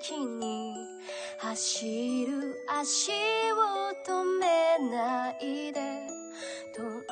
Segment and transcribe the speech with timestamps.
[0.00, 0.74] 時に
[1.38, 3.14] 走る足を
[4.06, 5.80] 止めないで
[6.76, 7.02] どんな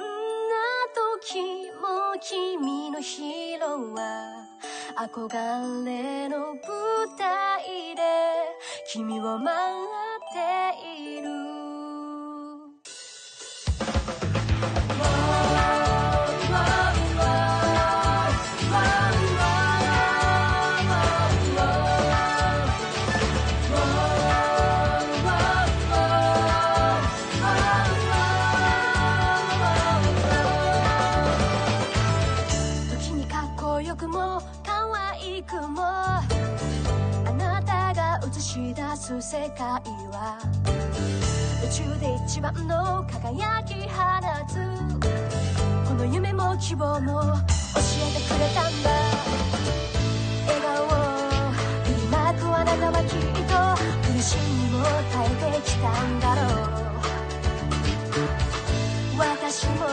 [1.20, 4.46] 時も君のヒーローは
[4.96, 6.56] 憧れの舞
[7.18, 8.02] 台で
[8.86, 10.05] 君を待
[39.06, 39.64] す世界
[40.10, 40.36] は
[41.64, 44.02] 宇宙で一番の輝き放
[44.48, 44.58] つ。
[45.88, 47.30] この夢も希望も教
[48.02, 48.90] えてくれたんだ。
[50.48, 50.88] 笑顔を
[51.84, 53.54] 振りまくあなたはきっと
[54.12, 54.82] 苦しみを
[55.12, 56.82] 耐えてきたんだろう。
[59.18, 59.86] 私も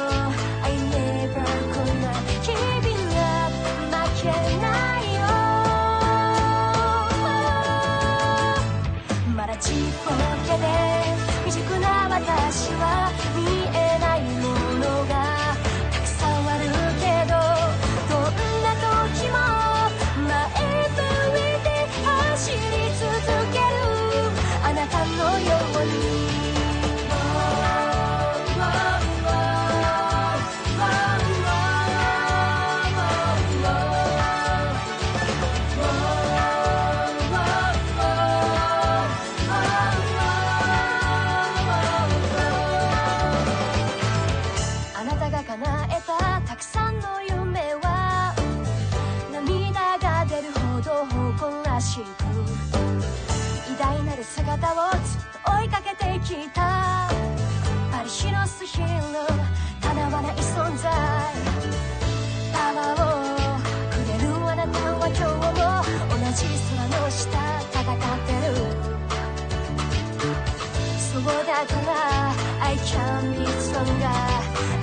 [72.93, 74.19] can be stronger.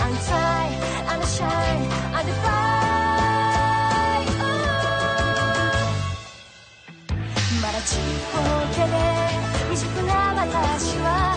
[0.05, 0.65] I'm try,
[1.11, 1.85] I'm shine,
[2.17, 2.71] I'm the fire.
[4.43, 4.61] Oh.
[7.63, 7.99] まだちっ
[8.33, 8.39] ぽ
[8.75, 8.95] けで
[9.71, 11.30] 未熟な私は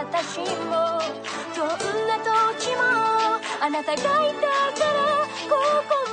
[0.00, 2.16] 私もどんな
[2.56, 2.80] 時も
[3.60, 4.14] あなたがいたか
[4.86, 4.96] ら
[5.46, 5.52] こ
[5.86, 6.09] こ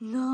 [0.00, 0.33] No.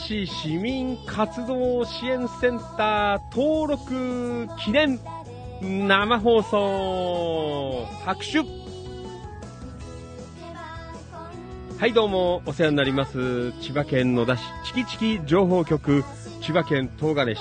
[0.00, 4.98] 市市民活動支援センター登録記念
[5.60, 8.38] 生放送拍手。
[11.78, 13.52] はいどうもお世話になります。
[13.60, 16.02] 千葉県野田市チキチキ情報局
[16.40, 17.40] 千葉県東金市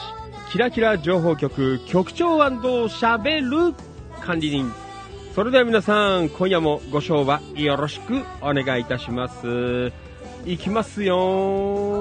[0.52, 3.74] キラキラ情報局局長しゃべる
[4.22, 4.70] 管理人。
[5.34, 9.94] それでは皆さん今夜もご賞はよろしくお願いいたします。
[10.46, 11.99] いきますよ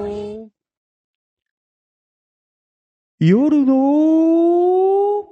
[3.20, 5.24] 夜の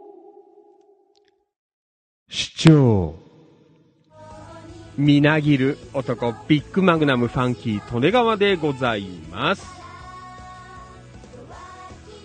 [2.28, 3.14] 主張
[4.99, 9.64] みなぎる男ビッグマグナムファンキー利根川でございます。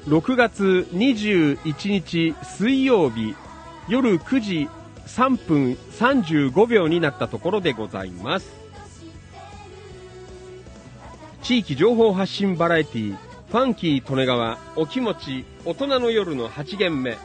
[0.08, 3.36] 6月21日水曜日
[3.88, 4.68] 夜9時
[5.06, 8.52] 3分35秒になったところでございます。
[11.44, 17.18] 地域情報発信バラエティファンキー利根川お気持ち大人の夜の8限目。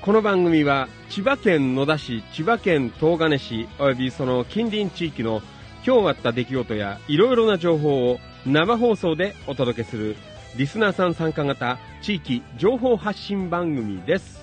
[0.00, 5.42] この番組は千葉県野田市千葉県東金市およびその近隣地域の
[5.84, 10.14] 今日あった出来事やいろいろな情報を生放送でお届けする
[10.56, 14.40] リスナーさん参加型地域情報発信番組です。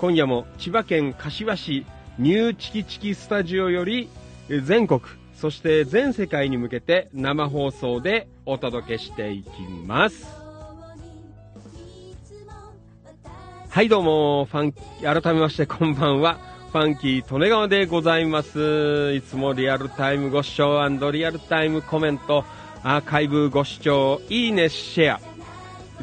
[0.00, 1.86] 今夜も千葉県柏市
[2.18, 4.08] ニューチキチキスタジオより
[4.48, 5.02] 全国
[5.40, 10.26] そして全世界に向けて生放送でお届けしていきます。
[13.68, 16.38] はいどうも、ファン、改めましてこんばんは。
[16.72, 19.14] ファンキー利根川でございます。
[19.14, 20.80] いつもリアルタイムご視聴
[21.12, 22.44] リアルタイムコメント、
[22.82, 25.20] アーカイブご視聴、いいね、シェア。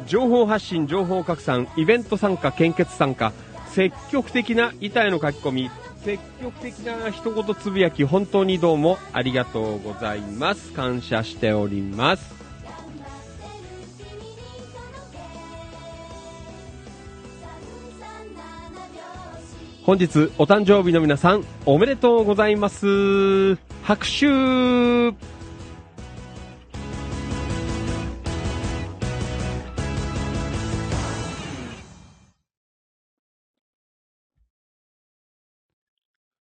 [0.06, 3.34] 情報発信、情報拡散、イベント参加、献血参加、
[3.68, 5.70] 積極的な板への書き込み、
[6.06, 10.72] 積極的な一言つぶやき、本当にどうもありがとうございます。
[10.72, 12.32] 感謝しております。
[19.82, 23.56] 本日お誕生日の皆さんおめでとうございます。
[23.82, 24.26] 拍手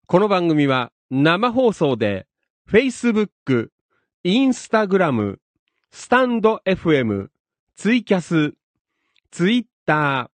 [0.09, 2.27] この番組は生放送で
[2.71, 3.71] Facebook、
[4.23, 5.37] Instagram、
[5.91, 7.27] スタンド FM、
[7.75, 8.53] ツイキャス、
[9.31, 10.31] Twitter、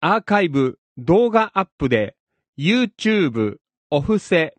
[0.00, 2.14] アーカイブ、動画アップで
[2.58, 3.56] YouTube、
[3.88, 4.54] オフセ、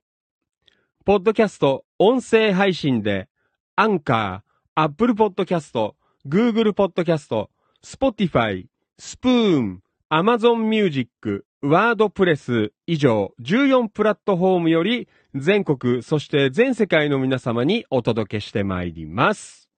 [1.06, 3.30] ポッドキャスト、音声配信で
[3.76, 5.94] アンカー、Apple Podcast、
[6.28, 7.48] Google Podcast、
[7.86, 8.66] Spotify、
[8.98, 19.70] スプーン、Amazon Music、ワードプレス以上14プラットフォームより全国そして全世界の皆様にお届けしてまいります。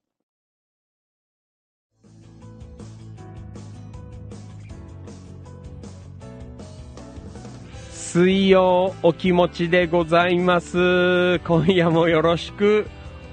[7.89, 11.39] 水曜お気持ちでございます。
[11.39, 12.85] 今夜もよろしく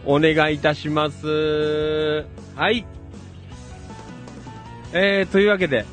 [0.07, 2.25] お願いいたします。
[2.55, 2.87] はい。
[4.95, 5.85] えー、というわけで、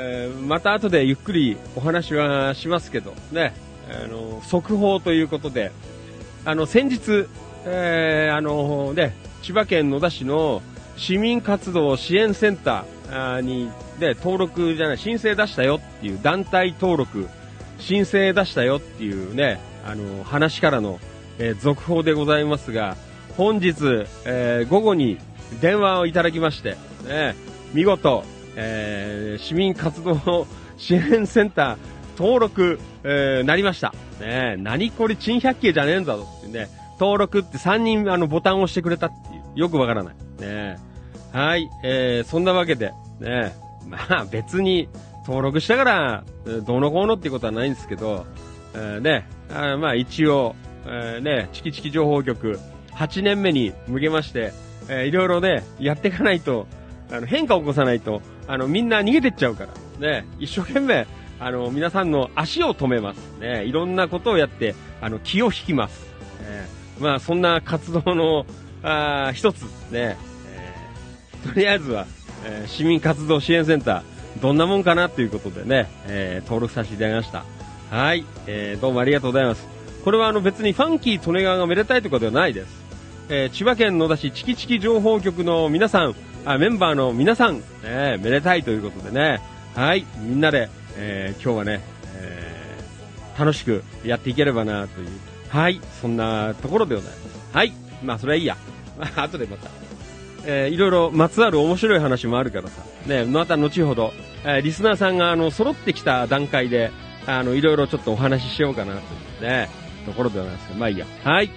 [0.00, 3.52] えー、また後でゆっくりお話はしますけどね、
[3.90, 5.72] あの、速報ということで、
[6.44, 7.26] あの、先日、
[7.64, 10.62] えー、あのね、千葉県野田市の
[10.96, 17.28] 市民活動支援センターに、で、登録じゃない、申請出したよっていう団体登録、
[17.80, 21.00] 申請出したよっていうね、あの、話からの、
[21.40, 22.96] えー、続報でございますが、
[23.36, 25.18] 本日、えー、午後に
[25.60, 27.34] 電話をいただきまして、ね、
[27.74, 28.24] 見事、
[28.60, 31.76] えー、市民活動支援センター
[32.18, 33.94] 登録、えー、なりました。
[34.20, 36.68] ね何これ珍百景じゃねえんだぞってね、
[36.98, 40.14] 登録って3人あのボタンを押してくれたっていう、よくわからない。
[40.40, 40.76] ね
[41.32, 43.54] はい、えー、そんなわけで、ね
[43.86, 44.88] まあ別に
[45.24, 46.24] 登録したから、
[46.66, 48.26] どうのこうのっていうことはないんですけど、
[48.74, 52.58] えーね、あまあ一応、えーね、チキチキ情報局、
[52.94, 54.52] 8年目に向けまして、
[54.88, 56.66] えーいろいろね、やっていかないと、
[57.12, 61.06] あの、変化を起こさないと、あの、みんな逃げてっちゃうから、ね、一生懸命、
[61.38, 63.18] あの、皆さんの足を止めます。
[63.40, 66.04] ね、いろんなことをやって、あの、気を引きます。
[66.40, 66.66] ね、
[66.98, 68.46] まあ、そんな活動の、
[68.82, 72.06] あー一つ、ね、えーとりあえずは、
[72.44, 77.44] えー市民活動支援センター、どんなもんかなということでね、えー登録させていただきました。
[77.90, 79.66] はい、えーどうもありがとうございます。
[80.04, 82.68] これはあの別にファンキー利根川がめでたいとかではないです。
[83.28, 86.14] えー千葉県野田市チキチキ情報局の皆さん、
[86.50, 89.38] あメンバーの皆さん、ね、めでたいということでね、
[89.74, 91.82] はい、みんなで、えー今日はね、
[92.16, 95.08] えー楽しくやっていければなという、
[95.50, 97.16] はい、そんなところでございま
[97.52, 97.56] す。
[97.56, 98.56] はい、まあそれはいいや。
[98.98, 99.68] あ 後でまた。
[100.46, 106.90] えーいろいろまつわる面白い話もあるからさ、ね、また後ほど、えーリスナーさんがあの揃ってきた段階で、
[107.26, 109.02] あの、いろいろちょっとお話ししようかなとい
[109.40, 109.68] うね、
[110.06, 111.04] ところではないですけど、まあいいや。
[111.24, 111.50] はい。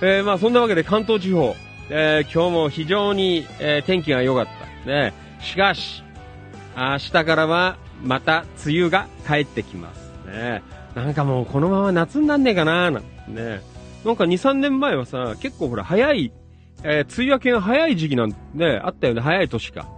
[0.00, 1.54] えーまあそんなわけで関東地方、
[1.92, 4.46] えー今日も非常に、えー天気が良かっ
[4.84, 4.88] た。
[4.90, 5.12] ね。
[5.40, 6.02] しかし、
[6.76, 10.12] 明日からはまた梅雨が帰ってきます。
[10.26, 10.62] ね。
[10.94, 13.60] なんかもうこのまま夏になんねえかななんてね。
[14.04, 16.32] なんか2、3年前はさ、結構ほら早い、
[16.84, 19.88] えー梅雨明けが早い時期なんてね、あったよね、早い年か。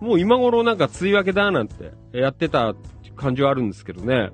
[0.00, 2.74] もう今頃なんか梅雨明けだなんてやってた
[3.16, 4.30] 感じはあるんですけどね。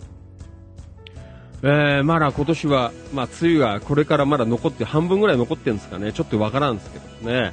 [1.68, 6.12] えー、まだ今年は、まあ、梅雨がこれからまだ残って、半分ぐらい残ってるんですかね。
[6.12, 7.52] ちょっとわからんですけどね。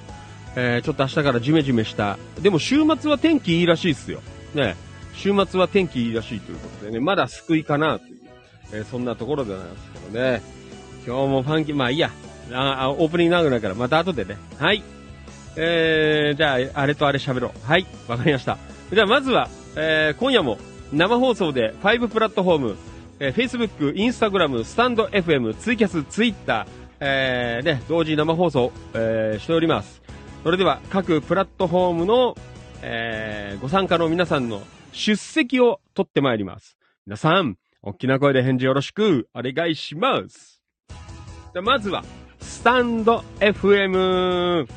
[0.55, 2.19] えー、ちょっと明日からジメジメした。
[2.39, 4.21] でも週末は天気いいらしいですよ。
[4.53, 4.75] ね。
[5.15, 8.17] 週末は天気いいらしいということでね、まだ救いかなという、
[8.73, 10.43] えーそんなところでなんですけどね。
[11.07, 12.11] 今日もファンキー、まあいいや。
[12.51, 14.37] ああオープニング長くなるから、また後でね。
[14.59, 14.83] はい。
[15.55, 17.67] えー、じゃあ、あれとあれ喋ろう。
[17.67, 17.87] はい。
[18.07, 18.59] わかりました。
[18.93, 20.59] じゃあ、まずは、えー、今夜も
[20.91, 22.77] 生放送で5プラットフォーム、
[23.19, 26.67] えー、Facebook、Instagram、スタンド FM、ツイキャス、ツイッター、
[26.99, 30.01] えー、ね、同時生放送、えー、しております。
[30.43, 32.35] それでは、各プラットフォームの、
[32.81, 36.77] えー、ご参加の皆さんの出席を取ってまいります。
[37.05, 40.61] 皆さん、大きな声で返事よろしくお願いします。
[41.53, 42.03] じゃまずは、
[42.39, 44.67] スタンド FM。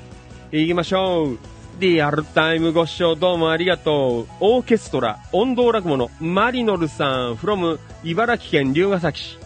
[0.52, 1.55] 行きましょう。
[1.78, 4.26] リアルタイムご視聴どうもありがとう。
[4.40, 9.38] オーケストラ、音頭落語のマリノルさん、from 茨城県龍ケ崎市。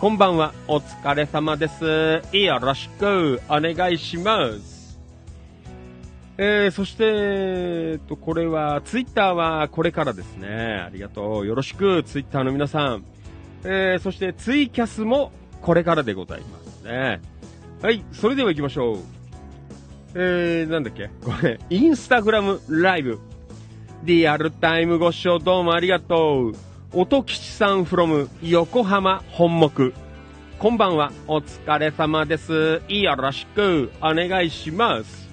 [0.00, 2.22] こんばんは、お疲れ様です。
[2.36, 4.98] よろしくお願いします。
[6.38, 10.82] えー、そして、えっと、これは、ツイッターはこれからですね。
[10.84, 11.46] ありがとう。
[11.46, 13.04] よろしく、ツイッターの皆さん。
[13.62, 15.30] えー、そして、ツイキャスも
[15.62, 17.20] これからでございますね。
[17.80, 19.13] はい、それでは行きましょう。
[20.16, 21.10] えー、なんだっけ？
[21.24, 23.18] これ、インスタグラムライブ。
[24.04, 26.54] リアルタイムご視聴どうもありがとう。
[26.92, 29.92] 音吉さん from 横浜本木。
[30.60, 32.80] こんばんは、お疲れ様です。
[32.88, 35.28] よろしくお願いします。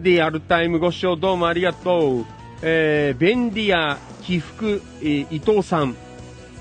[0.00, 2.24] リアルタイムご視聴どうもありがとう。
[2.62, 5.94] えー、便利屋起伏、え伊藤さん。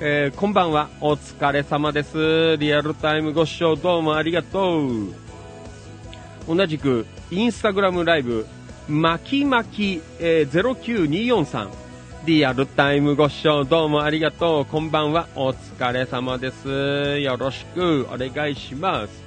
[0.02, 2.58] えーこんばんは、お疲れ様です。
[2.58, 5.23] リアルタイムご視聴どうもありがとう。
[6.48, 8.46] 同じく、インスタグラムライブ、
[8.88, 11.72] まきまき、え0924さん。
[12.26, 14.66] リアルタイムご視聴どうもありがとう。
[14.66, 17.20] こんばんは、お疲れ様です。
[17.20, 19.24] よろしくお願いします。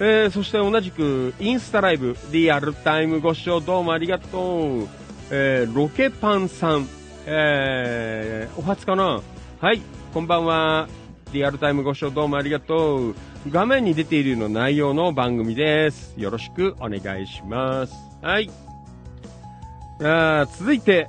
[0.00, 4.88] えーそして同じく、インスタライブ、リアルタイムご視聴どうもありがとう。
[5.30, 6.88] えーロケパンさん、
[7.26, 9.20] えーお初かな？
[9.60, 9.82] はい、
[10.14, 10.88] こんばんは。
[11.32, 13.14] リアルタイムご視聴どうもありがとう。
[13.48, 16.12] 画面に出ているような内容の番組です。
[16.16, 17.94] よろしくお願いします。
[18.20, 18.50] はい。
[20.02, 21.08] あ続いて、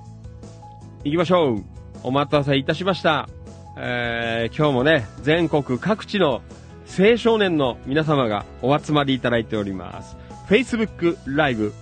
[1.04, 1.64] 行きましょう。
[2.04, 3.30] お待たせいたしました。
[3.78, 6.44] えー今日もね、全国各地の
[6.88, 10.18] 青少年の皆様がお集まりいただいております。
[10.48, 11.74] Facebook ライブ、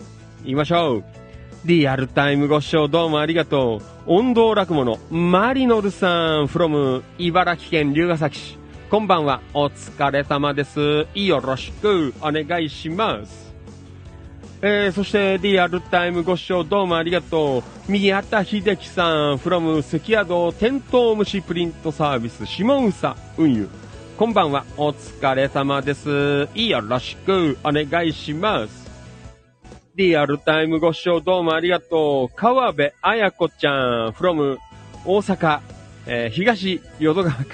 [0.43, 1.18] 行きましょう。
[1.65, 4.13] リアルタイムご視聴どうもありがとう。
[4.13, 6.07] 音頭落語のマリノルさ
[6.41, 8.57] ん from 茨城県龍ケ崎市。
[8.89, 9.41] こんばんは。
[9.53, 11.05] お疲れ様です。
[11.13, 13.53] よろしくお願いします。
[14.61, 17.91] えー、そしてリアルタイムご視聴どうもありがとう。
[17.91, 23.67] 宮田秀樹さん from 関宿テントウムシプリントサービス下宇佐運輸。
[24.17, 24.63] こんばんは。
[24.77, 26.47] お疲れ様です。
[26.55, 28.88] よろしくお願いします。
[29.99, 32.33] リアルタイムご視聴どうもありがとう。
[32.33, 34.57] 川辺彩子ちゃん from
[35.03, 35.59] 大阪、
[36.07, 37.47] えー東淀川区。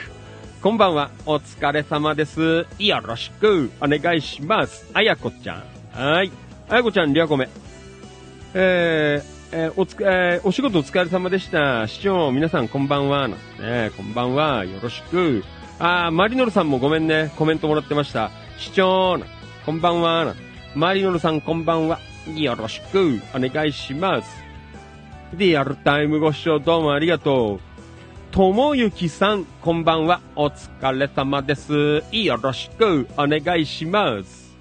[0.61, 1.09] こんばんは。
[1.25, 2.67] お疲れ様です。
[2.77, 4.87] よろしくお願いします。
[4.93, 5.99] 彩子ちゃん。
[5.99, 6.31] はい。
[6.69, 7.49] 彩子ちゃん、リアコメ。
[8.53, 11.87] ええーおつ、えーお仕事お疲れ様でした。
[11.87, 13.27] 市長、皆さんこんばんは。
[13.27, 14.65] なんてね、こんばんは。
[14.65, 15.43] よろしく。
[15.79, 17.31] あー、マリノルさんもごめんね。
[17.37, 18.29] コメントもらってました。
[18.59, 19.17] 市長、
[19.65, 20.35] こんばんは。
[20.75, 21.99] マリノルさんこんばんは。
[22.33, 23.21] よろしく。
[23.33, 24.29] お願いします。
[25.33, 27.59] リアルタイムご視聴どうもありがとう。
[28.31, 30.21] ともゆきさん、こんばんは。
[30.35, 32.03] お疲れ様です。
[32.11, 34.55] よろしくお願いします。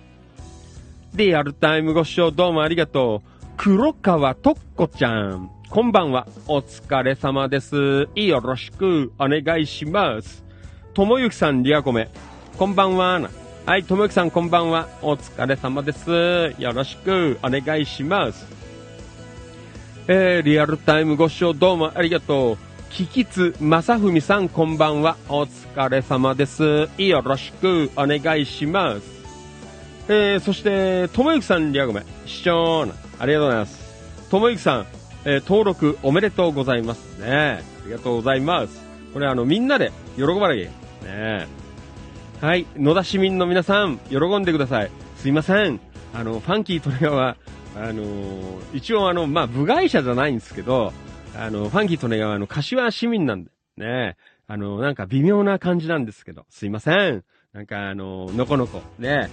[1.15, 3.47] リアルタイムご視聴どうもありがとう。
[3.57, 5.51] 黒川とっこちゃん。
[5.71, 6.27] こんばんは。
[6.47, 8.09] お疲れ様です。
[8.15, 10.45] よろしくお願いします。
[10.93, 12.09] ともゆきさん、リアコメ。
[12.57, 13.44] こんばんは。
[13.67, 14.89] はい、ともゆきさん、こんばんは。
[15.01, 16.55] お疲れ様です。
[16.59, 18.45] よろしくお願いします。
[20.07, 22.59] えー、リアルタイムご視聴どうもありがとう。
[22.91, 25.17] キキツまさふみさんこんばんは。
[25.31, 26.91] お疲れ様です。
[26.99, 29.03] よろしくお願いします。
[30.09, 32.83] えー、そして、ともゆきさんリアゴメ、視聴
[33.19, 34.29] ありがとうございます。
[34.29, 34.87] ともゆきさん、
[35.25, 37.63] えー登録おめでとうございますね。
[37.83, 38.79] ありがとうございます。
[39.15, 41.39] これあの、みんなで喜ばなきゃいけない。
[41.39, 41.64] ね
[42.45, 44.91] はい、野田市民の皆さん、喜んでください。
[45.17, 45.81] すいません。
[46.13, 47.39] あの、ファンキートレガは、
[47.75, 48.05] あの
[48.75, 50.93] 一応あの、まあ、部外者じゃないんですけど、
[51.35, 57.25] あの、ファンキートネガはあの、柏市民なんで、ね、あの、なんか微妙な感じなんですけど、すいません。
[57.55, 59.31] なんかあの、のこのこ、ね、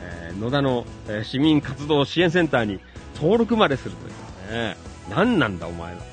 [0.00, 2.80] えー野田の、えー市民活動支援センターに
[3.16, 4.10] 登録までするとい
[4.48, 4.78] うね。
[5.10, 6.00] 何なんだお前は。
[6.00, 6.06] ね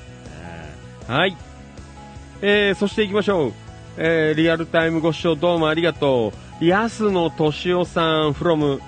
[1.08, 1.38] はい。
[2.42, 3.63] えー、そして行きましょう。
[3.96, 6.64] えー、リアルタイムご視聴どうもありがとう。
[6.64, 8.80] 安野敏夫さん from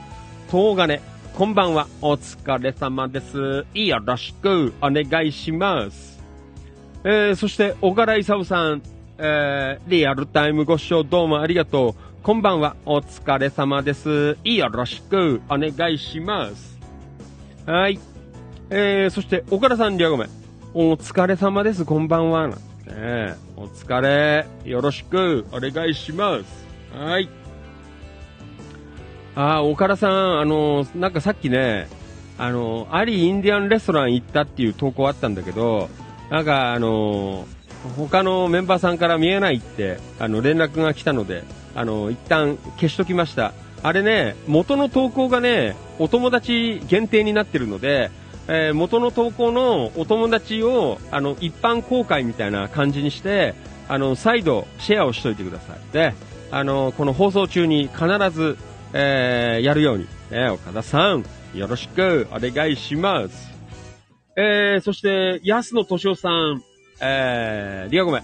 [0.50, 1.00] 東金。
[1.32, 1.86] こんばんは。
[2.00, 3.66] お疲れ様です。
[3.72, 6.18] よろしくお願いします。
[7.04, 8.82] えー、そして、小柄勲さん、
[9.18, 11.94] えー、リアルタイムご視聴どうもありがとう。
[12.24, 12.74] こんばんは。
[12.84, 14.36] お疲れ様です。
[14.42, 16.80] よろしくお願いします。
[17.64, 18.00] はい。
[18.70, 20.28] えー、そして、岡田さん、りゃごめん。
[20.74, 21.84] お疲れ様です。
[21.84, 22.50] こんばんは。
[22.86, 24.46] なんてね、お疲れ。
[24.64, 26.66] よろしくお願いします。
[26.96, 27.28] はい。
[29.34, 31.88] あー、岡田さん、あのなんかさっきね、
[32.38, 35.90] あのーアリインディアンレストラン行ったっていう投稿あったんだけど、
[36.30, 37.46] なんかあの
[37.96, 41.44] 他のメンバーさんから見えないって、あの、連絡が来たので、
[41.74, 43.52] あの、一旦消しときました。
[43.82, 48.10] あれね、元の投稿がね、お友達限定になってるので、
[48.48, 53.54] えー元の投稿のお友達を、あの、一般公開みたいな感じにして、
[53.88, 55.78] あの、再度シェアをしといてください。
[55.92, 56.14] で、
[56.50, 58.56] あの、この放送中に必ず、
[58.92, 63.50] えーやるように、ね、岡田さん、よろしくお願いします。
[64.36, 66.62] えー、そして、安野敏夫さん、
[67.00, 68.22] えー、リアゴメ。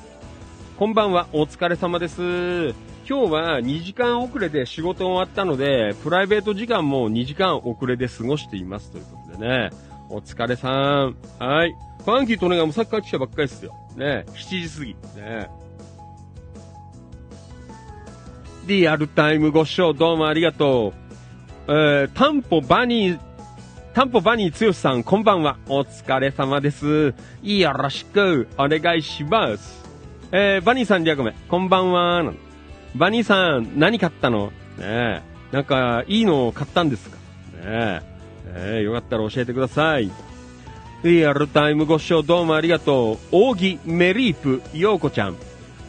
[0.78, 2.74] こんばんは、お疲れ様です。
[3.08, 9.70] 今日は2時間遅れで仕事終わったので、プライベート時間も2時間遅れで過ごしていますということでね。
[10.12, 10.68] お疲れさ
[11.06, 11.16] ん。
[11.38, 11.74] はい。
[12.04, 13.72] ファンキーとねがもうさっきから来たばっかりですよ。
[13.96, 14.26] ね。
[14.28, 15.20] 7時過ぎ。
[15.22, 15.48] ね。
[18.66, 20.92] リアルタイムご視聴どうもありがと
[21.66, 21.72] う。
[21.72, 23.20] えー、タンポバニー、
[23.94, 25.56] タンポバニーつよしさん、こんばんは。
[25.66, 27.14] お疲れ様です。
[27.42, 29.82] よろしくお願いします。
[30.30, 32.32] えー、バニーさん、リアコメ、こんばんは。
[32.94, 34.52] バニーさん、何買ったの？
[34.76, 35.22] ねえ。
[35.52, 37.16] なんか、いいのを買ったんですか？
[37.16, 37.22] ね
[37.64, 38.11] え。
[38.54, 40.10] えーよかったら教えてください。
[41.02, 43.36] リアルタイムご視聴どうもありがとう。
[43.36, 45.36] 扇メリープ、ようこちゃん。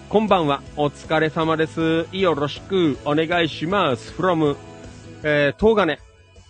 [0.09, 0.61] こんばんは。
[0.75, 2.07] お疲れ様です。
[2.11, 4.11] よろしくお願いします。
[4.13, 4.55] from、
[5.23, 5.99] えー、東金。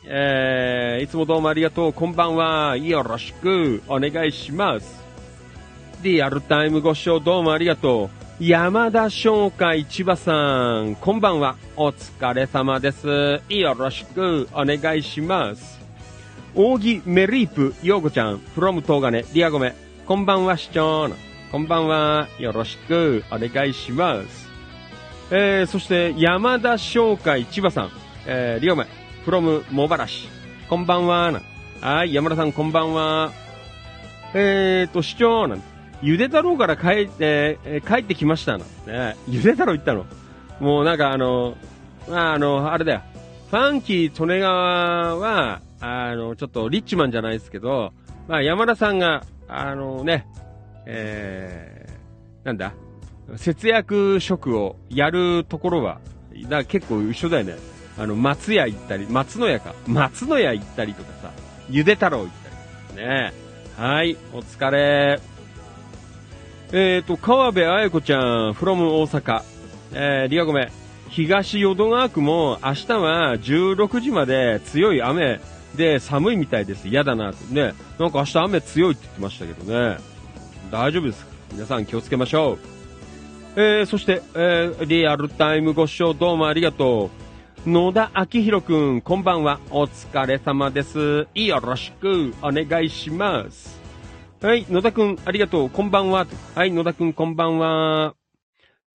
[0.05, 1.93] えー、いつもどうもありがとう。
[1.93, 2.77] こんばんは。
[2.77, 5.03] よろしくお願いします。
[6.01, 8.43] リアルタイムご視聴どうもありがとう。
[8.43, 11.55] 山田商会千葉さん、こんばんは。
[11.77, 13.41] お疲れ様です。
[13.47, 15.72] よろしくお願いします。
[16.55, 19.73] 扇メリープ、ようこちゃん、from 東金、リアゴメ、
[20.05, 21.09] こんばんは、市長。
[21.51, 22.27] こんばんは。
[22.37, 24.49] よろしくお願いします。
[25.31, 27.91] えー、そして、山田商会千葉さん、
[28.27, 28.85] えー、リオメ、
[29.25, 30.27] from 茂原市。
[30.69, 31.41] こんばんは。
[31.81, 33.31] はい、山田さん、こんばんは。
[34.35, 35.57] えーと、市長、な
[36.03, 38.65] ゆで太郎から帰って、えー帰ってきましたな。
[38.85, 40.05] ね、ゆで太郎行ったの。
[40.59, 41.57] もうなんかあの、
[42.07, 43.01] まああの、あれだよ。
[43.49, 47.91] ファンキー利根川は、あの、ちょっとリッチマンじゃないですけど、
[48.29, 50.25] まあ山田さんが、あのね、
[50.85, 52.73] えー、なんだ、
[53.35, 55.99] 節約食をやるところは、
[56.47, 57.55] だ結構一緒だよね。
[57.97, 59.75] あの、松屋行ったり、松の屋か。
[59.85, 61.31] 松の屋行ったりとかさ、
[61.69, 62.29] ゆで太郎行っ
[62.95, 63.05] たり。
[63.05, 63.33] ね
[63.75, 65.19] はい、お疲れ。
[66.71, 69.43] えっ、と、川辺彩子ちゃん、from 大阪。
[69.93, 70.71] えー、リアゴメ。
[71.09, 75.41] 東淀川区も明日は16時まで強い雨、
[75.75, 76.87] で、寒いみたいです。
[76.87, 77.73] 嫌だなってね。
[77.99, 79.97] なんか明日雨強いって言ってましたけどね。
[80.71, 81.25] 大丈夫です。
[81.51, 82.59] 皆さん気をつけましょう。
[83.55, 87.11] えー、そして、えー、リアルタイムご視聴どうもありがと
[87.65, 87.69] う。
[87.69, 89.59] 野田明宏くん、こんばんは。
[89.69, 91.27] お疲れ様です。
[91.33, 93.79] よろしくお願いします。
[94.41, 95.69] はい、野田くん、ありがとう。
[95.69, 96.27] こんばんは。
[96.55, 98.15] はい、野田くん、こんばんは。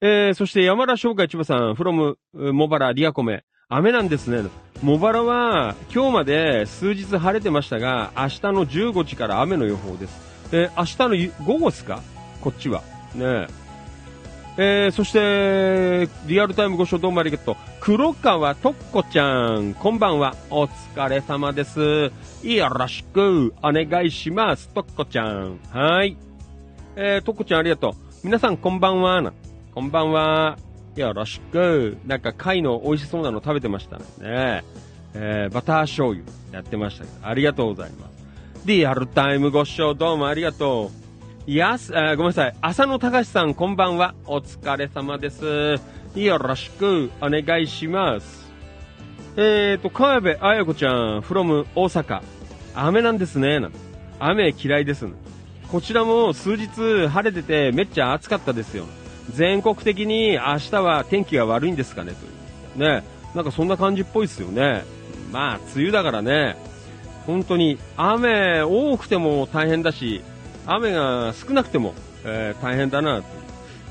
[0.00, 3.44] えー、そして山田翔海千葉さん、フロム、モバラ、リアコメ。
[3.70, 4.48] 雨なんですね。
[4.82, 10.48] 茂原は今日まで数日晴れてましたが、明日の15時から雨の予報です。
[10.52, 10.84] えー、明
[11.18, 12.00] 日の午後ですか？
[12.40, 12.80] こっちは。
[13.14, 13.46] ね
[14.56, 17.56] えー、そして、リアルタイムご視聴どうもありがとう。
[17.80, 20.34] 黒川とっこちゃん、こんばんは。
[20.48, 22.10] お疲れ様です。
[22.42, 24.70] よろしくお願いします。
[24.70, 25.58] とっこちゃん。
[25.70, 26.16] はい。
[26.96, 27.92] えー、とっこちゃんありがとう。
[28.24, 29.30] 皆さんこんばんは。
[29.74, 30.56] こんばんは。
[31.00, 31.96] よろしく。
[32.06, 34.64] なんか貝の美味しそうなの食べてましたね。
[35.14, 38.66] えー、バター醤油やってましたけど、ありがとうございます。
[38.66, 40.90] リアルタイムご視聴どうもありがと
[41.46, 41.50] う。
[41.50, 42.54] やす、あごめんなさい。
[42.60, 44.14] 浅野隆さん、こんばんは。
[44.26, 45.76] お疲れ様です。
[46.14, 48.50] よろしくお願いします。
[49.36, 52.20] えーと、川辺彩子ちゃん、from 大阪。
[52.74, 53.60] 雨なんですね。
[54.18, 55.12] 雨嫌いです、ね。
[55.70, 58.84] こちらも数日晴れててめっちゃ暑かったですよ。
[59.34, 62.12] 全国的に明日は天気が悪いんですかね
[62.76, 62.88] という。
[62.88, 63.04] ね。
[63.34, 64.84] なんかそんな感じっぽいですよね。
[65.32, 66.56] まあ、梅雨だからね。
[67.26, 70.22] 本当に雨多くても大変だし、
[70.66, 73.24] 雨が少なくても、えー、大変だなという、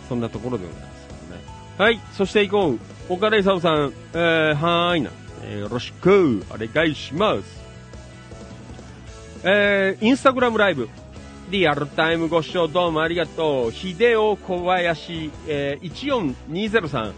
[0.10, 1.43] そんなところでございますからね。
[1.78, 2.80] はい、そして行こう。
[3.10, 5.12] 岡田勲さん、えー、はーいな、
[5.43, 7.67] えー、よろしくお願いします。
[9.43, 10.89] えー、インスタグラムライブ、
[11.50, 13.72] リアルタイムご視聴どうもありがとう。
[13.72, 17.14] 秀夫小林、えー、14203、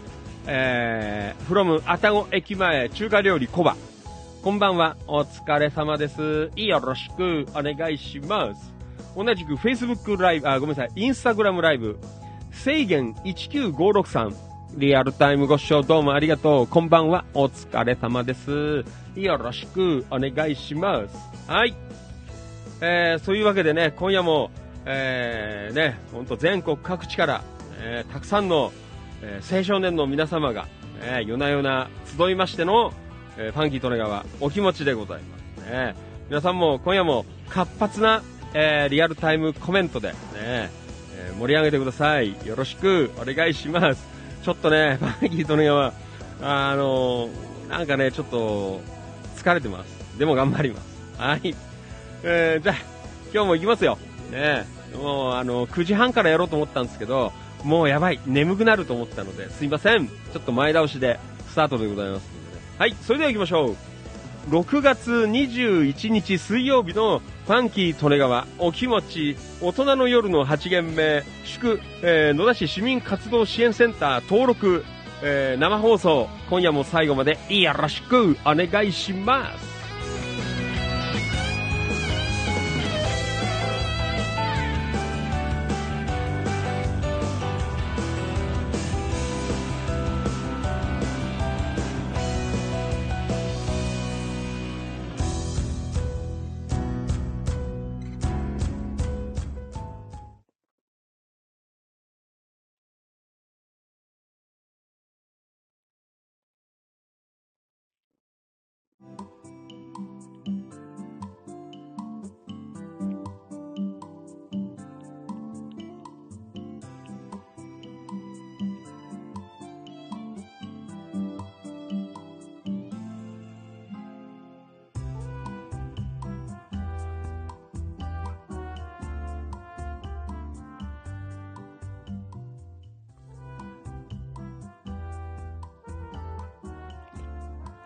[0.46, 3.76] えー、from 愛宕駅前中華料理コバ。
[4.40, 4.96] こんばんは。
[5.08, 6.48] お疲れ様です。
[6.54, 8.72] よろしくお願いします。
[9.16, 11.98] 同じく Facebook ライブ、あ、ごめんなさい、インスタグラムライブ、
[12.52, 14.32] 制限19563、
[14.76, 16.66] リアルタイムご視聴どうもありがとう。
[16.68, 17.24] こんばんは。
[17.34, 18.84] お疲れ様です。
[19.16, 21.50] よろしくお願いします。
[21.50, 21.89] はい。
[22.80, 24.50] えー、そういうわけでね、今夜も、
[24.86, 27.42] えー、ね、ほんと全国各地から、
[27.80, 28.72] えー、たくさんの、
[29.22, 30.66] えー、青少年の皆様が、
[31.02, 31.88] えー、夜な夜な
[32.18, 32.92] 集いましての、
[33.36, 35.94] えー、ファンキートネガはお気持ちでございますね。
[36.28, 42.34] 皆さんも今夜も活発なえー、リアルタイムコメントでね、えー、盛り上げてください。
[42.46, 44.04] よろしくお願いします。
[44.42, 45.92] ちょっとね、 バーギーとのは、
[46.42, 48.80] あのー、なんかね、ちょっと、
[49.36, 50.18] 疲れてます。
[50.18, 50.86] でも頑張ります。
[51.16, 51.54] はい。
[52.22, 52.76] えー、じゃあ、
[53.32, 53.98] 今日も行きますよ。
[54.30, 57.32] ねもう、あの、9時半からやろうと思ったんですけど、
[57.64, 60.08] もうやばい、眠くなると思ったので、すいません。
[60.08, 63.76] ちょっと前倒しで、スタートでございますので、ね、はい、それでは行きましょう。
[64.48, 74.84] 6月21日水曜日のファンキー利根川お気持ち大人の夜の8限目祝、えー、野田市市民活動支援センター登録、
[75.22, 79.69] えー、生放送今夜も最後までよろしくお願いします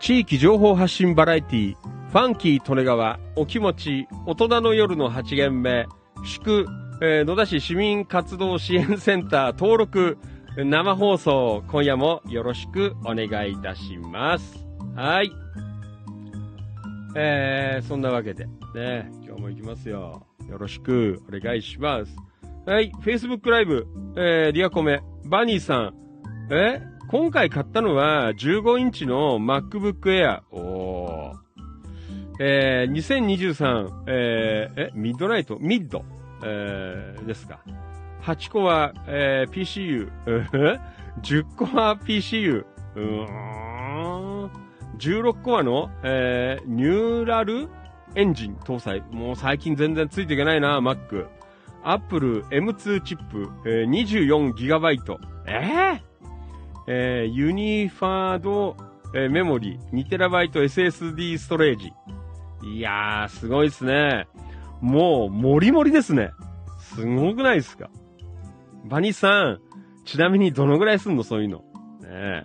[0.05, 5.87] 地域情報発信バラエティファンキー利根川お気持ち大人の夜の8限目
[6.27, 6.67] 祝、
[7.01, 10.19] えー、野田市市民活動支援センター登録
[10.59, 14.67] 生放送今夜もよろしくお願いいたします。
[14.95, 15.33] はい。
[17.17, 20.27] えー、そんなわけで、ね、今日も行きますよ。
[20.51, 22.15] よろしくお願いします。
[22.67, 23.87] はい、Facebook ライブ、
[24.19, 25.95] えー、リアコメ、バニーさん、
[26.53, 30.41] え今回買ったのは15インチの MacBook Air。
[30.51, 31.45] おー。
[32.41, 35.57] えー、2023、えー、え、ミッドナイト？
[35.61, 36.05] ミッド、
[36.43, 37.61] えー、ですか。
[38.23, 40.11] 8個は、えー、PCU。
[41.23, 42.65] 10個は PCU。
[42.97, 44.51] うーん。
[44.99, 47.69] 16コアの、えー、ニューラル
[48.15, 49.03] エンジン搭載。
[49.11, 51.27] もう最近全然ついていけないな、Mac。
[51.85, 55.19] Apple M2 チップ、えー、24GB。
[55.47, 56.14] えー、
[56.87, 58.77] えー、ユニファード、
[59.15, 61.93] えー、メモリー、2TB SSD ストレージ。
[62.63, 64.27] いやー、すごいっすね。
[64.81, 66.31] もう、もりもりですね。
[66.79, 67.91] すごくないですか
[68.85, 69.61] バニーさん、
[70.05, 71.59] ちなみにどのぐらいすんのそういうの。
[71.59, 71.65] ね
[72.05, 72.45] え。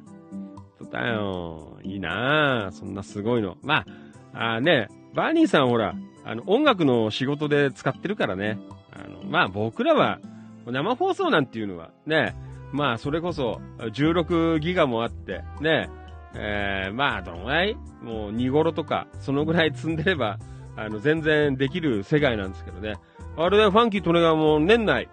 [0.78, 1.78] そうだよ。
[1.84, 2.72] いいなぁ。
[2.72, 3.58] そんなすごいの。
[3.62, 3.86] ま
[4.34, 8.58] あ、あね、バニーさんほら、あの、音楽の仕事で使ってるからね。
[8.92, 10.20] あの、まあ僕らは、
[10.66, 12.36] 生放送なんていうのは、ね、
[12.72, 15.90] まあそれこそ、16ギガもあって、ね、
[16.36, 17.76] えー、まあどのぐらい？
[18.02, 20.38] もう2頃とか、そのぐらい積んでれば、
[20.76, 22.96] あの、全然できる世界なんですけどね。
[23.38, 25.10] あれでファンキートネガーも年内、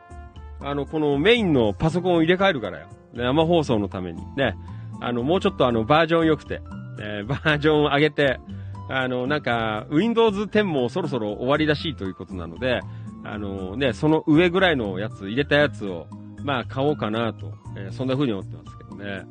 [0.61, 2.87] あの、このメインのパソコンを入れ替えるからよ。
[3.15, 4.23] 生放送のために。
[4.37, 4.57] ね。
[5.01, 6.61] あの、もうちょっとあの、バージョン良くて、
[7.01, 8.41] えー、 バージョンを上げて、
[8.89, 12.81] あの、なんか、Windows 10もそろそろ終わりらしいということなので、
[13.25, 16.07] あのね、その上ぐらいのやつ、入れたやつを、
[16.47, 19.27] まあ、買おうかなと、えー、そんな風に思ってますけどね。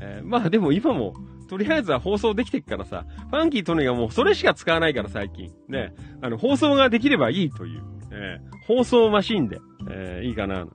[0.00, 1.14] えー、まあ、でも今も、
[1.48, 5.52] とりあえずは放送できてっからさ、ファンキートネがもうそれしか使わないから最近。
[5.68, 10.66] ね、あの、放送ができればいいという、えー、放送マシンで、えー、いいかな、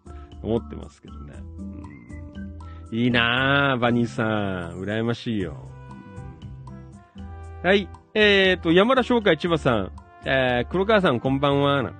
[0.42, 1.34] 思ってますけどね。
[2.92, 4.24] うん、いいなぁ、バニーさ
[4.74, 4.80] ん。
[4.80, 5.70] 羨ましいよ。
[7.64, 7.90] はい。
[8.14, 9.92] えーと、山田商会千葉さん。
[10.24, 11.92] えー、黒川さんこんばんは。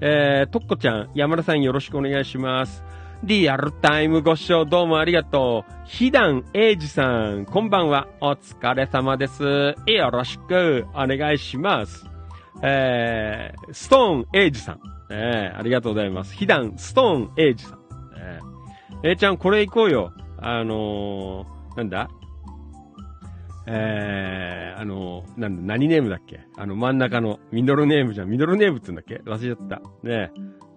[0.00, 2.84] えー、とっこちゃん、山田さんよろしくお願いします。
[3.22, 5.72] リアルタイムご視聴どうもありがとう。
[5.86, 8.08] ひだんえいじさん、こんばんは。
[8.20, 9.74] お疲れ様です。
[9.86, 12.06] よろしくお願いします。
[12.62, 14.80] えー、ストーンえいじさん。
[15.10, 16.34] えー、ありがとうございます。
[16.34, 17.78] ひだんストーンえいじさん。
[18.16, 20.12] えー、えー、ちゃん、これ行こうよ。
[20.38, 22.10] あのー、なんだ？
[23.66, 26.40] えー、あの、なんだ、何ネームだっけ？
[26.58, 28.28] あの、真ん中の、ミドルネームじゃん。
[28.28, 29.22] ミドルネームって言うんだっけ？
[29.30, 29.80] 忘れちゃった。
[30.06, 30.30] ね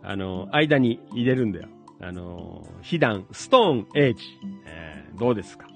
[0.04, 1.68] あの、間に入れるんだよ。
[2.00, 4.24] あの、被弾、ストーン、エイジ。
[4.66, 5.68] えー、どうですか？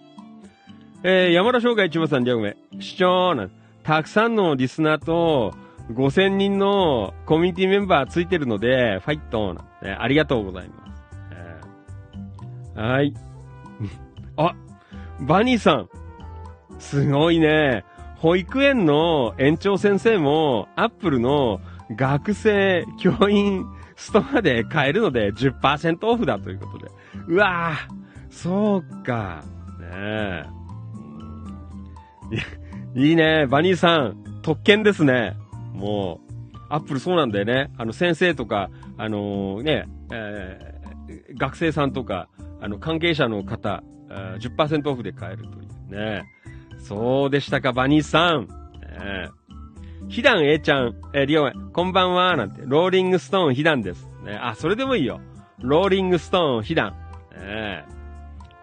[1.04, 2.56] えー、山田商会一番さん、じゃごめん。
[2.80, 3.50] 視聴な
[3.84, 5.54] たくさんのリスナーと、
[5.92, 10.92] 5000人のコミュニティメンバーついてるので、ファイトな、えー、ありがとうございます。
[11.32, 13.14] えー、はい。
[14.38, 14.56] あ、
[15.22, 15.90] バニーさん。
[16.78, 17.84] すごいね。
[18.18, 21.60] 保育園の園長先生も、アップルの
[21.96, 23.66] 学生、教員、
[24.02, 26.92] ストアで買えるので10%オフだということで。
[27.28, 29.44] うわぁ、そうか。
[29.80, 30.46] ね
[32.96, 33.00] え。
[33.00, 33.46] いいね。
[33.46, 35.38] バニーさん、特権ですね。
[35.74, 36.20] も
[36.52, 37.72] う、アップルそうなんだよね。
[37.78, 42.28] あの、先生とか、あのー、ね、えー、学生さんとか、
[42.60, 46.24] あの、関係者の方、10%オフで買えるというね。
[46.80, 48.48] そうでしたか、バニーさん。
[48.84, 49.30] え、
[50.12, 54.10] ひだん A ちゃん、えー、りょうこんばんは、なんて、ローリングストーンひだんです。
[54.26, 55.22] ね、あ、それでもいいよ。
[55.60, 56.96] ローリングストーンひだん。
[57.34, 57.86] え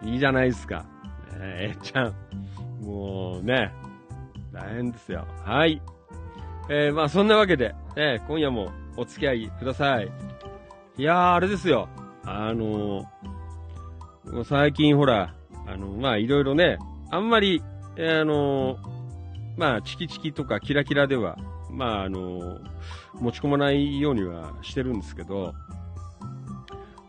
[0.03, 0.84] ー、いいじゃないですか。
[1.40, 2.14] えー、A ちゃん。
[2.84, 3.72] もうね、
[4.53, 5.26] 大変ですよ。
[5.42, 5.80] はい。
[6.68, 10.12] えー、まあそんなわけで、えー、今夜もお付き合いください。
[10.99, 11.88] いやー、あれですよ。
[12.26, 15.34] あのー、最近ほら、
[15.66, 16.76] あの、まあいろいろね、
[17.11, 17.62] あんまり
[18.01, 18.78] えー、あの
[19.59, 21.37] まあ、チキチキとかキラキラでは、
[21.69, 22.59] まあ、あの
[23.15, 25.53] 持ち込まないようにはしてるんですけど、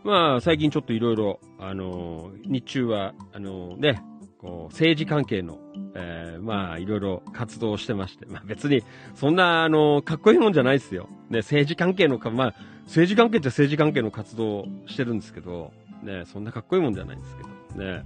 [0.02, 4.02] まあ、最近ちょっといろいろ、あの日中は、あのね、
[4.38, 5.58] こう、政治関係の、
[5.94, 8.82] えー、まあ、いろいろ活動をしてまして、まあ別に、
[9.14, 11.08] そんな、あの、かっこいいもんじゃないですよ。
[11.28, 12.54] ね、政治関係のか、まあ、
[12.86, 15.72] 政治関係っちゃ政治関係の活動をしてるんですけど、
[16.02, 17.42] ね、そんなかっこいいもんじゃないんですけ
[17.78, 18.02] ど、ね。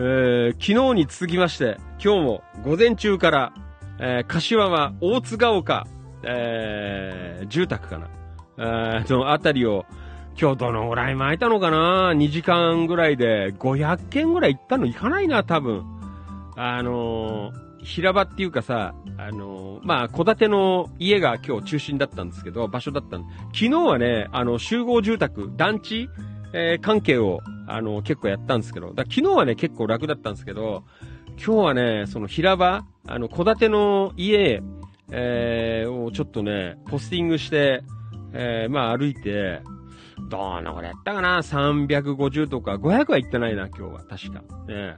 [0.00, 3.52] ー、昨日に続きまして、今日も午前中から、
[3.98, 5.88] えー、柏は大津ヶ丘、
[6.22, 8.08] えー、住宅かな。
[8.58, 9.86] えー、そのあたりを、
[10.40, 15.84] 今日どのぐらい巻いたのかな ?2 時間ぐらいで500件ぐらい行ったの行かないな、多分。
[16.54, 26.08] あのー、平場っていうかさ、あのー、まあ、戸建ての家が今日中心だったんですけど、場所だったん昨日はね、あの、集合住宅、団地、
[26.52, 30.84] えー、関係を、あの、結構やったんですけど、だ昨日はね、結構楽だったんですけど、
[31.36, 34.62] 今日はね、その平場、あの、戸建ての家、
[35.10, 37.82] えー、をちょっとね、ポスティングして、
[38.32, 39.62] えー、まあ歩いて、
[40.30, 44.00] どのぐらいやったかな ?350 とか、500は行ってないな、今日は。
[44.04, 44.42] 確か。
[44.66, 44.96] ね。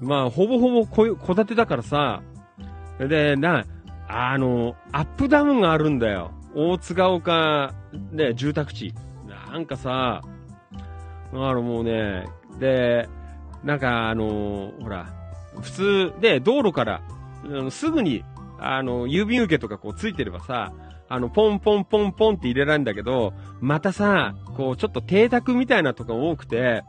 [0.00, 2.22] まあ、ほぼほぼ戸建てだからさ、
[2.98, 3.64] で、な、
[4.08, 6.32] あの、アップダウンがあるんだよ。
[6.54, 7.74] 大津ヶ丘、
[8.12, 8.94] ね、住宅地。
[9.26, 10.22] なんかさ、
[11.32, 12.26] だからもうね、
[12.58, 13.08] で、
[13.64, 15.06] なんかあの、ほら、
[15.60, 17.02] 普通で道路から、
[17.44, 18.24] うん、すぐに、
[18.58, 20.72] あの、郵便受けとかこうついてればさ、
[21.08, 26.84] あの、ポンポンポンポンって入れられるんだけど、またさ、こう、ちょっと邸宅みたいなとこ多くて、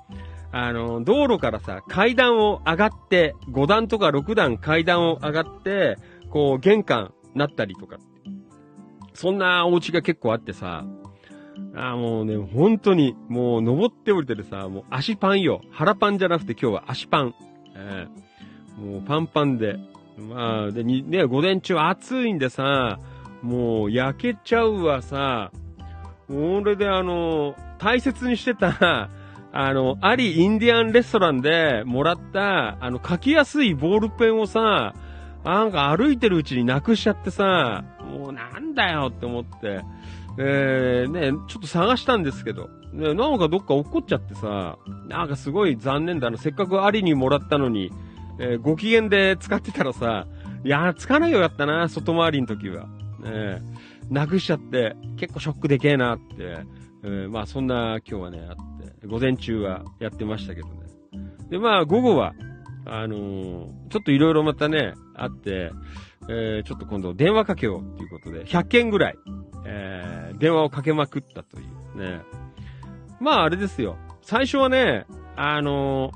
[0.51, 5.97] あの、道路からさ、階段を上がって、5段とか6段階段を上がって、
[6.29, 7.97] こう、玄関なったりとか。
[9.13, 10.85] そんなお家が結構あってさ、
[11.75, 15.61] あもうね、本当に、もう登って降りてるさ、もう足パンよ。
[15.71, 17.35] 腹パンじゃなくて今日は足パン。
[17.75, 19.77] えー、もうパンパンで。
[20.17, 22.99] まあ、で、に、ね、午前中暑いんでさ、
[23.41, 25.51] もう焼けちゃうわさ、
[26.29, 29.09] 俺であの、大切にしてた、
[29.51, 34.93] あの、ありインディアンレストランでもらった、あの、書きやすいボールペンをさ、
[35.43, 39.81] なんか歩いてるうちになくしちゃってさ、もうなんだよって思って、
[40.37, 44.77] えー、ね、ちょっと探したんですけど、ね、なんかどっか落っこっちゃってさ、
[45.07, 46.37] なんかすごい残念だな。
[46.37, 47.91] せっかくありにもらったのに、
[48.39, 50.27] えー、ご機嫌で使ってたらさ、
[50.63, 52.87] いや、つかないようやったな、外回りの時は。
[53.19, 53.61] ね、
[54.09, 56.65] なくしちゃって、結構ショックでけえなって、
[57.03, 58.55] えー、まあそんな今日はね、あっ
[59.01, 60.73] て、午前中はやってましたけどね。
[61.49, 62.33] で、まあ午後は、
[62.85, 65.71] あのー、ちょっといろいろまたね、あって、
[66.31, 69.17] えー、ちょっと今度電話かけようっていうことで、100件ぐらい、
[69.65, 71.63] えー、電話をかけまくったとい
[71.95, 72.21] うね。
[73.19, 73.97] まああれですよ。
[74.21, 76.11] 最初はね、あの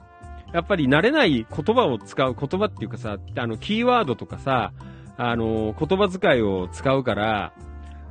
[0.51, 4.71] ー、やっぱり慣れない言葉を使う言葉っていうかさ、あの、キーワードとかさ、
[5.17, 7.53] あのー、言葉遣いを使うから、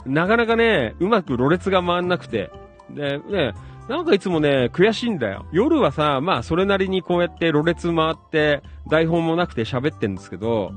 [0.05, 2.51] なかなかね、うまくろれつが回んなくて、
[2.91, 3.55] で、ね、
[3.89, 5.47] なんかいつもね、悔しいんだよ。
[5.53, 10.73] 夜はさ、まあそれなりにこうやってろれつ回って、台本もなくて喋ってんですけど、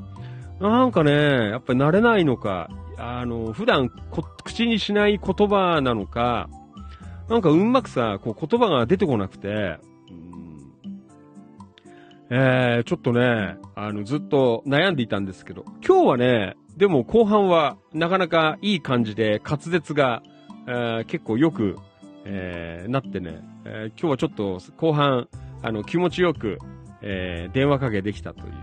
[0.59, 3.89] なんかね、やっぱり慣れないのか、あの、普段
[4.43, 6.49] 口にしない言葉なのか、
[7.29, 9.79] なんかうまくさ、こう言葉が出てこなくて、
[12.29, 20.23] えー、ちょっとね、あの、ずっと悩んでいたんですけど、今日はね、でも後半はなかなかいい感じで滑舌が、
[20.67, 21.77] えー、結構よく、
[22.25, 25.27] えー、なってね、えー、今日はちょっと後半、
[25.61, 26.57] あの、気持ちよく、
[27.01, 28.53] えー、電話かけできたという、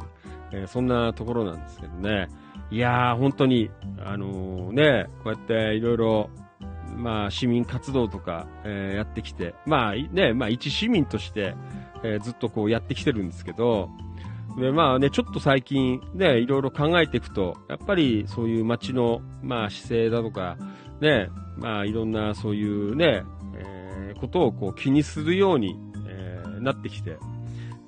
[0.53, 2.29] えー、そんなところなんですけどね。
[2.71, 3.71] いやー、本当に、
[4.05, 6.31] あのー、ね、こうやっていろいろ、
[6.97, 11.55] まあ、市民活動とか、えー、やってきて、まあ、ね、まあ、一市民として、
[12.03, 13.89] えー、ずっとこうやってきてるんですけど、
[14.59, 20.57] で、まあね、ちょっと最近ね、いろいろ考えていくと、やっぱりそういう街の、まあ姿勢だとか、
[21.01, 23.25] ね、まあいろんなそういうね、
[23.57, 27.17] えー、ことをこう気にするように、えー、なってきて、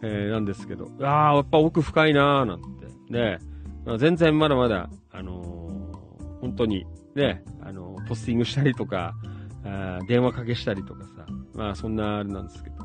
[0.06, 3.38] えー、なんですけど、ああ、やっぱ奥深いなーなんて、ね、
[3.86, 9.14] まあ、全然まだまだ、あのー、本当に、ね、あのー、ポスティングしたりとか、
[9.64, 12.76] あ電話かけしたりとかさ、まあそんなあれなんですけど。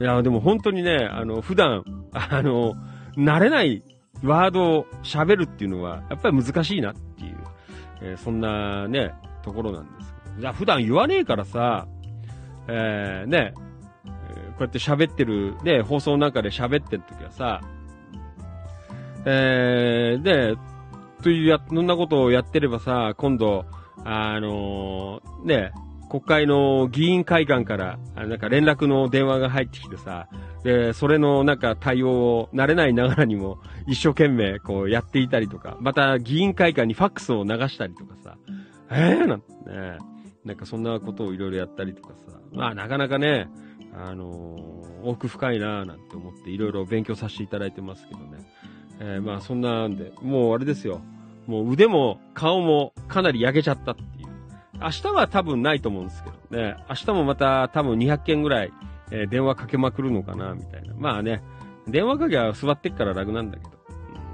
[0.00, 2.74] いや、でも本当にね、あの、普段、あの、
[3.18, 3.82] 慣れない
[4.22, 7.36] ワードを喋るっていうのは、やっぱり難しいなっていう、
[8.00, 10.14] えー、そんなね、ところなんです。
[10.40, 11.86] じゃあ普段言わねえからさ、
[12.68, 13.52] えー、ね、
[14.56, 17.60] こうやって喋ってる、ね、放送の中で喋ってる時はさ、
[19.26, 20.56] えー、で、
[21.22, 23.66] というや、そんなことをやってればさ、今度、
[24.04, 25.72] あのー、ね、
[26.08, 30.28] 国会の議員会館から、なんか連絡の電話が入ってきてさ、
[30.62, 38.36] で、それのなんか対応を慣れないながらにも一生懸命こうやっていたりとか、また議員会館にファックスを流したりとかさ、
[38.90, 39.98] えーなんてね、
[40.44, 43.48] なんかそんなことをいろいろやったりとかさ、まあなかなかね、
[43.98, 48.44] あのー、奥深いなぁなんて思っていろいろ勉強させていただいてますけどね。
[49.00, 51.00] えー、まあそんなんで、もうあれですよ。
[51.46, 54.28] もう腕も顔もかなり焼けちゃったっていう。
[54.80, 56.76] 明日は多分ないと思うんですけどね。
[56.88, 58.72] 明日もまた多分200件ぐらい、
[59.10, 60.94] えー、電話かけまくるのかな、みたいな。
[60.98, 61.42] まあね、
[61.86, 63.70] 電話かけは座ってっから楽なんだけど。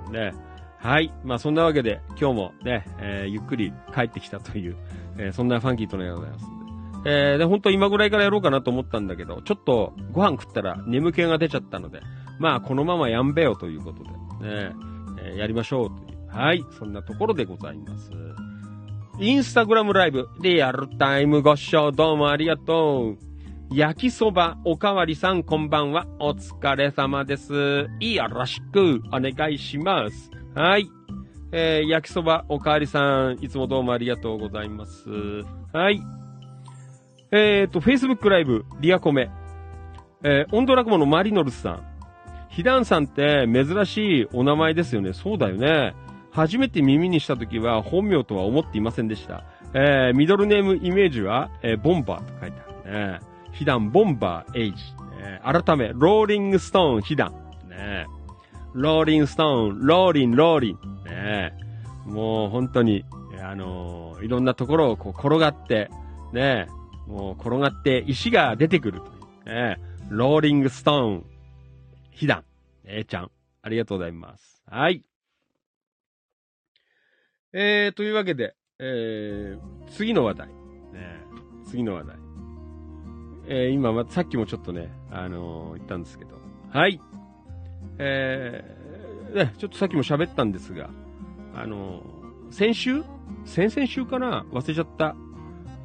[0.08, 0.32] うん、ね。
[0.78, 1.12] はい。
[1.24, 4.76] まあそんなわけで、今日もね、えー、ゆっくり帰ってきたという、
[5.18, 6.61] えー、そんなファンキーとのようでございます。
[7.04, 12.00] えー、で、本当今ぐらいからやろうかなと思ったんだけど、ちょっとご飯食ったら眠気が出ちゃったので、
[12.38, 14.72] まあこのままやんべよということで、ね、
[15.18, 16.28] えー、やりましょうという。
[16.28, 16.64] はい。
[16.78, 18.10] そんなところでございます。
[19.18, 23.32] インスタグラムライブ、リアルタイムご視聴どうもありがとう。
[23.74, 26.06] 焼きそばおかわりさんこんばんは。
[26.18, 27.52] お疲れ様です。
[28.00, 30.30] よろしくお願いします。
[30.54, 30.88] はい。
[31.52, 35.10] えー、焼きそばおかわりさん、いつもどうもありがとうございます。
[35.72, 36.00] はい。
[37.34, 39.30] えーと、Facebook ライブ、リアコメ。
[40.22, 41.82] えー、オンドラクモのマリノルスさん。
[42.50, 45.14] ヒダンさんって珍しいお名前ですよね。
[45.14, 45.94] そうだよね。
[46.30, 49.44] 初めて耳にした時は本名とは思っていませんでした。
[49.72, 53.20] えー、ミドルネームイメージは、えー、ボンバーと書いてあるね。
[53.52, 54.82] ヒダンボンバーエイジ。
[55.18, 57.70] えー、改め、ローリングストーンヒダン。
[57.70, 58.08] ね。
[58.74, 61.04] ローリングストーン、ローリン、ローリン。
[61.06, 61.54] ね
[62.04, 63.06] もう本当に、
[63.42, 65.88] あのー、いろんなところをこう転がって、
[66.34, 66.66] ね
[67.06, 69.10] もう転がって石が出てくるとい
[69.52, 69.78] う、ね
[70.10, 71.26] ローリングストーン、
[72.10, 72.44] 被弾。
[72.84, 73.30] えー、ちゃん、
[73.62, 74.62] ありがとうございます。
[74.66, 75.04] はい。
[77.52, 80.48] えー、というわけで、えー、次の話題。
[80.48, 80.54] ね、
[81.64, 82.16] 次の話題。
[83.46, 86.38] えー、今、ま、さっきもちょっとね、あのー、言ったんですけど。
[86.70, 87.00] はい。
[87.98, 90.90] えー、ね、ちょっとさっきも喋ったんですが、
[91.54, 93.02] あのー、先週？
[93.44, 94.44] 先々週かな？
[94.50, 95.14] 忘れちゃった。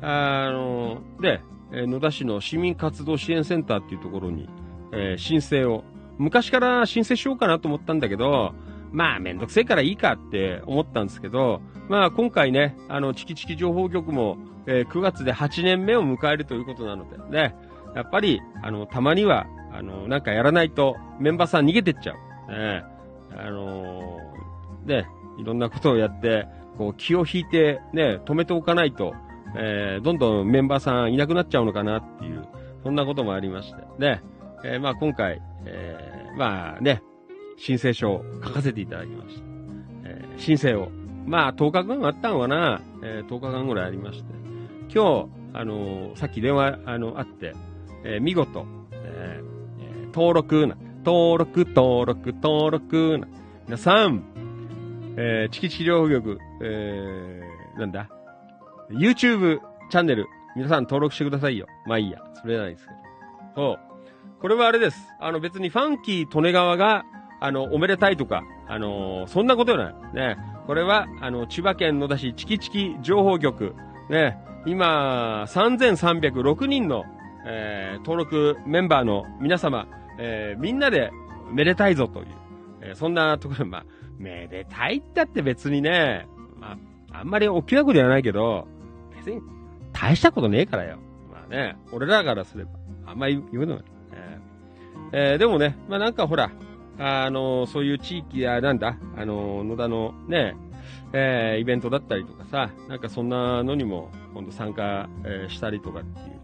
[0.01, 1.41] あの、で、
[1.71, 4.49] 野田市の市民活動支援センターっていうところに、
[4.93, 5.83] え申請を、
[6.17, 8.53] 昔から申請しようかなと思ったんだけど、
[8.91, 17.55] まあ、めんどくせえからいいかって思ったんですけど、まあ、今回ね、あの、チキチキ情報局も、えー、9月で8年目を迎えるということなので、ね、
[17.95, 22.51] やっぱり、あの、たまには、あの、なんかやらないと、メンバーさん逃げてっちゃう。
[22.51, 22.83] ね、
[23.35, 29.13] あのー、ね、いろんなことをやって、こう、気を引いて、ね、止めておかないと、
[29.55, 32.47] えー、どんどんメンバーさんいなくなっちゃうのかなっていう、
[32.83, 34.21] そんなこともありまして、ね、
[34.63, 37.01] えー、まあ今回、えー、まあね、
[37.57, 39.43] 申請書を書かせていただきました。
[40.05, 40.89] えー、申請を。
[41.25, 44.33] まあ、10日間あったのかな、えー、10日間ぐらいありまして。
[44.93, 47.53] 今日、あのー、さっき電話、あの、あって、
[48.05, 53.27] えー、見事、えー、登録な、登録、登録、登録な。
[53.65, 54.23] 皆さん、
[55.17, 58.09] えー、チキチキ療法局、えー、なんだ、
[58.89, 59.59] YouTube
[59.89, 61.67] チャンネル、皆さん登録してくださいよ。
[61.85, 62.19] まあいいや。
[62.33, 62.97] それじゃないですけど。
[63.55, 63.79] そう。
[64.41, 64.97] これはあれです。
[65.19, 67.05] あの別にファンキー利根川が
[67.39, 69.95] あの、おめでたいとか、あのー、そんなことない。
[70.13, 70.37] ね。
[70.65, 73.75] これは、あの、千葉県野田市チキチキ情報局、
[74.09, 74.37] ね。
[74.65, 77.05] 今、3306人の、
[77.45, 79.87] えー、登録メンバーの皆様、
[80.19, 81.11] えー、みんなで
[81.51, 82.27] めでたいぞという、
[82.81, 83.85] えー、そんなところ、まあ、
[84.17, 86.27] めでたいったって別にね、
[86.59, 86.75] ま
[87.11, 88.67] あ、あんまり大きなことではないけど、
[89.27, 89.41] 別に
[89.93, 90.97] 大したことねえからよ。
[91.31, 92.71] まあね、俺らからすれば、
[93.05, 93.85] あんまり言うのない。
[95.13, 96.51] えー、でもね、まあなんかほら、
[96.99, 100.55] あの、そういう地域や、なんだ、あの、野田のね、
[101.13, 106.37] えー、イベントだったりとかさ、なんかそんなのにも、今度参加、えー、したりとかっていう。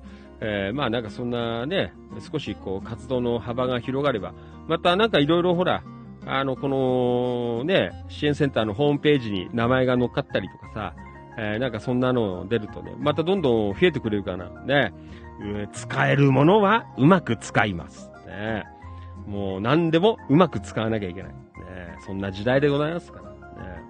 [0.45, 1.93] えー、まあなんかそんなね、
[2.31, 4.33] 少しこう活動の幅が広がれば、
[4.67, 5.83] またなんかいろいろほら、
[6.25, 10.95] あの、このね、支援センターのホームページに名前が載っかったりとかさ、
[11.37, 14.49] えー、なんかそんなの出るとね、またどんどん増えてくれるかな。
[14.65, 14.93] ね、
[15.71, 18.09] 使えるものはうまく使います。
[18.27, 18.63] ね。
[19.27, 21.31] もう何でもうまく使わなきゃいけない。
[21.31, 21.37] ね、
[22.05, 23.23] そんな時代でございますから。
[23.23, 23.83] ね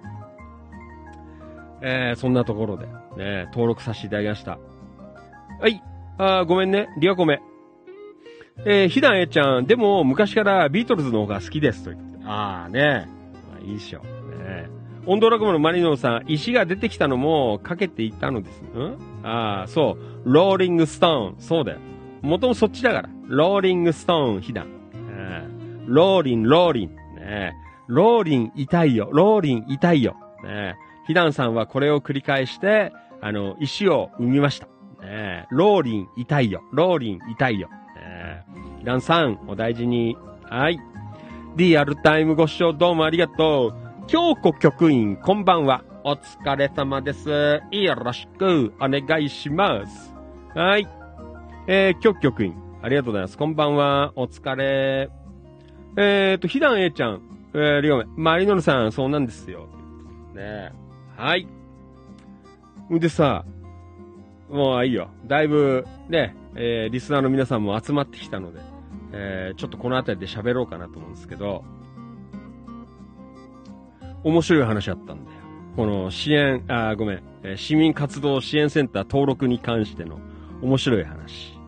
[1.82, 2.86] えー、そんなところで、
[3.16, 4.58] ね、登録させていただきました。
[5.60, 5.82] はい。
[6.16, 6.88] あごめんね。
[6.98, 7.42] リアコメ。
[8.64, 12.24] えー、ひだんえちゃん、でも昔からビートルズの方が好きですと言って。
[12.24, 13.06] ああね。
[13.50, 14.00] まあ、いいっしょ。
[14.00, 14.68] ね
[15.06, 18.62] オンドラゴムのマリノさん、石が出てきたのもかけていたのです。
[18.62, 18.98] ん？
[19.22, 20.22] ああ、そう。
[20.24, 21.40] ローリングストーン。
[21.40, 21.78] そうだよ。
[22.22, 23.10] もともそっちだから。
[23.26, 24.68] ローリングストーン、ひだん。
[25.86, 26.96] ローリン、ローリン。
[27.16, 27.54] ね
[27.86, 29.10] ローリン痛いよ。
[29.12, 30.16] ローリン痛いよ。
[30.42, 30.76] ね
[31.06, 32.90] ヒダンさんはこれを繰り返して、
[33.20, 34.68] あの、石を生みました。
[35.02, 36.62] ねローリン痛いよ。
[36.72, 37.68] ローリン痛いよ。
[37.68, 38.44] ね
[38.78, 40.16] ヒダンさん、お大事に。
[40.48, 40.78] はい。
[41.56, 43.83] リアルタイムご視聴どうもありがとう。
[44.06, 45.82] 京子局員、こんばんは。
[46.04, 47.62] お疲れ様です。
[47.70, 50.14] よろしくお願いします。
[50.54, 50.86] はい。
[51.66, 53.38] えー、京子局員、ありがとうございます。
[53.38, 54.12] こんばんは。
[54.14, 55.08] お疲れ。
[55.96, 57.22] え、ー、と、ひだんえいちゃん、
[57.54, 59.68] えー、りょうめ、マリノルさん、そうなんですよ。
[60.34, 60.72] ね
[61.16, 61.48] はい。
[62.92, 63.46] んでさ、
[64.50, 65.08] もういいよ。
[65.26, 68.60] だいぶ、ね、えー、リスナーの皆さんも集まってきたので、
[69.12, 71.64] えー、ちょっとこの辺りで喋ろうかなと思うんですけど、
[74.24, 75.38] 面白い話あったんだよ。
[75.76, 80.18] この支援、あ、ごめん、え、市民活動支援センター登録に関しての
[80.62, 81.58] 面白い話。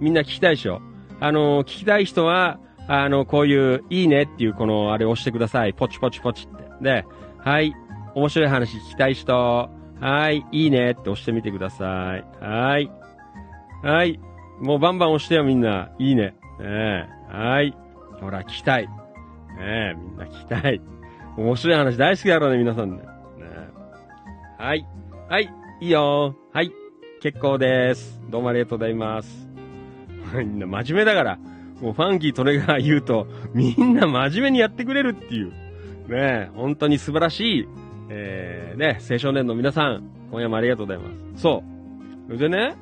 [0.00, 0.80] みんな聞きたいでしょ？
[1.20, 2.58] あの、聞きたい人は、
[2.88, 5.74] あの、こういう、いいねっていう、この、あれ押してください。
[5.74, 6.64] ポチポチポチって。
[6.82, 7.04] で、
[7.38, 7.74] はい。
[8.14, 10.44] 面白い話聞きたい人、はい。
[10.50, 12.24] いいねって押してみてください。
[12.42, 12.90] はい。
[13.82, 14.18] はい。
[14.60, 15.90] もうバンバン押してよ、みんな。
[15.98, 16.34] いいね。
[16.60, 17.76] えねはい。
[18.20, 18.88] ほら、聞きたい。
[19.58, 20.80] ねみんな聞きたい。
[21.40, 22.96] 面白い話大好きだろうね、皆さんね。
[22.98, 23.04] ね
[24.58, 24.86] はい。
[25.26, 25.50] はい。
[25.80, 26.36] いいよ。
[26.52, 26.70] はい。
[27.22, 28.20] 結構です。
[28.28, 29.48] どうもありがとうございます。
[30.36, 31.38] みんな真面目だから。
[31.80, 35.50] もうファンキートレガー言うと、みんな真面目にやってくれるっていう。
[36.08, 37.68] ね本当に素晴らしい、
[38.10, 41.40] えー、ね、青少年の皆さん、今夜もありがとうございます。
[41.40, 41.64] そ
[42.28, 42.36] う。
[42.36, 42.76] でね、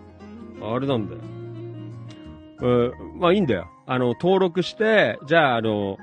[0.61, 1.21] あれなんだよ。
[2.61, 3.69] うん、まあいいんだよ。
[3.87, 5.97] あの、登録して、じゃあ、あの、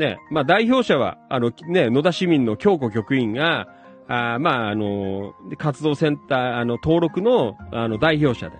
[0.00, 3.68] ね、まあ代表者は、あの、ね、野田市民の京子局員が、
[4.08, 8.56] あまあ、あの、活動センター、あの、登録の、あの、代表者で。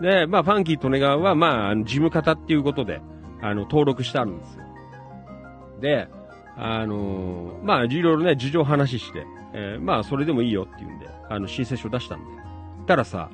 [0.00, 3.02] で、まあ、ファンキー利根川は、まあ、事務方っていうことで、
[3.42, 4.62] あの、登録してあるんですよ。
[5.82, 6.08] で、
[6.58, 12.24] あのまあ、いろいろね、事情話して、えー、まあ、それでもいいよって言うんで、あの、申請書出したんで。
[12.86, 13.28] たらさ、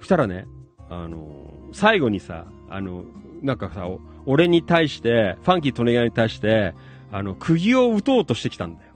[0.00, 0.46] したらね、
[0.90, 3.04] あの最後にさ、あの、
[3.42, 3.86] なんかさ、
[4.28, 6.74] 俺に対して、ファンキー利根川に対して、
[7.10, 8.92] あの、釘を打とうとしてきたんだよ。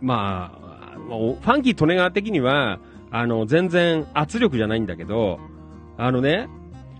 [0.00, 0.52] ま
[0.92, 2.80] あ、ファンキー利根川的には、
[3.12, 5.38] あの、全然圧力じゃないんだけど、
[5.96, 6.48] あのね、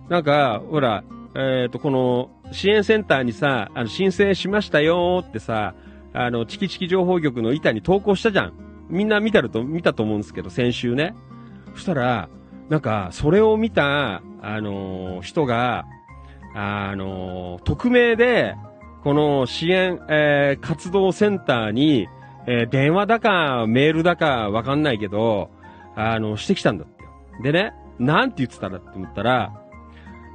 [0.08, 1.02] なんか、ほら、
[1.34, 5.74] えっ、ー、と、この、支援センターにさ、あの、申請しましたよってさ、
[6.12, 8.52] あの、チキチキ情報局の板に投稿したじゃん。
[8.88, 11.16] みんな見たると、見たと思うんですけど、先週ね。
[11.74, 12.28] そしたら、
[12.68, 15.84] なんか、それを見た、あのー、人が、
[16.58, 18.56] あの、匿名で、
[19.04, 22.08] この支援、えー、活動センターに、
[22.46, 25.50] えー、電話だか、メールだか、わかんないけど、
[25.94, 27.10] あの、してきたんだってよ。
[27.42, 29.52] でね、なんて言ってたらって思ったら、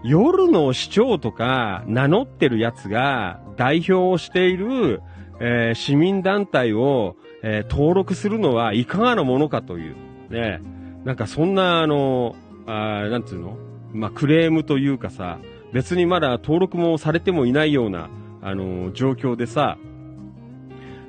[0.03, 5.01] 夜の市長とか名乗ってるやつが代表をしている、
[5.39, 9.95] えー、市民団体を、えー、登録するのはいかがなものかという、
[10.29, 10.61] ね、
[11.03, 12.35] なんかそんな、あの、
[12.67, 13.57] あなんつうの？
[13.93, 15.39] まあ、クレームというかさ、
[15.73, 18.09] 別にまだ登録もされてもいないような、
[18.41, 19.77] あの、状況でさ、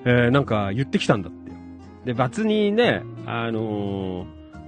[0.05, 1.57] えー、なんか言ってきたんだってよ。
[2.05, 4.27] で、別にね、あのー、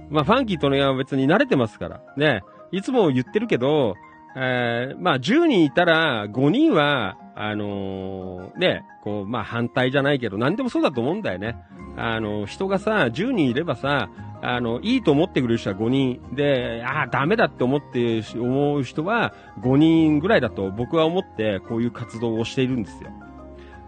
[0.09, 3.95] まあ、ファンキーとのは別に慣れてますから、ね、いつも言ってるけど、
[4.37, 11.55] えー、まあ、10人いたら、5人は、あのー、ね、こう、まあ、反対じゃないけど、何でもそうだと思うんだよね。
[11.97, 14.09] あの、人がさ、10人いればさ、
[14.47, 23.09] あの、いいと思ってくれる人は5人で、ああ、ダメだって思って、思う人は5人ぐらいだと僕は思ってこういう活動をしているんですよ。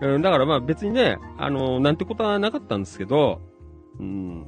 [0.01, 3.41] うん、だからまあ別にね、あの、なんてことはなかったんですけど、
[3.99, 4.47] うん。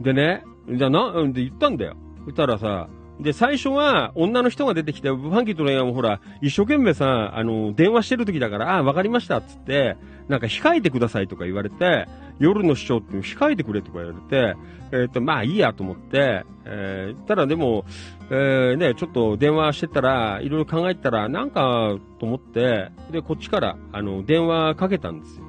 [0.00, 1.96] でね、じゃあな、で言ったんだよ。
[2.24, 2.88] 言ったらさ、
[3.22, 9.96] で、最初は女の人が出てきて、ファンキーとの映画もほら、一生懸命さ、あの、電話してる時だから、あ、わかりましたっつって、
[10.28, 12.06] なんか控えてくださいとか言われて、
[12.38, 14.56] 夜の視聴って控えてくれとか言われて、
[14.92, 17.84] えっ、と、まあいいやと思って、えー、ただでも、
[18.30, 25.44] えー、ね、ちょっと電話してたら、いろいろ考えたら、なんかと思って、で、こっちから、あの、電話かけたんですよ。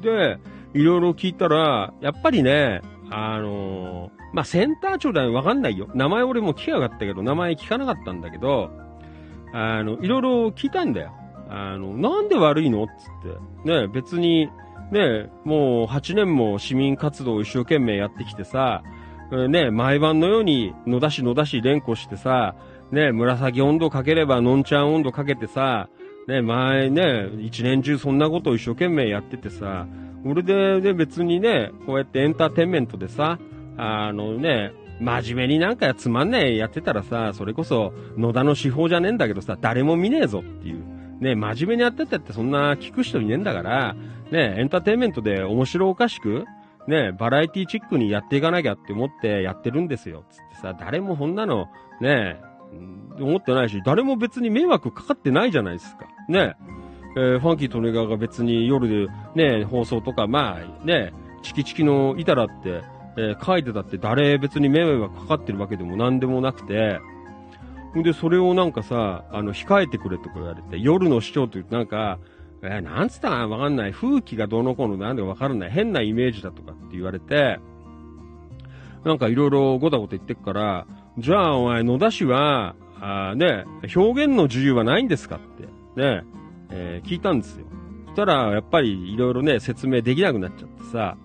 [0.00, 0.38] で、
[0.74, 2.82] いろいろ聞いたら、やっぱりね、
[3.16, 5.88] あのーまあ、センター長だよ、わかんないよ。
[5.94, 8.70] 名前俺も聞かなかったけど、名前聞かなかったんだけど、
[9.52, 11.12] あの、いろいろ聞いたんだよ。
[11.48, 12.92] あの、なんで悪いのつっ
[13.64, 13.70] て。
[13.70, 14.50] ね、別に、
[14.90, 18.82] ね、もう8年も市民活動を一生懸命やってきてさ、
[19.48, 22.56] ね、毎晩のように野田市野田市連呼してさ、
[22.90, 25.88] ね、紫温度かければのんちゃん温度かけてさ、
[26.26, 29.86] ね、前ね、一年中そんなことを一生懸命やっててさ、
[30.24, 33.38] 俺で、で別にね、こうやってエンターテインメントでさ、
[33.76, 40.84] あのね、真面目になんかつまんねえやってたらさ、それこそ野田の手法じゃねえんだけどさ、誰も見ねえぞっていう。
[41.20, 43.94] ね、真面目にやってたってそんな聞く人いねえんだから、
[44.30, 46.44] ね、エンターテインメントで面白おかしく、
[46.86, 50.24] ね、バラエティチックにやっていかなきゃって思ってやってるんですよ。
[50.30, 51.66] つってさ、誰もこんなの、
[52.00, 52.40] ね、
[53.18, 56.06] 思ってないし、誰も別に迷惑かかってないじゃないですか。
[56.28, 56.56] ね。
[57.16, 61.12] えー、ファンキー・トネガーが別に夜でね、放送とか、まあね、
[61.42, 62.82] チキチキのいたらって、
[63.16, 66.98] えー、書いてたって誰別に迷惑かかってるわけでも何でもなくて、
[67.96, 72.18] んで、それをなんかさ、あの、控えてくれとか言われて、夜の市長というとなんか、
[72.62, 73.92] えー、なんつったかわかんない。
[73.92, 75.70] 風紀がどのこのなんでかわからない。
[75.70, 77.60] 変なイメージだとかって言われて、
[79.04, 80.86] なんかいろいろごたごた言ってくから、
[81.18, 86.24] じゃあお前野田市は、あね、表現の自由はないんですかって、ね、
[86.70, 87.66] えー、聞いたんですよ。
[88.06, 91.16] そしたら、やっぱりいろいろね、説明できなくなっちゃってさ、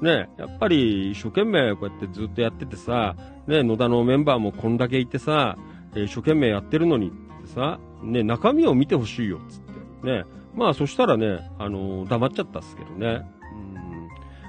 [0.00, 3.16] ね、やっぱり一生懸命こうやってずっとやっててさ、
[3.46, 5.56] ね、野田のメンバーもこんだけいてさ
[5.96, 7.10] え、一生懸命やってるのにっ
[7.42, 9.60] てさ、ね、中身を見てほしいよ、つっ
[10.02, 10.06] て。
[10.06, 10.24] ね。
[10.54, 13.22] まあそしたらね、あのー、黙っちゃったっすけどね。
[13.52, 14.08] うん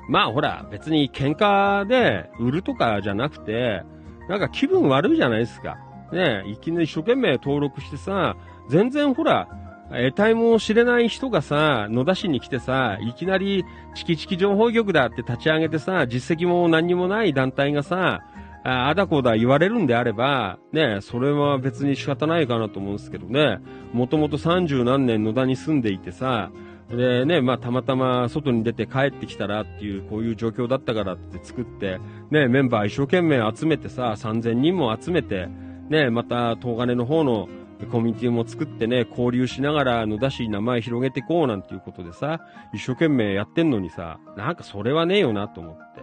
[0.10, 3.84] まあほら、別に喧嘩で売るとかじゃなくて、
[4.30, 5.78] なんか気分悪いじゃないですか。
[6.12, 8.38] ね、いきなり一生懸命登録してさ、
[8.70, 9.50] 全然ほら、
[9.90, 13.64] 得体も知れない人がさ、野田市に来てさ、いきなり
[13.96, 18.22] チキチキ情報局だって立ち上げてさ、実績も何にもない団体がさ、
[18.64, 23.60] あだこだ言われるんであれば、ね、それは別に仕方ないかなと思うんですけどね、
[23.94, 26.52] もともと三十何年野田に住んでいてさ、
[26.90, 35.48] でね、まあたまたま外に出て帰ってきたらっていう、こういう状況だったからって作って、ね、メンバー一生懸命集めてさ、3000人も集めて、
[35.90, 37.48] ね、また東金の方の
[37.86, 42.42] コミュニティも作ってね、交流しながら野田市名前広げてこうなんていうことでさ、
[42.74, 46.02] 一生懸命やってんのにさ、なんかそれはねえよなと思って。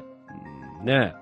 [0.80, 1.14] うん、ね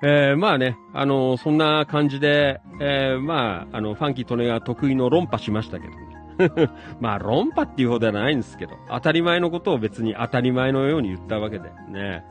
[0.00, 6.70] えー、まあね、あのー、そんな感じで、えー、まあ、あの、ファンキー利根が得意の論破しましたけどね。
[7.00, 12.24] まあ、論破っていうほどではないんですけど、当たり前のことを別に当たり前のように言ったわけで、ね。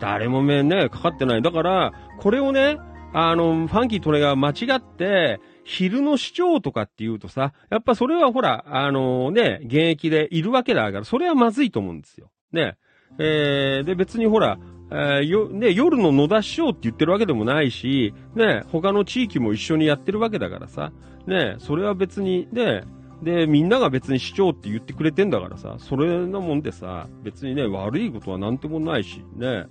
[0.00, 1.42] 誰も目ね、かかってない。
[1.42, 2.76] だから、これをね、
[3.14, 12.30] あの、ファンキートレが間違って、昼の市長とかって言うとさ、やっぱそれはほら、あのね、現役でいるわけだから、それはまずいと思うんですよ。
[12.52, 12.76] ね。
[13.18, 14.58] えー、で、別にほら、
[14.90, 20.92] えー、よ、ね、夜の野田市長って言ってるわけでもないし、ね、他の地域も一緒にやってるわけだからさ、
[21.26, 22.84] ね、それは別に、ね、
[23.22, 29.66] で、みんなが別に市長って言ってくれてんだからさ、それなもんでさ、別にね、悪いことはなんてもないし、ね、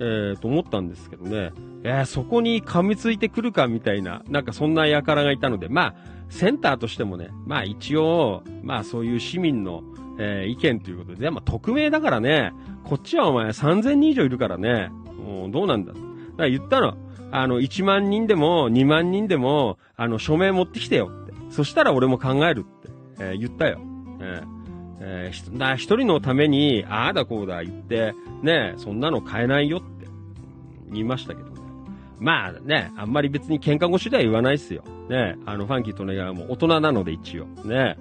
[0.00, 5.94] えー、と思ったんですけどね、えー、そこに噛みついてくるかみたいな、なんかそんな輩がいたので、まあ、
[6.30, 9.82] センターとしてもね、まあ一応、まあそういう市民の、
[10.18, 12.52] えー、意見ということで、でも匿名だからね、
[12.84, 15.92] こっちはお前3000人以上いるからね、もうどうなんだ。
[15.92, 16.04] だか
[16.38, 16.96] ら言ったの、
[17.30, 21.34] あの、1万人でも2万人でも、あの、署名持ってきてよって。
[21.50, 22.90] そしたら俺も考えるって、
[23.20, 23.80] えー、言ったよ。
[24.20, 24.57] えー
[25.00, 30.06] えー、だ一人のために、ああだこうだ言って、ね、そんなの買えないよって
[30.90, 31.58] 言いましたけどね。
[32.18, 34.82] まあね、あんまり別に喧嘩腰では言わないっすよ。
[35.08, 37.46] ね、あの、ファンキーとねはもう大人なので一応。
[37.64, 37.96] ね、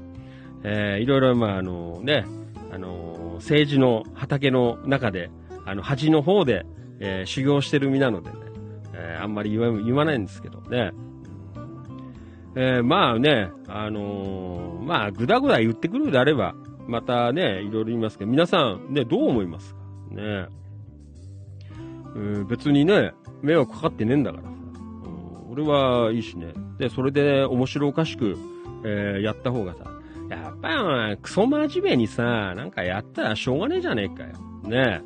[0.64, 2.26] えー、いろいろ、まああのね、
[2.72, 5.30] あの政治の畑の中で、
[5.66, 6.66] あの、端の方で、
[7.00, 8.36] えー、修行してる身なのでね、
[8.94, 10.92] えー、あんまり言わ言わないんですけどね。
[12.56, 16.56] えー、まあね、あのー、まあ、ぐだぐだ言ってくるであれば、
[16.88, 19.82] またね、いろいろ言いますけど、皆さんね、どう思いますか？
[20.16, 20.48] ね。
[22.16, 24.50] うん、別にね、迷惑かかってねえんだからさ。
[25.50, 26.54] 俺はいいしね。
[26.78, 28.38] で、それで面白おかしく、
[28.84, 29.92] えー、やった方がさ、
[30.30, 30.70] やっぱ
[31.10, 34.30] り、クソ真面目にさ、なんかやったらしょうがねえじゃねえかよ。
[34.64, 35.02] ね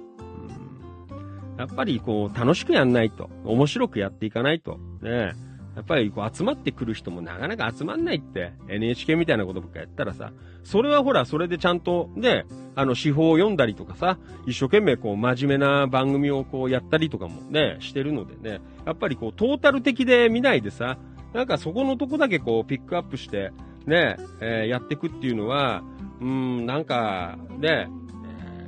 [1.51, 3.29] うん、やっぱりこう、楽しくやんないと。
[3.45, 4.79] 面白くやっていかないと。
[5.01, 5.33] ね
[5.75, 12.45] やっぱりこう集まってくる人もなかなか集まんないって、NHK みたいなことばっかやったらさ、それはほら、それでちゃんと、ね、
[12.75, 20.97] あの、司法を読んだりとかさ、一生懸命こう、真面目な番組をこう、やったりとかもね、してるのでね、やっぱりこう、トータル的で見ないでさ、
[21.33, 23.51] なんかそこのとこだけこう、ピックアップして、
[23.85, 25.83] ね、えー、やっていくっていうのは、
[26.19, 27.87] うん、なんか、ね、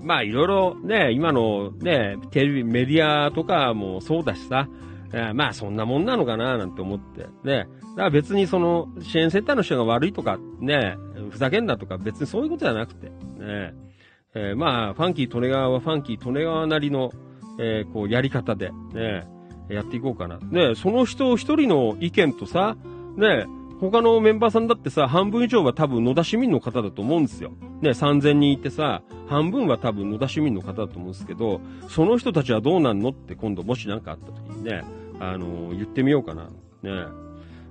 [0.02, 4.68] まあいろいろね、今のね、テレビ、メディアとかもそうだしさ、
[5.14, 7.28] えー、まあそんなもんなのかななんて思って。
[7.44, 7.68] ね。
[7.92, 10.98] だから別にその支援センターの人が悪いとか、ね、
[11.30, 13.74] ふざけんなとか別にそういうことじゃなくて、ね。
[14.36, 17.12] えー、まあ、ファンキー利根川はファンキー利根川なりの、
[17.60, 19.28] えー、こうやり方で、ね、
[19.70, 20.40] やっていこうかな。
[20.40, 22.76] ね、その人一人の意見とさ、
[23.16, 23.46] ね、
[23.80, 27.52] 他のメンバーさんだってさ、半分以上は多分野田市民の方だと思うんですよ。
[27.82, 34.84] ね、3000人いてさ、半分は多分野田市民の方だと思うんですけど、その人たちはどうなんのって今度もし何かあった時にね、
[35.20, 36.44] あの言ってみようかな。
[36.44, 37.24] ね。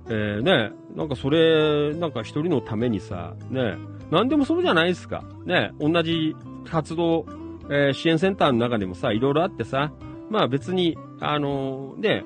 [0.09, 3.77] えー、ね、なんかそれ、なんか一人のためにさ、ね、
[4.11, 5.23] なんでもそうじゃないですか。
[5.45, 6.35] ね、同じ
[6.69, 7.25] 活動、
[7.69, 9.93] えー、支援センターの中でもさ、いろいろあってさ、
[10.29, 12.25] まあ別に、あのー、ね、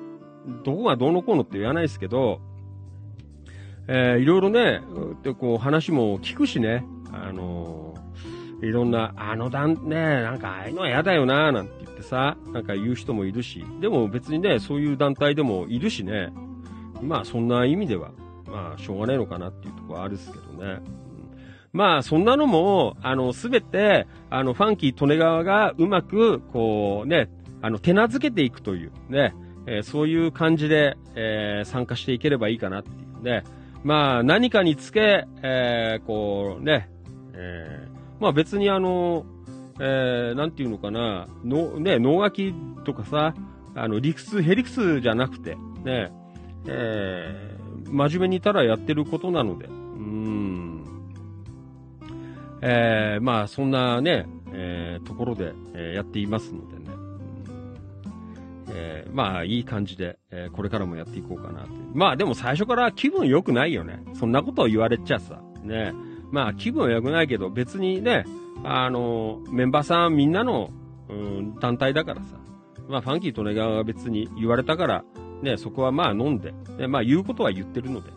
[0.64, 2.40] どこがどうのこうのって言わないですけど、
[3.86, 7.87] えー、いろいろね、ってこう話も聞くしね、あのー、
[8.62, 16.32] いろんな、あの団、ね、なんかああいうのは嫌だよな、なんて言ってさ、なんか言う人もいるし、でも別にね、そういう団体でもいるしね、
[17.00, 18.10] まあそんな意味では、
[18.46, 20.80] まあしょうがないのかなっていうところはあるっすけどね。
[21.72, 27.28] まあ、そんなのも、あの、すべて、あの、ファンキー・利根川がうまく、こうね、
[27.60, 29.34] あの、手なずけていくという、ね、
[29.66, 33.44] えー、そういう感じで、えー、参加していければいいかなっていうね。
[33.84, 36.88] まあ、何かにつけ、えー、こうね、
[37.34, 37.87] え、
[38.20, 39.24] まあ別にあの、
[39.80, 42.54] えー、なんていうのかな、の、ね、脳書き
[42.84, 43.34] とかさ、
[43.74, 46.12] あの、理屈、へりくつじゃなくて、ね、
[46.66, 50.84] えー、真面目にいただやってることなので、うん、
[52.60, 56.90] えー、まあ、そんなね、えー、ところで、えー、やっていますのでね、
[58.70, 61.68] えー、まあ、いい感じで、えー、これからもやっていこうかなと。
[61.94, 64.02] まあ、でも最初から気分良くないよね。
[64.14, 65.92] そんなことを言われちゃさ、ね。
[66.30, 68.24] まあ、気分は良くないけど、別にね、
[68.64, 70.70] あの、メンバーさんみんなの、
[71.08, 72.36] うん、団体だからさ、
[72.88, 75.04] まあ、ファンキーとネガーが別に言われたから、
[75.42, 78.10] ね、そこはまあ飲んで、ね、まあ言うことは言ってるので、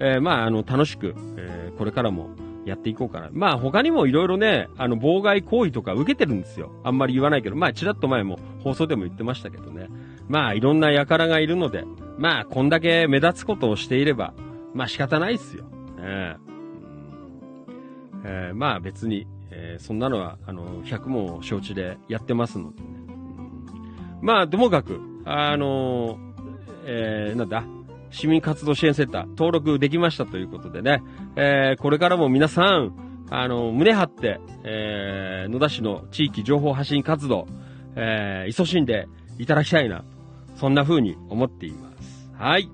[0.00, 2.30] えー、まああの楽しく、えー、これからも
[2.64, 3.28] やっていこうかな。
[3.32, 6.72] まあ他にもいろいろね、あの妨害行為とか受けてるんですよ。
[6.84, 9.88] あんまり言わないけど、まあちらっと前も放送でも言ってましたけどね。
[10.28, 11.84] まあいろんな輩がいるので、
[12.18, 14.32] まあこんだけ目立つことをしていれば、
[14.74, 15.64] まあ仕方ないっすよ。
[15.64, 15.68] ね
[16.00, 16.36] え、
[18.54, 22.86] まあ別に、えー、そんなのは、あの、100も承知でやってますのでね。
[24.20, 26.18] うん、まあ、ともかく、あの
[26.84, 27.64] えー、なんだ、
[28.10, 31.02] 市民活動支援センター登録できましたということでね、
[31.36, 37.46] えー、これからも皆さん、あの、胸張って、えー、野田市の地域情報発信活動、
[37.96, 39.06] えー、勤しんで
[39.38, 40.04] いただきたいな、
[40.56, 42.30] そんな風に思っています。
[42.36, 42.68] はい。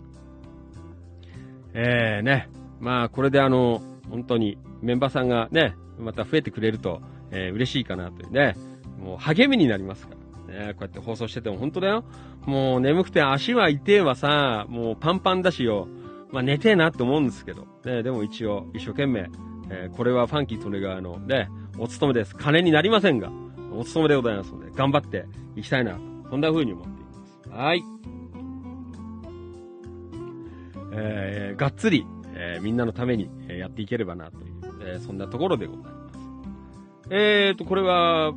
[1.75, 2.49] えー、ね、
[2.81, 7.01] まあ、これであの、本当にメンバーさんがね、また増えてくれると、
[7.31, 8.55] えー、嬉しいかなというね、
[8.99, 10.27] もう励みになりますから。
[10.47, 12.05] ね、こうやって放送してても本当だよ。
[12.45, 15.89] もう眠くて足は痛えわさ、もうパンパンだしよ。
[16.31, 17.67] まあ寝てえなって思うんですけど。
[17.85, 19.29] ね、でも一応一生懸命、
[19.71, 21.49] えー、これはファンキートネガーのね、
[21.79, 22.37] お勤めです。
[22.37, 23.31] 金になりませんが、
[23.73, 25.99] お勤めでございますので、頑張っていきたいな、
[26.31, 27.51] そんな風に思っています。
[27.51, 27.83] はい。
[30.93, 34.56] えー、がっつり、えー、みんなのために、えやっていければなという、
[34.87, 35.97] えそんなところでございます。
[37.11, 38.33] えーと、これは、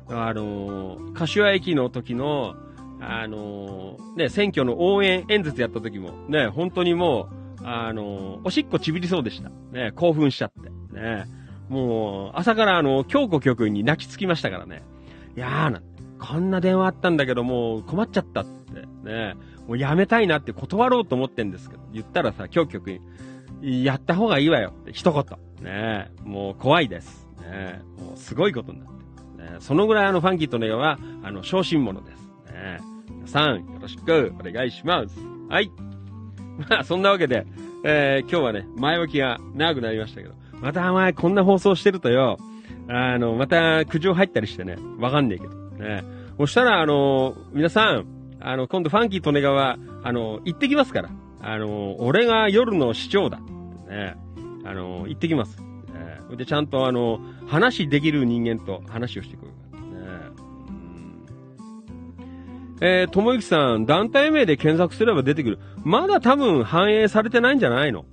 [0.08, 2.54] あの、柏駅の時の、
[3.00, 9.50] あの、ね、選挙の応援演説やった時も、ね、本当にもう、あの、おしっこちびりそうでした。
[9.72, 10.70] ね、興奮しちゃって。
[10.94, 11.26] ね。
[11.68, 14.82] もう、朝からあの、京子局に泣きつきましたからね。
[15.36, 15.82] いやーな、
[16.18, 18.86] こんな電話あったんだけどもう困っちゃったって。
[19.08, 19.34] ね。
[19.66, 25.24] もうやめたいなって断ろうと思ってんですけど、言ったらさ、今日局員、やった方がいいわよって一言。
[25.64, 27.28] ねもう怖いです。
[27.42, 32.52] ねもうすごいことになってねそのぐらいあのファンキーとの絵は、あの、小心者です。
[32.52, 32.80] ね
[33.10, 35.16] 皆さん、よろしくお願いします。
[35.48, 35.70] はい。
[36.68, 37.46] まあ、そんなわけで、
[37.84, 42.38] えー、今日はね、前置きが長くなりましたけど、またお前こんな放送してるとよ、
[42.88, 46.04] あの、また苦情入ったりしてね、わかんねえけど、ね。
[46.36, 48.06] そしたら、あの、皆さん、
[48.40, 51.10] あの、今度ファンキー利根川、あの、行ってきますから。
[51.42, 53.38] あの、俺が夜の市長だ。
[53.88, 54.16] ね。
[54.64, 55.62] あの、行ってきます。
[56.32, 59.52] え、で、ちゃんとあの、話できる人間と話をしてくる。
[62.80, 65.58] えー、ともゆきさん、団体名で検索すれば出てくる。
[65.84, 68.06] まだ多分反映されてないんじゃないの？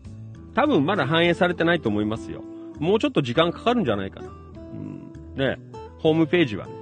[0.54, 2.44] 多分まだ反映されてないと思いますよ。
[2.80, 4.28] もうちょっと時間かかるんじゃないかな。
[4.28, 4.32] う
[4.76, 5.58] ん、ね。
[6.00, 6.74] ホームページはね。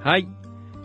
[0.00, 0.28] はい。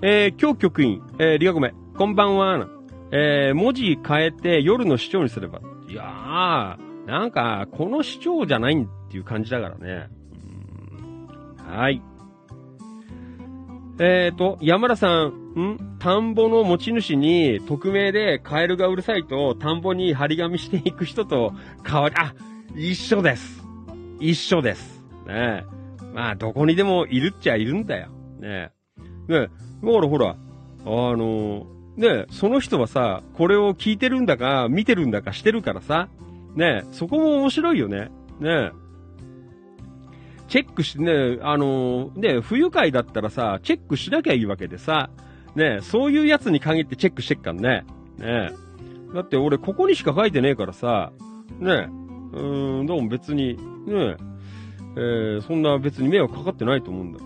[0.02, 2.68] えー、今日局員、えー、リアコメ、こんばんは。
[3.12, 5.62] えー、文字変えて夜の市長にすれば。
[5.88, 10.10] いやー、なんか、この市長じゃないっていう感じだからね。
[11.58, 12.02] はい。
[14.04, 15.98] えーと、山田さん、ん？
[16.00, 21.54] 田んぼの持ち主に匿名でカエルがうるさいと田んぼに張り紙していく人と
[21.86, 22.34] 変わり、あ、
[22.76, 23.62] 一緒です。
[24.20, 25.04] 一緒です。
[25.28, 25.66] ねえ
[26.16, 28.08] まあ、どこにでもいるっちゃいるんだよ。
[28.40, 28.72] ね
[29.30, 29.52] えねえだか
[29.86, 30.36] らほら、あ
[30.84, 36.10] のねえ、その人はさ、これを聞いてるんだか、見てるんだかしてるからさ、
[36.56, 38.10] ねえ、そこも面白いよね。
[38.40, 38.72] ねえ。
[40.52, 45.10] チェックしてね、あのね、不愉快だったらさ、チェックしなきゃいいわけでさ、
[45.56, 47.86] ね、そういうやつに限ってチェックしてっからね。
[48.18, 48.52] ね。
[49.14, 51.14] だって俺ここにしか書いてねえからさ、
[51.58, 51.88] ね、
[52.34, 54.18] うーん、どうも別に、ね、
[54.98, 57.24] えー、そんな別に迷惑かかってないと思うんだけ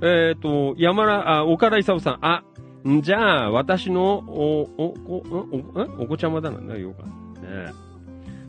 [0.00, 0.08] ど。
[0.08, 2.42] えっ、ー、と、山田、あ、岡田勲さん、あ、
[2.88, 5.22] んじゃあ、私の、お、お、お、
[6.00, 7.04] お、お子ちゃまだな、ようか。
[7.04, 7.72] ね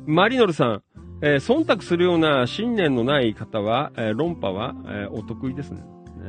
[0.08, 0.84] マリノルさん、
[1.22, 5.84] えー、忖度するような信念のない方は、えー、論破は、えー、お得意ですね。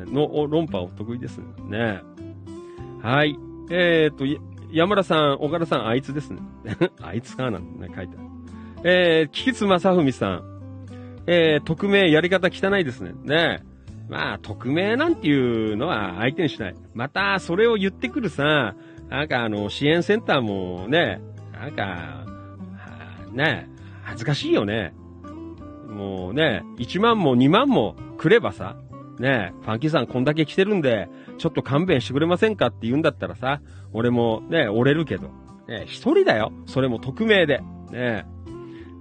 [0.07, 1.39] の、論破お得意です
[1.69, 2.01] ね。
[3.03, 3.37] はい。
[3.71, 6.41] えっ、ー、と、山田さん、岡田さん、あいつですね。
[7.01, 8.29] あいつかなんてね、書いてある。
[8.83, 10.51] えー、菊津正文さん。
[11.27, 13.13] えー、匿名やり方汚いですね。
[13.25, 13.63] ね
[14.09, 16.75] まあ、匿名なんていうのは相手にしない。
[16.95, 18.75] また、それを言ってくるさ、
[19.09, 21.21] なんかあの、支援センターもね、
[21.53, 22.25] なんか、
[23.33, 23.69] ね、
[24.11, 24.93] 恥ずかしいよね。
[25.89, 28.77] もうね、1万も2万もくればさ、
[29.21, 31.09] ね、ファンキーさんこんだけ来てるんで、
[31.39, 33.61] ちょっと勘弁してくれませんかって言うんだったらさ、
[33.93, 35.29] 俺もね、折れるけど、
[35.69, 36.53] ね、一人だよ。
[36.67, 37.59] それも匿名で。
[37.59, 38.27] ね、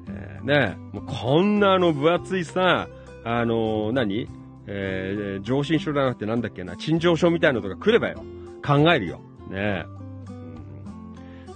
[0.09, 2.87] えー、ねもうこんなあの分厚いさ、
[3.23, 4.27] あのー、何？
[4.71, 8.23] えー、上申書じゃなくてなんだっけな、陳情書みたいなのとか来ればよ。
[8.63, 9.21] 考えるよ。
[9.49, 9.85] ね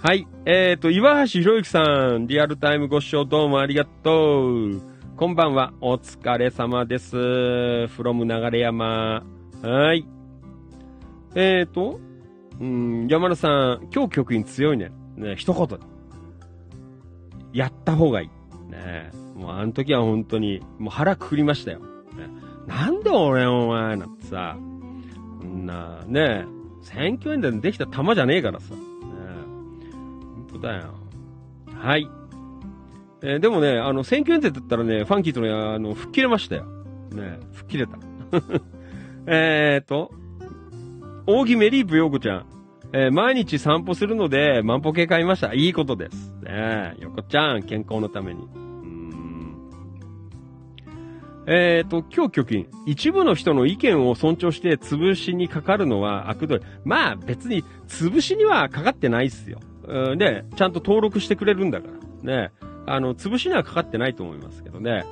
[0.04, 0.28] はい。
[0.44, 1.82] えっ、ー、と、岩橋博之さ
[2.18, 4.82] ん、リアルタイムご視聴どうもありがとう。
[5.16, 5.72] こんばんは。
[5.80, 7.16] お疲れ様です。
[7.16, 9.24] from 流山。
[9.62, 10.06] はい。
[11.34, 12.00] えっ、ー、と、
[12.60, 14.92] うん、山田さん、今日局員強いね。
[15.16, 15.78] ね、一言。
[17.54, 18.70] やった方がいい。
[18.70, 21.78] ねもうあの時は本当に、もう腹くくりましたよ。
[21.78, 21.86] ね、
[22.66, 24.58] なんで俺お前なんてさ、
[25.40, 26.44] こんな、ね
[26.82, 28.74] 選挙演でできた玉じゃねえからさ。
[30.54, 30.94] 当だよ。
[31.78, 32.08] はい。
[33.22, 36.64] えー、でもね、あの、選挙演説だったらね、ファンキーとね、あの、吹っ切れましたよ。
[37.12, 37.98] ね吹っ切れた。
[39.26, 40.10] えっと、
[41.26, 42.46] 扇メリープヨーコちゃん。
[42.92, 45.54] えー、毎日散歩するので、万歩計買いました。
[45.54, 46.34] いいことです。
[46.42, 48.64] ねヨコちゃん、健康のために。
[51.46, 52.66] えっ、ー、と、今日貯金。
[52.86, 56.60] 一部の人の意見を尊重して潰しにかかるのは悪どい。
[56.84, 59.60] まあ、別に潰しにはかかってないっすよ。
[60.16, 61.88] で、ちゃんと登録してくれるんだか
[62.22, 62.40] ら。
[62.42, 62.52] ね。
[62.86, 65.04] あの、潰しにはかかってないと思いますけどね。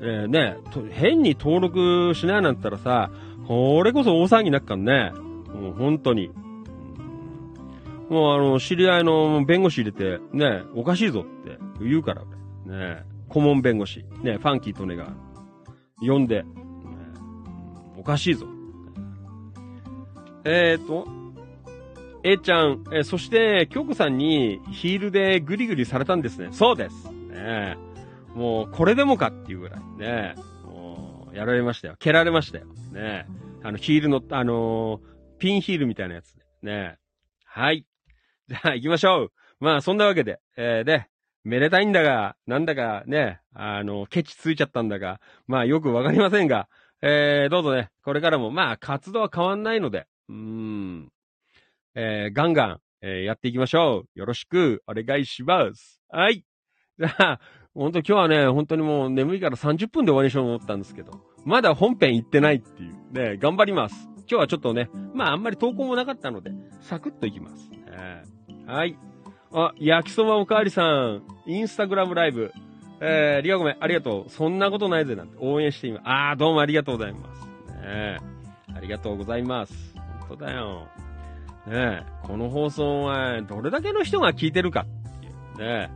[0.00, 0.56] えー、ね、
[0.90, 3.10] 変に登録しないなんったらさ、
[3.46, 5.12] これこそ大騒ぎになっかんね。
[5.54, 6.30] もう本当に。
[8.08, 12.22] もうあの、知り合いの弁護士入れて、ね、おかしいぞって言うから、
[12.66, 15.12] ね、顧問弁護士、ね、ファンキーとねが、
[16.00, 16.48] 呼んで、ね、
[17.98, 18.46] おかしいぞ。
[20.44, 21.06] えーと、
[22.24, 26.48] A ちゃん、えそして、京子さんにヒールでグリグリされたんですね。
[26.52, 27.10] そうです。
[27.12, 27.76] ね
[28.34, 31.96] もう、これでもかっていうぐらい、ねもう、やられましたよ。
[31.98, 32.66] 蹴られましたよ。
[32.92, 33.26] ね
[33.62, 35.00] あの、ヒールの、あのー、
[35.38, 36.42] ピンヒールみたいなやつで。
[36.62, 36.98] ね
[37.44, 37.86] はい。
[38.48, 39.32] じゃあ行きましょう。
[39.60, 41.06] まあそんなわけで、えー、で、
[41.44, 46.68] めでたいんだが、なんだかね、あの、ケチついちゃったんだが、まあよくわかりませんが、
[47.00, 51.12] えー、どうぞね、これからもまあ活動は変わんないので、うーん、
[51.94, 54.18] えー、ガンガン、えー、やっていきましょう。
[54.18, 56.00] よろしくお願いします。
[56.08, 56.44] はい。
[56.98, 57.40] じゃあ、
[57.74, 61.12] 本当今日はね、本当にもう眠いから30分で終わりにしようと思ったんですけど、
[61.44, 63.12] まだ本編行ってないっていう。
[63.12, 64.08] ね、頑張ります。
[64.18, 67.70] 今日はちょっとね、まああんまり投稿もなかったので、サクッといきます。
[67.86, 68.98] えーはい。
[69.50, 72.52] あ、焼きそばおかわりさん、インスタグラムライブ。
[73.00, 74.30] えー、リアごめん、ありがとう。
[74.30, 76.02] そんなことないぜ、なんて応援しています。
[76.04, 77.46] あー、どうもありがとうございます。
[77.80, 78.18] ね
[78.76, 79.94] ありがとうございます。
[80.28, 80.86] 本当だよ。
[81.68, 85.90] ねこの放送は、どれだけの人が聞いてるかっていうね。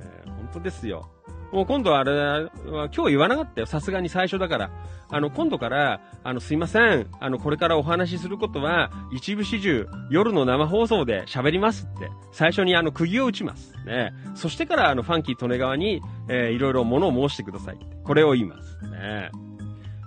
[0.00, 1.08] えー、本当ですよ。
[1.52, 3.66] もう今度はあれは、今日言わなかったよ。
[3.66, 4.70] さすがに最初だから。
[5.10, 7.06] あの、今度から、あの、すいません。
[7.20, 13.74] あの、これからお話しすることは、一部始終、夜の生放送で喋りますって、最初にあの、釘を打ちます。
[13.84, 14.14] ね。
[14.34, 17.78] そしてから、あの、ファンキー利根川に、えー、いろいろ物を申してください。
[18.02, 18.78] これを言います。
[18.90, 19.30] ね。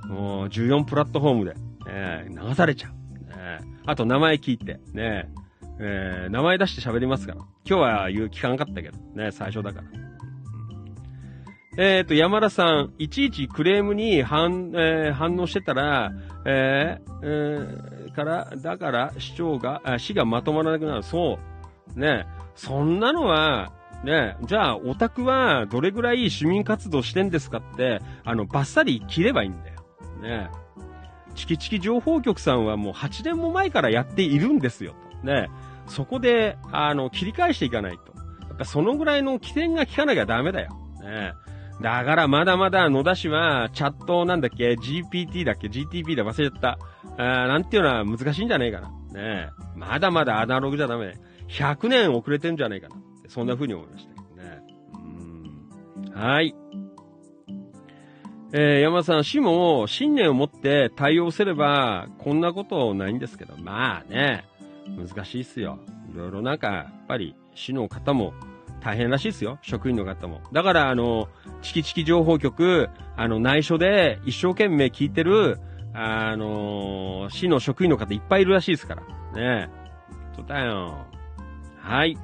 [0.07, 3.04] もう、14プラットフォームで、ね、流されちゃう。
[3.85, 5.29] あと、名前聞いて、ね。
[5.79, 7.41] えー、名前出して喋りますから。
[7.65, 9.87] 今日は言う聞かなかったけど、ね、最初だから。
[11.77, 16.13] えっ、と、山田さん、いちいちクレームに反、えー、反応してたら、
[16.45, 21.03] えー、えー、から、だから市長が、市がまとまらなくなる。
[21.03, 21.37] そ
[21.95, 21.99] う。
[21.99, 22.25] ね
[22.55, 23.73] そんなのは、
[24.05, 29.75] ねじゃあ、オタクはどれぐらい市民活動してんですかって、あの、バッサリ切ればいいんだよ。
[30.21, 30.49] ね
[31.35, 34.95] チキチキ情報局さんはもう8年も前からやっているんですよ。
[35.21, 35.27] と。
[35.27, 35.49] ね
[35.87, 38.13] そこで、あの、切り返していかないと。
[38.47, 40.71] やっぱそのぐらいの起点が効かなきゃダメだよ。
[41.01, 41.33] ね
[41.81, 46.79] だからまだまだ野田氏はチャットなんだっけ ?GPT だっけ ?GTP だ忘れちゃった。
[47.17, 48.89] あなんていうのは難しいんじゃねえかな。
[49.13, 51.15] ねまだまだアナログじゃダメ。
[51.49, 52.95] 100年遅れてんじゃねえかな。
[53.27, 54.61] そんな風に思いましたけどね。
[54.93, 56.11] うん。
[56.13, 56.55] はい。
[58.57, 64.45] えー、山さん、死も信念を持って対応すれば、こんなことないんですけど、まあね、
[64.97, 65.77] 難しいっすよ。
[66.13, 68.33] いろいろなんか、やっぱり死の方も
[68.79, 69.59] 大変らしいですよ。
[69.61, 70.39] 職員の方も。
[70.53, 71.27] だから、あの、
[71.61, 75.59] チキチキ情報局、あの、内緒で一生懸命聞いてる、
[75.93, 79.01] あの市の職員の方いっぱいいるらしいですから。
[79.01, 79.69] ねえ。
[80.33, 81.05] そうだよ。
[81.81, 82.17] はい。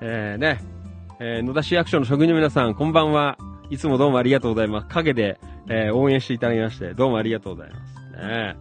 [0.00, 0.58] えー、ね。
[1.20, 3.36] えー、野田市役所の職員の皆さん、こんばんは。
[3.68, 4.86] いつもどうもありがとうございます。
[4.88, 7.96] 陰で、えー、応援していただきまして、どうもありがとうございます。
[8.12, 8.56] ね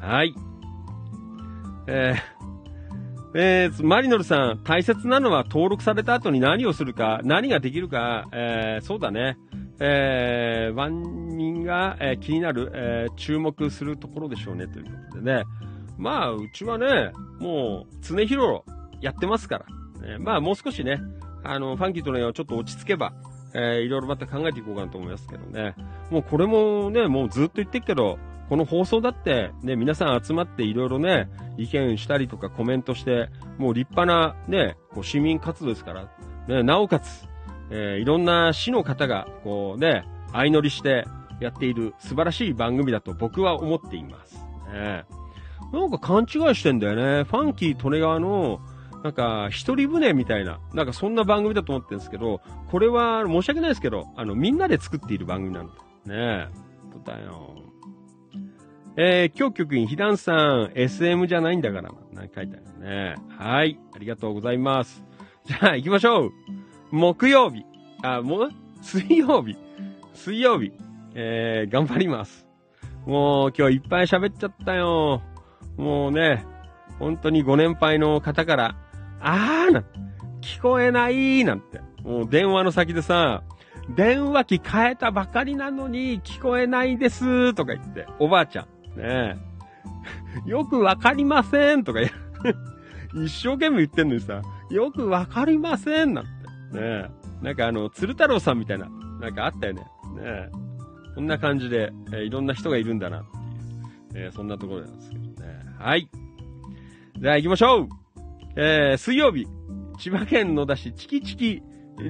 [0.00, 0.34] はい。
[1.88, 9.38] えー、えー、マリノルさん、大切なのは登録された後に何をするか、何ができるか、えー、そうだね。
[9.80, 11.02] えー、万
[11.36, 15.42] 人が、えー、気になる、えー、注目するところでしょうね、ということでね。
[15.98, 17.10] まあ、うちはね、
[17.40, 18.62] もう、常広
[19.00, 19.64] やってますか
[20.00, 20.08] ら。
[20.08, 21.00] ね、まあ、もう少しね、
[21.42, 23.12] あの、ファンキーとの絵をちょっと落ち着けば、
[23.54, 25.74] えー、いろいろまた考えていこうかなと思いますけどね。
[26.10, 28.18] もうこれもね、もうずっと言ってるけど、
[28.48, 36.10] この放送だって、ね、皆さん集まっていろいろね、意見したりとかコメントして、もう立派なね、こう市民活動ですから、
[36.48, 37.26] ね、なおかつ、
[37.70, 41.06] えー、いろんな市の方が、こうね、相乗りして
[41.40, 44.36] やっている素晴らしい番組だと僕は思っています。
[44.72, 45.04] ね、
[45.72, 47.24] なんか勘違いしてんだよね。
[47.24, 48.60] ファンキー・利根川の、
[49.04, 52.40] なんか、一人船みたいな、なんかそんな番組だと思ってるんですけど、
[52.70, 55.74] これは申し訳ないですけど、あの、みんなで作っている番組なんだ。
[56.06, 56.64] ねえ。
[57.04, 57.54] だよ。
[58.96, 63.16] えー、今日局員、ひだんさん、SM じゃないんだから、なんか書いてあるね。
[63.28, 63.78] はい。
[63.94, 65.04] ありがとうございます。
[65.44, 66.32] じゃあ、行きましょう。
[66.90, 67.64] 木曜日。
[68.02, 68.48] あ、もう、
[68.80, 69.56] 水曜日。
[70.14, 70.72] 水曜日。
[71.14, 72.46] えー、頑張ります。
[73.04, 75.20] もう、今日いっぱい喋っちゃったよ。
[75.76, 76.46] もうね、
[76.98, 78.76] 本当にご年配の方から、
[79.26, 79.84] あーな、
[80.42, 81.80] 聞こえないなんて。
[82.02, 83.42] もう電話の先でさ、
[83.96, 88.64] 電話機変えたばかりなのに聞こえないですとか言って、おばあちゃん。
[88.98, 89.36] ねえ。
[90.46, 92.00] よくわかりませんとか
[93.14, 96.30] 一生懸命言ってんのにさ、よくわかりませんなんて。
[96.30, 97.10] ねえ。
[97.42, 98.90] なんかあの、鶴太郎さんみたいな、
[99.20, 99.80] なんかあったよね。
[99.80, 99.86] ね
[100.22, 100.50] え。
[101.14, 103.24] こんな感じで、えー、いろんな人がいるんだなっ
[104.12, 105.64] ていう、えー、そんなところなんですけどね。
[105.78, 106.10] はい。
[107.16, 108.03] じゃあ行きましょう
[108.56, 109.48] えー、水曜日、
[109.98, 111.62] 千葉県野田市チキチキ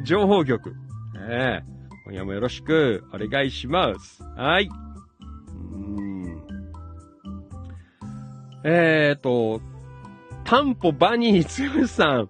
[0.03, 0.75] 情報局。
[1.27, 4.23] えー、今夜もよろしくお願いします。
[4.37, 4.69] はい。
[8.63, 9.63] えーと、
[10.45, 12.29] タンポバニーつぶさん、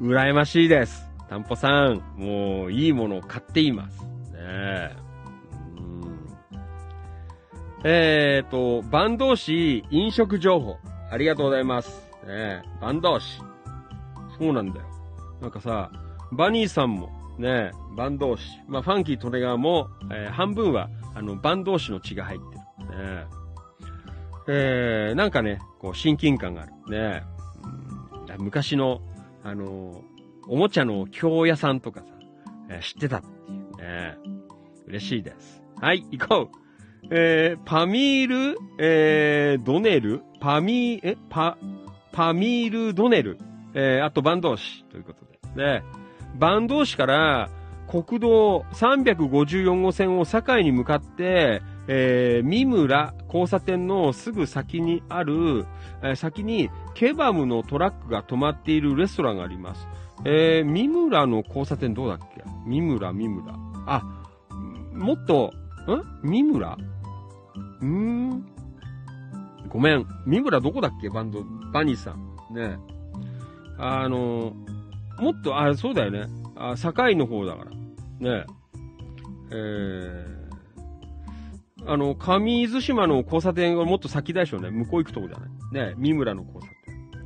[0.00, 1.06] 羨ましいです。
[1.28, 4.02] タンポさん、もういいものを買っています。
[4.32, 4.96] ね
[7.84, 10.78] えーと、バン同士飲食情報。
[11.10, 12.11] ありがとうございます。
[12.26, 13.40] ねバン同士。
[14.38, 14.86] そうなんだよ。
[15.40, 15.90] なんかさ、
[16.32, 18.44] バニーさんも、ねバン同士。
[18.68, 22.60] まあ、ファンキートレガーも、えー、半分は、あの、バン同士の血が入ってる。
[22.98, 23.26] ね
[24.48, 26.72] えー、なんかね、こう、親近感がある。
[26.90, 27.22] ね、
[28.38, 29.00] うん、昔の、
[29.44, 30.02] あの
[30.48, 32.06] おもちゃの京屋さんとかさ、
[32.68, 34.16] えー、知ってたっていうね。
[34.86, 35.62] 嬉しいです。
[35.80, 36.62] はい、行こう。
[37.10, 41.58] えー、パミール、えー、ドネル、パミー、え、パ、
[42.12, 43.38] パミールドネル、
[43.74, 45.24] えー、あとバンド士ということ
[45.56, 45.78] で。
[45.80, 45.82] ね、
[46.38, 47.50] バンド士から
[47.88, 55.66] 国道354号線を堺に向かって、えー、三村交差点のすぐ先にある、
[56.02, 59.86] えー、先にケバブのトラックが止まっているレストランがあります。
[60.24, 62.42] えー、三村の交差点どうだっけ？
[62.66, 63.54] 三村、三村。
[63.86, 64.02] あ、
[64.94, 65.52] もっと、
[66.22, 66.28] ん？
[66.28, 66.76] 三村？
[67.80, 68.46] うーん？
[69.72, 70.06] ごめん。
[70.26, 71.08] 三村どこだっけ？
[71.08, 71.42] バンド、
[71.72, 72.36] バニーさん。
[72.54, 72.76] ね
[73.78, 74.52] あの、
[75.18, 76.26] もっと、あ、そうだよね。
[76.56, 77.70] あ、堺の方だから。
[77.70, 78.44] ね
[79.50, 80.26] えー、
[81.86, 84.70] あの、上津島の交差点がもっと先でしょうね。
[84.70, 85.50] 向こう行くとこじゃない？
[85.88, 86.68] ね、三村の交差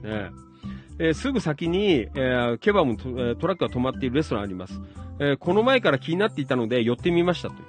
[0.00, 0.02] 点。
[0.02, 0.30] ね
[0.98, 4.80] えー、すぐ先に、えー、ケバブトトラックが止まっているレストランあります。
[5.18, 7.60] えー、この前から気になっていたので寄ってみましたという。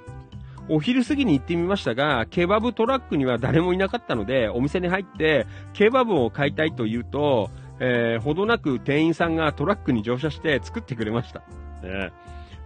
[0.68, 7.50] お昼過ぎに行ってみましたが、ケバブトラックには誰もいなかったので、お店に入って、ケバブを買いたいと言うと、
[7.80, 11.40] えー、ほどなく店員さんがトラックに乗車して作ってくれました。
[11.82, 12.12] ね、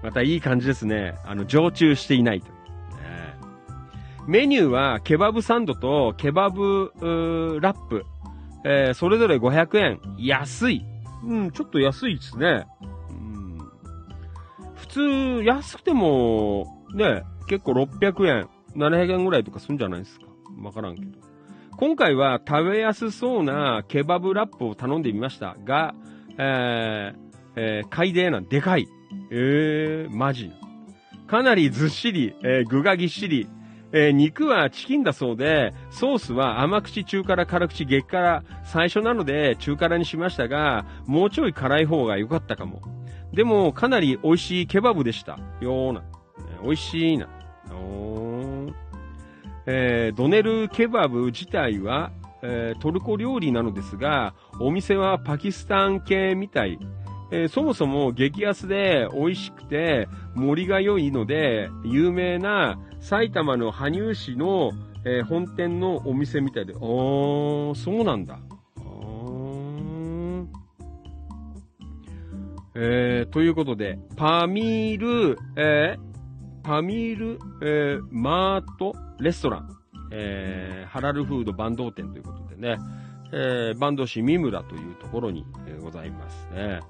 [0.03, 1.15] またいい感じですね。
[1.25, 2.63] あの、常駐していないと。
[4.27, 6.93] メニューは、ケバブサンドとケバブ
[7.61, 8.05] ラップ、
[8.65, 10.01] えー、それぞれ500円。
[10.19, 10.85] 安い。
[11.25, 12.67] うん、ちょっと安いですね。
[13.11, 13.59] うん、
[14.77, 20.27] 普通、安くても、ね、結構600円、700円ぐらいとかするんじゃないですか。
[20.63, 21.19] わからんけど。
[21.77, 25.95] 今回は食べやすそうなケバブラップを頼んでみましたが、
[26.39, 28.89] えー、えー、海底なんでかい。
[29.31, 30.53] えー、マジ。
[31.27, 33.49] かなりずっしり、えー、具がぎっしり、
[33.93, 42.81] えー、肉はチキンだそうで、ソースは甘口、中辛、辛口、激辛、最初なので中辛にしましたが、もうちょい辛い方が良かったかも。
[43.33, 45.39] でも、かなり美味しいケバブでした。
[45.61, 46.03] よーな。
[46.63, 47.29] 美味しいな。
[49.67, 52.11] えー、ドネルケバブ自体は、
[52.43, 56.79] えー、トルコ料理なのですが、お店はパキスタン系みたい。
[57.31, 64.73] えー、そもそも激安で美味しくて盛りが良いので、有名な埼玉の羽生市の、
[65.05, 68.39] えー、本店のお店みたいで、おー、そうなんだ。
[72.75, 76.12] えー、ということで、パミール、えー、
[76.63, 79.77] パミール、えー、マートレストラン、
[80.11, 82.79] えー、ハラルフードバンド店ということでね、
[83.33, 86.81] えー、バンド市三村というところに、え、ございますね。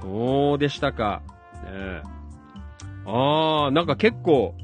[0.00, 1.22] そうでしたか。
[1.64, 2.02] ね、
[3.04, 4.54] あー、なんか結構、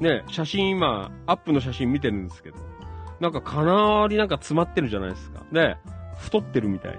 [0.00, 2.56] ね、写真今、アップの写真見てるんですけど、
[3.20, 5.44] なんかかなりなんか詰まってるじゃないですか。
[5.50, 5.76] ね、
[6.18, 6.98] 太ってるみたいな。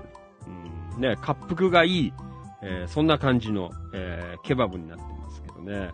[0.95, 2.13] うん、ね、滑腹がいい、
[2.61, 5.91] えー、そんな感じの、えー、ケバブになってますけどね。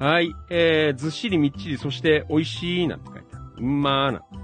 [0.00, 3.42] はい、えー、ずっしりみっちり、そして美味しいなんて書いてある。
[3.58, 4.40] うんまーなんてね。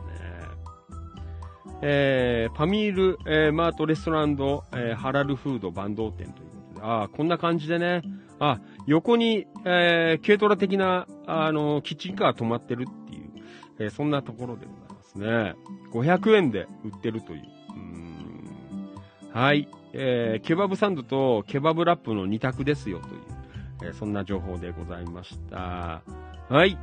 [1.81, 8.03] えー、パミール、えー、マートレストランド、えー、ハラルフードバンド店ということで、ああ、こんな感じでね、
[8.39, 13.31] あ、横に、えー、軽トラ的な、あの、キッチンカー止まってるっていう、
[13.79, 15.55] えー、そんなところでございますね。
[15.91, 17.43] 500円で売ってるという。
[17.71, 18.91] うん
[19.33, 19.71] はい。
[19.95, 23.36] えー、ケバブサンドとケバブラップの2択ですよという、
[23.83, 26.03] えー、そんな情報でございました。
[26.49, 26.79] はい。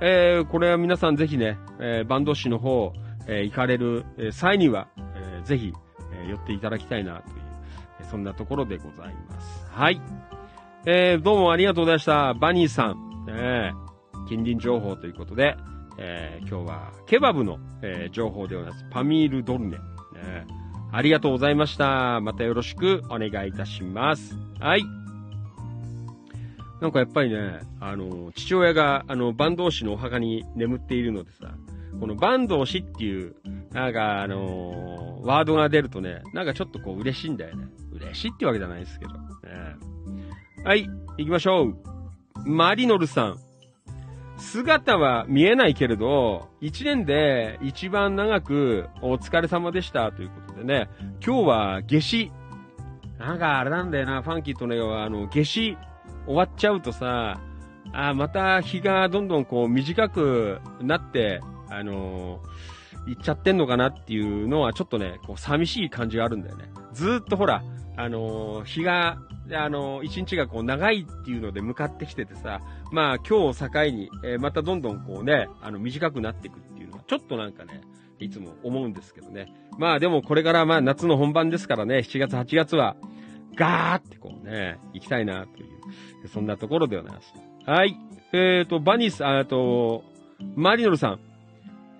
[0.00, 2.92] えー、これは皆さんぜひね、えー、バンド市の方、
[3.26, 5.72] え、行かれる際には、えー、ぜひ、
[6.12, 7.36] え、寄っていただきたいなという、
[8.00, 9.66] えそんなところでございます。
[9.70, 10.00] はい。
[10.86, 12.34] えー、どうもありがとうございました。
[12.34, 13.26] バニーさん。
[13.28, 13.72] え、
[14.28, 15.56] 近隣情報ということで、
[15.98, 18.86] え、今日はケバブの、え、情報でございます。
[18.90, 19.76] パミールドルネ。
[20.16, 20.44] え、
[20.92, 22.20] ありがとうございました。
[22.20, 24.34] またよろしくお願いいたします。
[24.58, 24.99] はい。
[26.80, 31.54] なんかやっぱりね、あの、父親が、あの、坂東市のお墓に眠っているのでさ、
[31.98, 33.34] この坂東市っていう、
[33.72, 37.66] なんかあのー、ワードが出るとね、なんかちょっとこう嬉しいんだよね。
[37.92, 39.12] 嬉しいってわけじゃないですけど。
[39.12, 39.18] ね、
[40.64, 40.86] はい、
[41.18, 41.76] 行きましょう。
[42.46, 43.38] マリノルさん。
[44.38, 50.88] 姿は見えないけれど、一年で一番長くお疲れ様でしたということでね、
[51.24, 52.32] 今日は夏至。
[53.18, 55.76] なんかあれなんだよな、ファンキーとね、はあの、夏至
[56.26, 57.40] 終わっちゃうとさ、
[57.92, 66.70] あまた日がどんどんこう短くなって、あのー、行っちゃってんのかなっていうのはちょっとね、こう寂しい感じがあるんだよね。
[66.92, 67.62] ずっとほら、
[67.96, 69.18] あのー、日が
[69.56, 72.60] あの、一日がこう長いっていうので向かってきててさ、
[72.92, 77.80] まあ今日を境に、えー、またどんどんこうね、あの短くなっていくっていうのは、ちょっとなんかね、
[78.18, 79.52] いつも思うんですけどね。
[79.78, 82.96] まあでもこれからまあ夏の本番ですからね、7月8月は、
[83.54, 85.66] ガーってこうね、行きたいなとい
[86.24, 87.34] う、そんなところでございます。
[87.66, 87.96] はい。
[88.32, 90.04] えっ、ー、と、バニス、あと、
[90.56, 91.20] マリノルさん。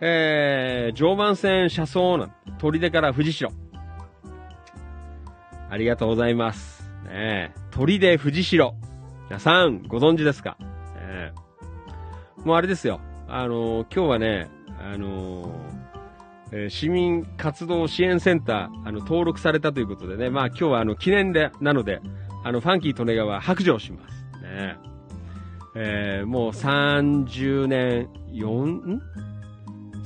[0.03, 3.51] えー、常磐線車窓な砦から富士城。
[5.69, 6.91] ありがとうございます。
[7.05, 8.75] ね鳥で藤代。
[9.29, 10.57] 皆さん、ご存知ですか、
[10.97, 11.33] ね、
[12.45, 13.01] もうあれですよ。
[13.29, 14.49] あのー、今日はね、
[14.81, 15.80] あのー、
[16.53, 22.01] え、市民活動支援センター、あの、登録されたということでね、まあ今日はあの、記念で、なので、
[22.45, 24.25] あの、ファンキー利根川白状します。
[24.43, 24.77] ね
[25.77, 29.03] えー、もう30年、4、ん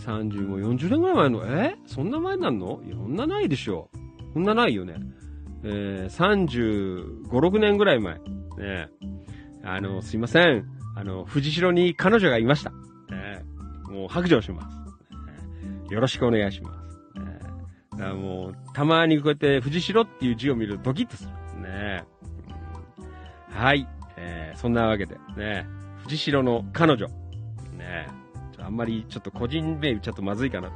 [0.05, 1.77] ?30 も40年ぐらい前の、え？
[1.87, 2.81] そんな前なんの？
[2.91, 3.89] そんなないでしょ。
[4.35, 4.97] そんなないよね。
[5.63, 8.15] えー、35、6年ぐらい前、
[8.59, 8.91] ね、
[9.65, 10.67] あの、すいません。
[10.95, 12.71] あの、藤代に彼女がいました。
[12.71, 12.77] ね、
[13.89, 14.84] もう白状します、
[15.91, 17.97] よろしくお願いします。
[17.97, 21.63] ね、もう、たまにこうやって藤代っていう字を見るとドキッとする。
[21.63, 22.05] ね、
[23.51, 23.87] はい。
[24.17, 25.67] えー、そんなわけで、ね、
[26.03, 27.07] 藤代の彼女。
[27.77, 28.09] ね、
[28.59, 30.73] あんまりちょっと個人名ちょっとまずいかな。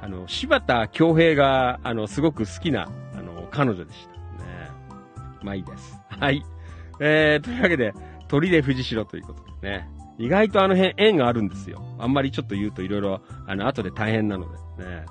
[0.00, 4.12] あの、柴田恭平が、あの、すごく好きな、あの、彼女でした。
[5.42, 5.98] まあいいです。
[6.08, 6.44] はい。
[7.00, 7.92] えー、というわけで、
[8.28, 9.88] 鳥で藤代ということでね。
[10.18, 11.82] 意外とあの辺縁があるんですよ。
[11.98, 15.06] あんまりちょっと言うといろいろ、あの、後で大変なのでね。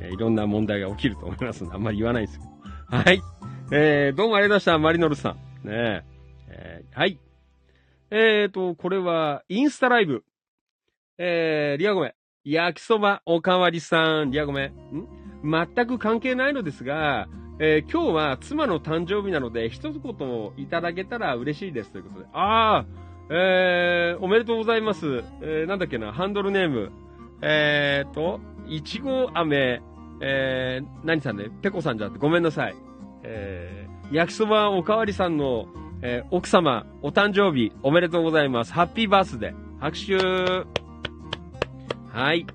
[0.00, 2.50] え、いろんな問題が起きると思いますので、あんまり言わないですけど。
[2.96, 3.22] はい。
[3.70, 4.78] えー、どうもありがとうございました。
[4.78, 5.34] マリノルさん。
[5.68, 6.04] ね
[6.48, 7.18] えー、はい。
[8.10, 10.24] えーと、これは、インスタライブ。
[11.18, 12.14] えー、リアゴメ。
[12.42, 14.30] 焼きそばおかわりさん。
[14.30, 14.68] リアゴメ。
[14.68, 15.06] ん？
[15.44, 22.26] 全く関係ないのですが、えー、今日は妻の誕生日なので、一言いただけたら嬉しいですということで。
[22.32, 22.86] ああ、
[23.32, 25.22] えー、おめでとうございます。
[25.40, 26.90] えー、なんだっけな、ハンドルネーム。
[27.42, 29.80] えーと、いちご飴、
[30.20, 32.74] えー、何さんね、ペコさんじゃなくてごめんなさい。
[33.22, 35.66] えー、焼きそばおかわりさんの、
[36.02, 38.72] えー、奥様、お誕生日、おめでとうございます。
[38.72, 39.54] ハッピーバースデー。
[39.78, 40.16] 拍手
[42.12, 42.46] はい。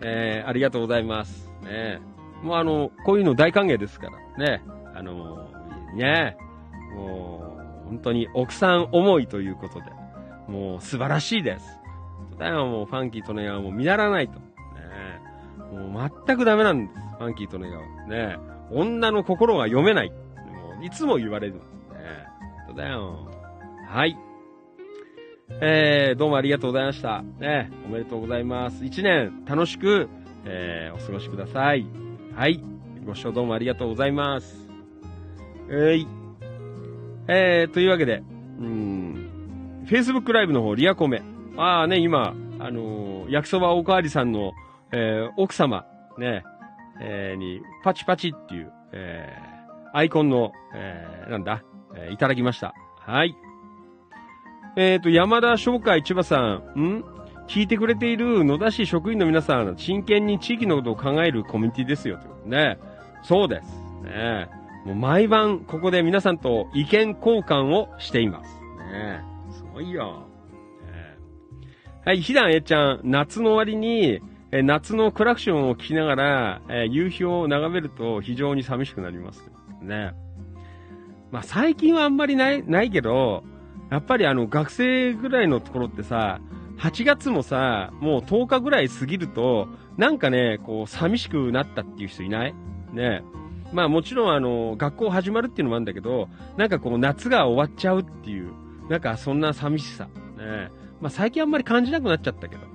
[0.00, 1.50] えー、ありがとうございます。
[1.64, 2.00] ね
[2.42, 4.08] もうあの、こういうの大歓迎ですか
[4.38, 4.62] らね。
[4.94, 5.48] あの、
[5.94, 6.36] ね、
[6.94, 7.47] もう、
[7.88, 9.86] 本当に奥さん思いということで、
[10.46, 11.78] もう素晴らしいです。
[12.38, 14.34] だよ、もうファンキーとネガはもう見習わないと。
[14.34, 14.40] ね、
[15.72, 17.00] もう全くダメなんです。
[17.18, 17.82] ファンキーとネガは。
[18.06, 18.38] ね、
[18.70, 20.10] 女の心が読めない。
[20.10, 20.14] も
[20.80, 21.54] ういつも言われる。
[21.54, 21.60] ね、
[22.66, 23.28] そうだよ。
[23.88, 24.16] はい。
[25.60, 27.22] えー、どうもありがとうございました。
[27.22, 28.84] ね、おめでとうございます。
[28.84, 30.08] 一年楽しく、
[30.44, 31.86] えー、お過ごしください。
[32.34, 32.62] はい。
[33.04, 34.68] ご視聴どうもありがとうございます。
[35.70, 36.17] えー、
[37.28, 38.22] えー、というわけで、
[38.58, 41.22] うん、Facebook ライブの方、リアコメ。
[41.56, 44.52] ああね、今、あのー焼きそばおかわりさんの、
[44.92, 45.84] えー奥様、
[46.18, 46.42] ね、
[47.00, 51.62] えーに、パチパチっていう、えーアイコンの、えーなんだ、
[51.94, 52.74] えーいただきました。
[53.00, 53.36] はい。
[54.76, 57.04] えっ、と、山田商会千葉さん、ん？
[57.48, 62.18] 聞いてくれている野田市職員の皆さん、真剣に地域のことを考えるコミュニティですよ。
[62.18, 62.78] ということでね。
[63.22, 63.68] そうです。
[64.04, 64.48] ね。
[64.84, 68.60] もう毎晩ここで皆さんと意見交換をしています。
[68.92, 69.20] ね。
[69.50, 70.26] すごいよ。
[70.86, 71.18] ね
[72.04, 79.50] はい、ひだんえちゃん、夏の終わりに、えー夏のクラクションを聞きながら、えー夕日を眺めると非常に寂しくなります。
[79.82, 80.12] ね。
[81.30, 83.44] まあ最近はあんまりない、ないけど、
[83.90, 86.40] やっぱりあの学生ぐらいのところってさ、
[86.78, 92.54] 8月もさ、もう10日ぐらい過ぎると、なんかね、こう寂しくなったっていう人いない？
[92.92, 93.22] ね。
[93.72, 98.52] まあもちろんあの、学校始まるっていうのもあるんだけど、なんかこう夏が終わっちゃうっていう、
[98.88, 100.04] なんかそんな寂しさ。
[100.36, 100.70] ね。
[101.00, 102.62] まあ最近あんまり感じなくなっちゃったけど。
[102.62, 102.68] ね。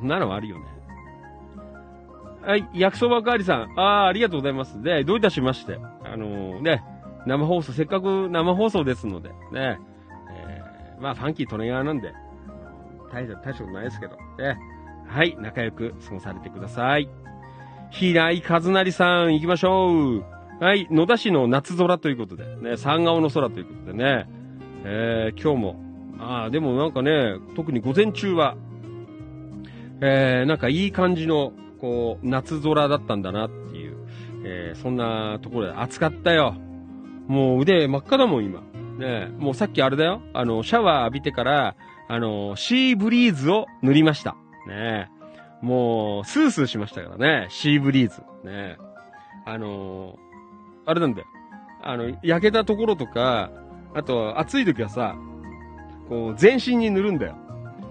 [0.00, 0.64] そんなのはあるよね。
[2.42, 3.72] はい、焼きそばかりさん。
[3.76, 4.80] ああ、ありがとうございます。
[4.80, 5.80] で、どういたしまして。
[6.04, 6.84] あのーね、
[7.26, 9.80] 生放送、せっかく生放送ですので、ね、
[10.30, 12.12] えーまあ、ファンキー利根川なんで、
[13.12, 14.56] 大した、大したことないですけど、ね、
[15.08, 17.08] はい、仲良く過ごされてください。
[17.90, 20.24] 平井和成さん、行きましょう。
[20.60, 24.28] はい、野田市の夏空ということで、ね、三顔の空ということでね、
[24.84, 25.76] えー、今日も、
[26.18, 28.56] ああ、でもなんかね、特に午前中は、
[30.00, 33.96] えー、なんかいい感じの、こう、夏空だったんだなっていう、
[34.44, 36.54] えー、そんなところで暑かったよ。
[37.28, 38.62] もう腕真っ赤だもん、今。
[38.98, 40.22] ねもうさっきあれだよ。
[40.32, 41.76] あの、シャワー浴びてから、
[42.08, 44.36] あの、シーブリーズを塗りました。
[44.66, 45.10] ね
[45.62, 47.46] もう、スースーしましたからね。
[47.50, 48.22] シーブリーズ。
[48.44, 48.76] ね
[49.44, 50.18] あの
[50.84, 51.26] あれなんだよ。
[51.82, 53.50] あの、焼けたところとか、
[53.94, 55.16] あと、暑い時はさ、
[56.08, 57.36] こう、全身に塗るんだよ。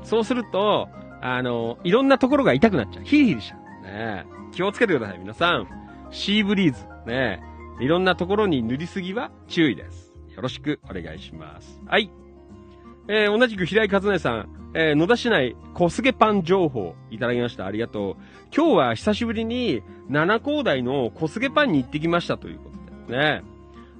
[0.03, 0.89] そうすると、
[1.21, 3.03] あの、いろんなところが痛くなっちゃう。
[3.03, 3.83] ヒリヒリしちゃう。
[3.83, 5.67] ね気をつけてください、皆さん。
[6.11, 6.85] シーブリーズ。
[7.05, 7.41] ね
[7.79, 10.13] いろんなところに塗りすぎは注意です。
[10.35, 11.81] よろしくお願いします。
[11.85, 12.09] はい。
[13.07, 17.65] えー、同じく平井和成さん、えー、野田市内小菅パン情報いただきました。
[17.65, 18.15] ありがとう。
[18.53, 22.71] 今日は久しぶりに七高台の小菅パンに行ってきましたというこ
[23.07, 23.43] とでね。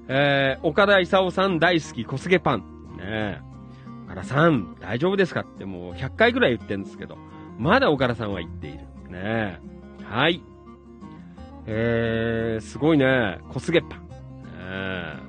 [0.10, 2.98] えー、岡田勲さん大好き小菅パン。
[2.98, 3.42] ね
[4.06, 7.18] 岡田さん、大丈夫ですかってもう100回ぐらい言ってるんですけど、
[7.58, 8.80] まだ岡田さんは言っている。
[9.10, 9.62] ね
[10.04, 10.44] はい。
[11.68, 13.40] えー、すごいね。
[13.48, 14.00] 小菅パン。
[14.02, 14.06] ね
[14.60, 15.20] え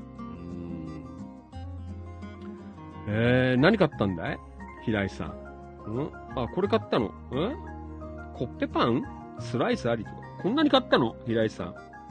[3.06, 4.38] うんえー、何買ったんだい？
[4.86, 5.28] 平井さん。
[5.28, 5.32] ん？
[6.36, 7.06] あ、これ買ったの？
[7.06, 7.12] ん
[8.34, 9.02] コッペパン？
[9.40, 10.16] スライスありとか？
[10.42, 11.16] こんなに買ったの？
[11.26, 11.66] 平井さん。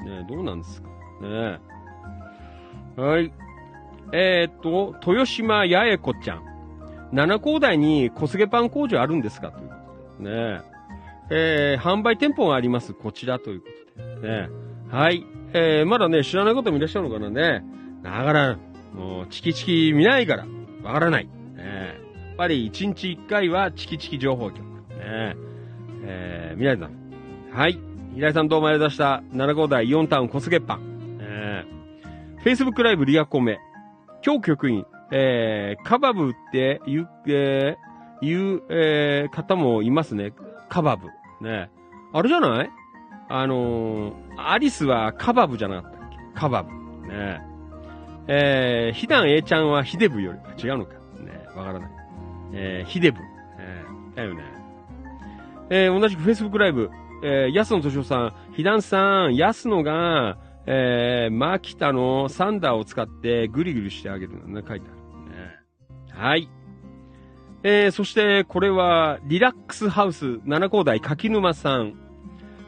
[0.06, 0.90] ねどうなんですか？
[1.22, 1.60] ね
[2.98, 3.32] はい。
[4.12, 6.44] えー、っと、豊島八重子ちゃん。
[7.12, 9.52] 七高台に小菅パン工場あるんですか？
[9.52, 9.76] というこ
[10.20, 10.30] とで。
[10.30, 10.62] ね
[11.32, 11.78] え。
[11.80, 12.94] ー、販売店舗があります。
[12.94, 14.28] こちらということで。
[14.28, 14.50] ね
[14.92, 15.26] はい。
[15.54, 17.64] えー、まだね、知らない方もいらっしゃるのかなね。
[18.04, 18.58] だから、
[18.94, 20.46] もう、チキチキ見ないから、
[20.84, 21.26] わからない。
[21.26, 21.32] ね
[21.64, 22.05] やっ
[22.38, 24.60] ぱり、一日一回は、チキチキ情報局。
[24.90, 25.36] ね
[26.04, 26.92] えー、皆さん。
[27.52, 27.80] はい。
[28.14, 29.46] 平井さんどうもありがとうございました。
[29.46, 31.18] 7号台イオンタウン小菅パン。
[31.22, 33.60] えー、Facebook ライブリアコメ。
[34.26, 40.34] 今日局員、えー、カバブって言う、えー、言う、えー、方もいますね。
[40.70, 41.08] カバブ。
[41.46, 41.70] ね
[42.14, 42.70] あれじゃない？
[43.28, 46.18] あのー、アリスはカバブじゃなかったっけ？
[46.40, 46.72] カバブ。
[47.08, 47.42] ね
[48.28, 50.94] ええー、ヒダン A ちゃんはヒデブより、違うのか。
[50.94, 51.00] ね
[51.56, 51.95] わからない。
[52.54, 53.20] えー、ヒデブ。
[53.60, 54.44] えー、だよね。
[55.70, 56.92] えー、同じく Facebook ライブ、
[57.24, 65.36] えー、安野敏夫さん、ヒダンさん、安野が、えー、マキタのサンダーを使ってグリグリしてあげるのね、書いてある。
[65.36, 65.56] ね、
[66.12, 66.50] はい。
[67.64, 71.96] えー、そして、これは、リラックスハウス七高台柿沼さん。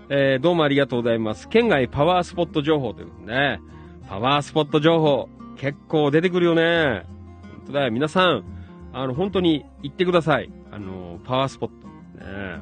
[0.09, 1.49] えー、どうもありがとうございます。
[1.49, 3.59] 県外パワースポット情報ということでね。
[4.07, 7.05] パワースポット情報、結構出てくるよね。
[7.43, 7.91] 本当だよ。
[7.91, 8.56] 皆さん、
[8.99, 10.49] あの、本当に行ってください。
[10.71, 11.87] あの、パワースポット。
[11.87, 12.61] ね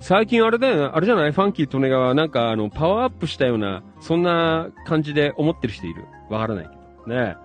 [0.00, 1.32] 最近あれだよ、あれじゃない？
[1.32, 6.04] ファンキー利根川、なんかあの、パワーアップしたような、そんな感じで思ってる人いる。
[6.28, 6.70] わからないけ
[7.10, 7.16] ど。
[7.16, 7.36] ね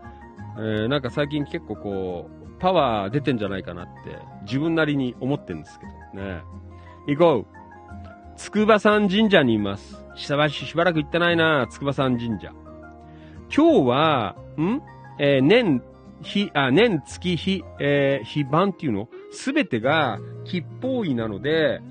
[0.58, 5.86] えーなんか最近結構こう、パワー出てんじゃないかなって、自分なりに思ってるんですけ
[6.18, 6.22] ど。
[6.22, 6.42] ね
[7.08, 7.60] 行こう。
[8.36, 10.04] 筑波山神社にいます。
[10.16, 12.52] しばししばらく行ってないな、筑波山神社。
[13.56, 14.82] 今日は、ん？
[15.18, 15.82] えー年、
[16.22, 19.08] 日、あ、年、月、日、えー、日番っていうの？
[19.32, 21.82] すべてが、吉報位なので、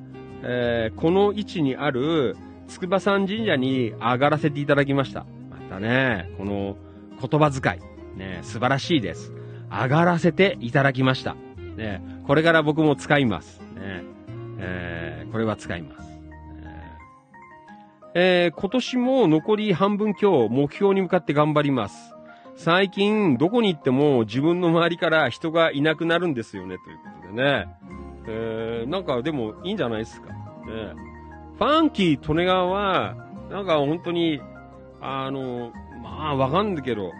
[0.42, 2.36] えーこの位置にある、
[2.68, 5.26] 筑波山神社に上がらせていただきました。
[5.50, 6.76] またね、この
[7.20, 7.80] 言葉遣
[8.14, 9.32] い、ね、素晴らしいです。
[9.70, 11.34] 上がらせていただきました。
[11.76, 13.60] ね、これから僕も使います。
[13.74, 14.02] ね
[14.58, 16.08] えーこれは使います。
[18.14, 22.14] えー今年も残り半分今日、目標に向かって頑張ります。
[22.58, 27.68] 最近、どこに行っても自分の周りから人がいなくなるんですよね、ということでね。
[28.26, 30.32] えーなんかでもいいんじゃないですか。
[30.32, 30.34] ね、
[31.56, 33.14] ファンキー・利根川は、
[33.48, 34.40] なんか本当に、
[35.00, 35.72] あの、
[36.02, 37.12] まあわかんないけど、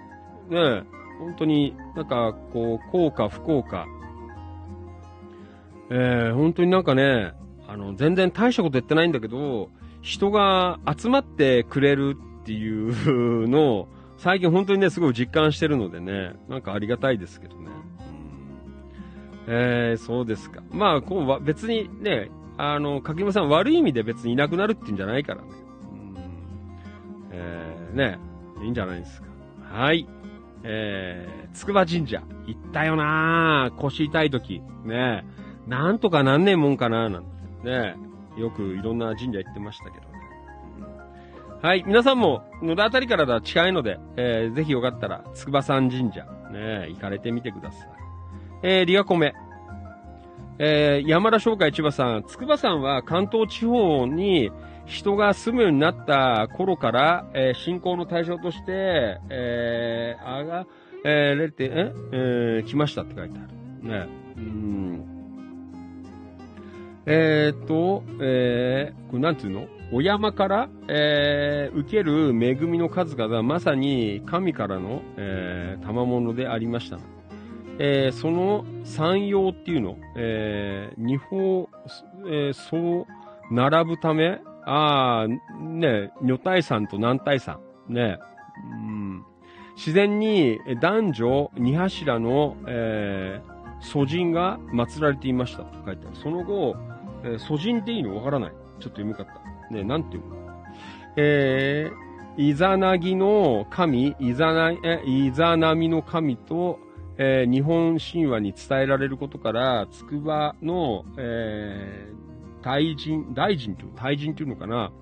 [0.50, 0.82] ね、
[1.20, 3.86] 本当になんかこう、効果、不効果。
[5.90, 7.32] えー本当になんかね、
[7.68, 9.68] あの、全然大したこと言ってないんだけど、
[10.02, 13.88] 人が集まってくれるっていうのを、
[14.18, 17.68] 最近本当にね、すごい実感してるのでね、なんかありがたいですけどね。
[19.46, 20.62] うんえー、そうですか。
[20.70, 25.48] まあ、こうわ、別にね、あの、柿沼さん悪い意味で別にいなくなるっていうんじゃないからね。
[25.92, 26.16] うん
[27.30, 28.18] えー、ね、
[28.62, 29.28] いいんじゃないですか。
[29.72, 30.08] はい。
[30.64, 32.22] えー、筑波神社。
[32.46, 33.80] 行ったよなぁ。
[33.80, 34.62] 腰痛い時。
[34.84, 35.24] ね
[35.66, 37.22] なんとかなんねえもんかなぁなん
[37.62, 37.70] て。
[37.70, 37.96] ね
[38.36, 40.07] よくいろんな神社行ってましたけど。
[41.60, 41.82] はい。
[41.84, 47.88] 皆さんも、野田あたりからだ近いので、えー、ぜひよかったら、筑波山神社、ね行かれてみてください。
[48.62, 49.34] えー、リアコメ。
[50.60, 54.52] えー、山田商会千葉さん、筑波山は関東地方に
[54.86, 60.66] 人が住むようになった頃から、えー、信仰の対象として、えー、あが、
[61.04, 63.42] えー、れて、ええー、来ましたって書いてあ
[63.82, 63.88] る。
[63.88, 64.06] ね。
[64.36, 65.04] うん。
[67.06, 69.66] えーっと、えー、これなんていうの？
[69.90, 76.98] お山から、えー、受ける恵みの数々は、まさに神からの、えー、賜物でありました。
[77.80, 81.68] えーその山陽っていうの、えー、二方、
[82.26, 83.06] えーそう
[83.50, 85.28] 並ぶため、ああ、
[85.62, 88.18] ね、女体山と男体山、ね、
[88.72, 89.24] うん、
[89.76, 96.16] 自然に男女二柱の、えー、祖人が祀られていましたと書いてある。
[96.16, 96.76] その後、
[97.24, 98.50] えー、祖人っていいのわからない。
[98.50, 99.47] ちょっと読み方。
[99.70, 100.36] ね、なんていうの？
[101.16, 106.78] えー、イザナギの神、イザナ、え、イザナミの神と、
[107.16, 114.92] えー日本神話に伝えられることから、つくばの、えー、大神、大神っていう、大神っていうのかな、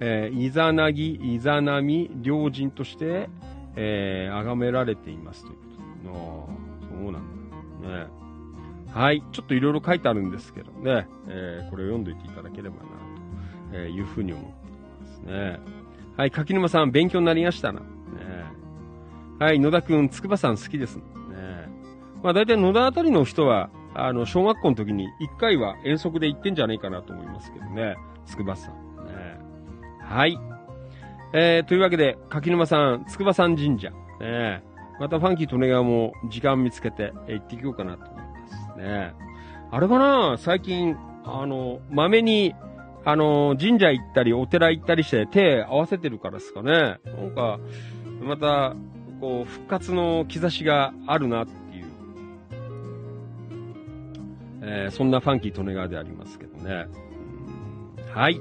[0.00, 3.30] えー、イザナギ、イザナミ、両神として、
[3.76, 6.10] えー、崇められていますということ。
[6.10, 7.22] ああ、そうなん
[7.82, 7.88] だ。
[8.06, 8.06] ね。
[8.92, 9.22] はい。
[9.30, 12.82] ちょっといろいろ書いてあるんですけどね、えー、これを読んどいていただければな、
[13.72, 14.50] えーいうふうに思って
[15.00, 15.58] ますね。
[16.16, 16.30] はい。
[16.30, 17.80] 柿沼さん、勉強になりましたな。
[17.80, 17.86] ね
[19.38, 19.60] はい。
[19.60, 21.02] 野田くん、筑波山好きですね。
[22.22, 27.96] まあ大体野田あたりの人は、あの、小学校の時に一回は遠足で行ってんじゃないかなと思いますけどね。
[28.26, 28.74] 筑波山。
[29.06, 29.40] ね、
[30.02, 30.38] はい。
[31.32, 33.90] えー、というわけで、柿沼さん、筑波山神社。
[34.20, 34.62] ね、
[35.00, 38.28] またファンキー利根川も時間見つけて、えー行ってきようかなと思いま
[38.74, 39.14] すね。
[39.70, 40.36] あれかな？
[40.36, 42.54] 最近、あの、まめに、
[43.04, 46.72] あの、神社行ったり、お寺行ったりして手合わせてるからですかね。
[46.72, 47.58] なんか、
[48.22, 48.74] また、
[49.20, 51.86] こう、復活の兆しがあるなっていう、
[54.62, 56.86] えーそんなファンキー利根川でありますけどね。
[56.94, 57.10] うん
[58.14, 58.40] はい。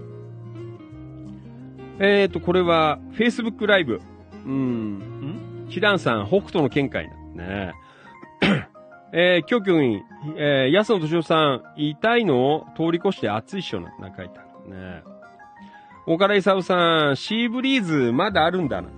[1.99, 4.01] えーと、これは、Facebook ライブ。
[4.45, 5.65] うん。
[5.65, 5.67] ん？
[5.69, 7.43] ヒランさん、北斗の見解だ。
[7.43, 7.73] ね
[9.13, 10.01] えー、京京院、
[10.37, 15.03] えー、安野敏夫さん、痛いのを通り越して熱いっしょな、なんか書いてあるね。
[16.05, 18.89] 岡田勲さん、シーブリーズまだあるんだな。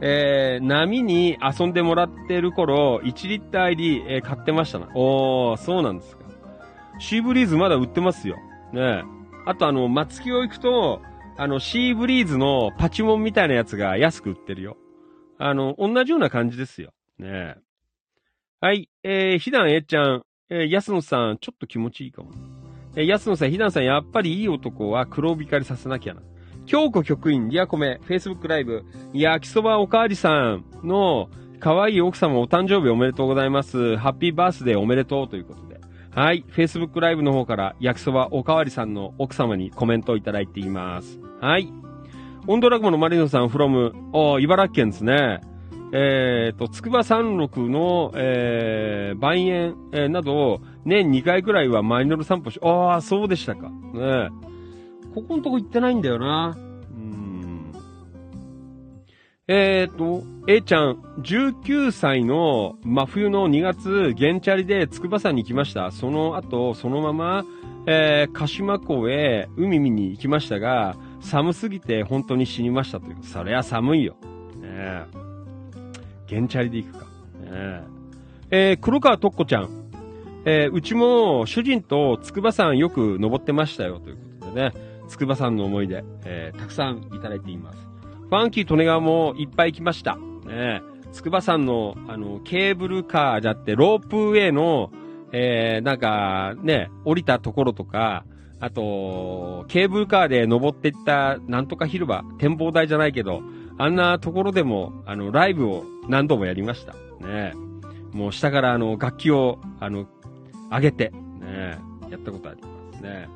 [0.00, 4.88] えー、波に遊んでもらってる頃、1リッター入り、えー買ってましたな。
[4.94, 6.24] おー、そうなんですか。
[6.98, 8.36] シーブリーズまだ売ってますよ。
[8.72, 9.04] ね
[9.46, 11.00] あとあの、松木を行くと、
[11.38, 14.76] あの、シーブリーズのパチモンみたいなやつが安く売ってるよ。
[15.38, 16.92] あの、同じような感じですよ。
[17.18, 17.56] ね
[18.60, 22.30] はい、えー、ひだんえっちゃん、えー、安野さん、ちょっと気持ちいいかも。
[22.96, 26.22] えー、安野さん、ひだんさん、やっぱりいい男は黒光りさせなきゃな。
[26.64, 31.28] 京子局員、リアコメ、Facebook ライブ、焼きそばおかわりさんの
[31.60, 33.96] 可愛い奥様お誕生日おめでとうございます。
[33.96, 35.80] ハッピーバースデーおめでとうということで。
[36.10, 36.44] はい。
[36.48, 41.20] Facebook ライブの方から焼きそばおかわりさんの奥様にコメントをいただいています。
[41.40, 41.72] はい。
[42.46, 45.40] オンドラゴンのマリノさん from、お茨城県ですね。
[45.92, 53.68] えーと、つくば山麓の、えー、万円、えーなど、年2回くらいはマイノル散歩し、ああ、そうでしたか。
[53.68, 54.30] ね
[55.14, 56.56] ここのとこ行ってないんだよな。
[56.56, 56.60] う
[56.98, 57.72] ん。
[59.48, 65.90] えーと、A ちゃん、19歳の真冬の2月、現チャリで筑波山に行きました。
[65.90, 67.44] その後、そのまま、
[67.86, 73.16] えー、鹿島港へ海見に行きましたが、寒すぎて本当に死にましたという。
[73.22, 74.16] そりゃ寒いよ。
[74.60, 75.04] ねえ。
[76.26, 77.04] 現チャリで行くか。
[77.04, 77.06] ね
[77.50, 77.82] え。
[78.50, 79.85] えー、黒川とっこちゃん。
[80.48, 84.72] えー、うちも主人と筑波山よく登ってましたよ、ということでね。
[85.08, 87.78] 筑波山の思い出、えー、たくさんいただいています。
[88.28, 90.16] ファンキー利根川もいっぱい来ました。
[90.46, 90.82] ね、
[91.12, 94.92] 筑波山の、あの、ケーブルカーじゃって、ロープウェイの、
[95.32, 98.24] えー、なんか、ね、降りたところとか、
[98.60, 103.42] あと、ケーブルカーで登っていったなんとか広場、展望台じゃないけど、
[103.78, 106.94] あんなところでも、あの、ライブを何度もやりました。
[107.26, 107.52] ね。
[108.12, 110.06] もう下からあの、楽器を、あの、
[110.70, 111.10] 上げて、
[111.40, 111.78] ね、
[112.10, 112.68] やったことありま
[112.98, 113.28] すね。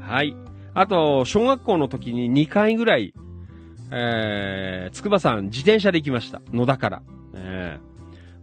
[0.00, 0.34] はい。
[0.74, 3.14] あと、小学校の時に2回ぐらい、
[3.90, 6.40] えー、筑波山自転車で行きました。
[6.52, 7.02] 野田から。
[7.32, 7.80] ね、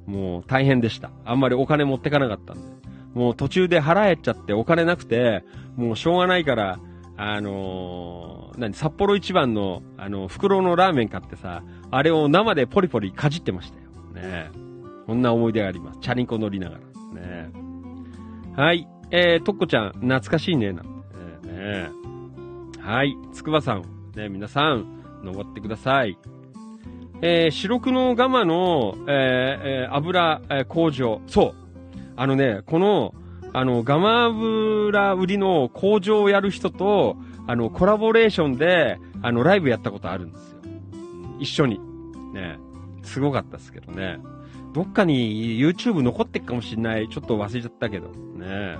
[0.05, 1.11] もう大変でした。
[1.25, 2.77] あんまりお金持ってかなかったんで。
[3.13, 5.43] もう途中で腹減っちゃってお金なくて、
[5.75, 6.79] もうしょうがないから、
[7.15, 13.87] あのー、何、札幌一番の、あの、袋のラーメン買ってさ、あれを生でポリポリかじってましたよ。
[14.13, 14.51] ね
[15.07, 15.99] こんな思い出があります。
[16.01, 17.21] チャリンコ乗りながら。
[17.21, 17.66] ね
[18.57, 18.87] はい。
[19.11, 21.03] えー、とっこちゃん、懐かしいね、なん
[21.43, 21.47] て。
[21.47, 21.91] ね
[22.81, 23.15] はい。
[23.31, 23.83] つくばさん、
[24.15, 26.17] ね、皆さん、登ってください。
[27.21, 31.21] えー、白黒のガマの、えー、油、えー、工場。
[31.27, 31.55] そう。
[32.15, 33.13] あのね、この、
[33.53, 37.15] あの、ガマ油売りの工場をやる人と、
[37.45, 40.57] あの、コラボレーションで、あの、ライブやったことあるんですよ。
[41.39, 41.79] 一緒に。
[42.33, 42.57] ね。
[43.03, 44.17] すごかったですけどね。
[44.73, 47.09] どっかに YouTube 残ってっかもしんない。
[47.09, 48.09] ちょっと忘れちゃったけど。
[48.09, 48.77] ね。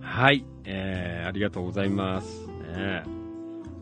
[0.00, 0.44] はい。
[0.64, 2.46] えー、ありがとうございます。
[2.48, 3.04] ね。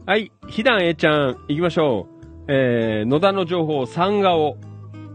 [0.06, 0.30] はい。
[0.48, 2.44] ひだんえちゃん、行きましょう。
[2.48, 4.58] えー、野田の情報、三顔。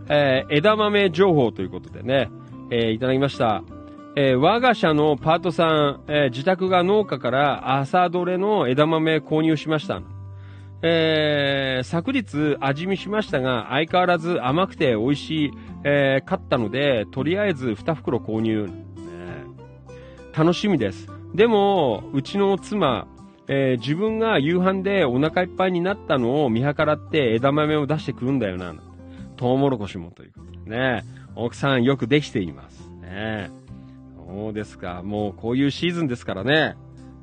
[0.09, 2.29] えー、枝豆情報ということでね。
[2.71, 3.63] えー、いただきました。
[4.15, 10.01] えー、我が社のパートさん、えー、自宅が農家から朝どれの枝豆購入しました。
[10.83, 15.51] えー、昨日味見しましたが、相変わらず甘くて美味しい、
[15.83, 18.69] えー、買ったので、とりあえず2袋購入。
[20.33, 21.07] 楽しみです。
[21.35, 23.07] でも、うちの妻、
[23.47, 28.73] えー、自分が夕飯でお腹いっぱいになったのを見計らって枝豆を出してくるんだよな。
[29.35, 31.03] トウモロコシもということでね。
[31.35, 32.87] 奥さんよくできています。
[33.01, 33.49] ね
[34.15, 35.01] そうですか。
[35.03, 36.75] もうこういうシーズンですからね。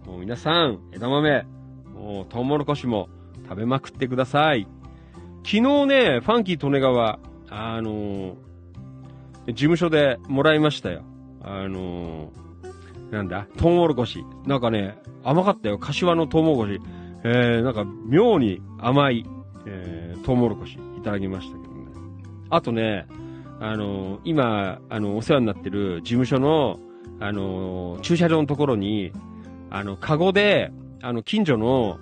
[0.06, 1.46] もう皆さん、枝豆、
[1.94, 3.08] もうトウモロコシも
[3.48, 4.66] 食べまくってください。
[5.44, 7.18] 昨日ね、ファンキー利根川、
[7.48, 8.36] あの、
[9.46, 11.02] 事務所でもらいましたよ。
[11.40, 12.32] あの、
[13.10, 14.22] なんだ、トウモロコシ。
[14.46, 15.78] なんかね、甘かったよ。
[15.78, 16.80] 柏のトウモロコシ。
[17.24, 19.24] えー、なんか妙に甘い、
[19.66, 21.86] えー、トウモロコシいただきましたけどね。
[22.50, 23.06] あとね、
[23.60, 26.78] あの、今、あの、お世話になってる事務所の、
[27.20, 29.12] あの、駐車場のところに、
[29.70, 30.70] あの、カゴで、
[31.02, 31.98] あの、近所の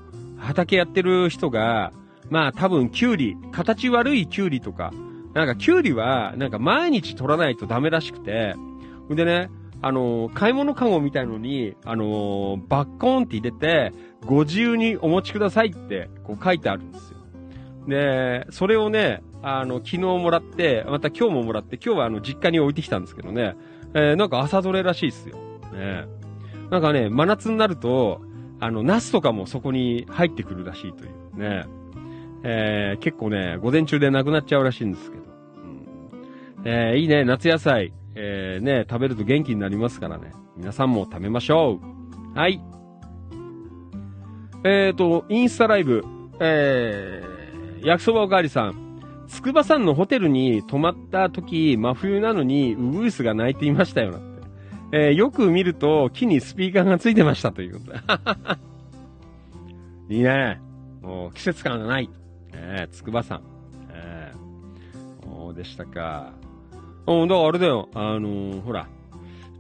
[0.46, 1.92] 畑やってる人が、
[2.30, 4.92] まあ多分キュウリ、形悪いキュウリとか、
[5.34, 8.54] なんかキュウリは、なんか毎日取らないとダメらしくて、
[9.10, 9.50] でね、
[9.82, 13.92] あのー、買い物カゴみたいのに、あのー、バッコーンって入れて、
[14.24, 17.18] ご自由にお持ちくださいって、こう書いてあるんですよ。
[17.86, 23.54] で、それをね、あの、昨日もらって、また今日ももらって、今日はあの、実家に置いてきたんですけどね、
[23.94, 25.36] えー、なんか朝どれらしいっすよ。
[25.72, 26.06] ね。
[26.70, 28.22] なんかね、真夏になると、
[28.60, 31.64] あの、ナスとかもそこに入ってくるらしいというね。
[32.42, 35.22] えー、結構ね、午前中でなくなっちゃうらしいんですけど。
[35.24, 37.92] うん、えー、いいね、夏野菜。
[38.14, 40.32] えー、ね、食べると元気になりますからね。
[40.56, 41.80] 皆さんも食べましょ
[42.34, 42.38] う。
[42.38, 42.60] はい。
[44.64, 46.02] えーと、インスタライブ、
[46.40, 48.86] えー、焼きそばおかわりさん。
[49.28, 54.35] 筑波山のホテルに泊まった時、真冬なのにウグイスが鳴いていましたよな。
[54.92, 57.98] えー、よく見ると木にスピーカーがついてましたということで。
[60.16, 60.60] いいね。
[61.02, 62.10] もう季節感がない。
[62.52, 63.40] えー、筑波山。
[63.90, 66.32] えー、そうでしたか。
[67.06, 67.88] うん、だからあれだよ。
[67.94, 68.88] あのー、ほら、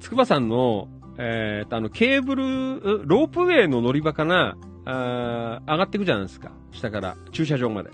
[0.00, 0.88] 筑波山の、
[1.18, 6.52] えー、あの、ケーブル、ロープウェイの乗り場かな、あ上がっていくじゃないですか。
[6.72, 7.90] 下から、駐車場まで。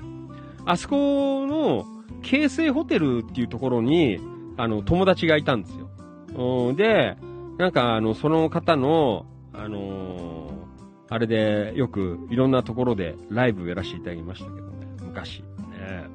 [0.64, 1.86] あそこの、
[2.22, 4.18] 京成ホテルっていうところに、
[4.56, 5.88] あの、友達がいたんですよ。
[6.34, 7.16] うん、で、
[7.58, 14.86] なんか、あの、その方の、あのー、あれで、よく、いろんなところでライブやらせていただきましたけどね。
[15.02, 15.40] 昔。
[15.42, 16.08] ね。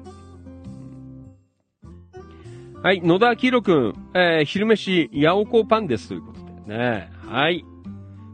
[2.82, 7.10] はい、野田明宏くん、えー、昼飯、ヤオコパンですということでね。
[7.26, 7.64] はい。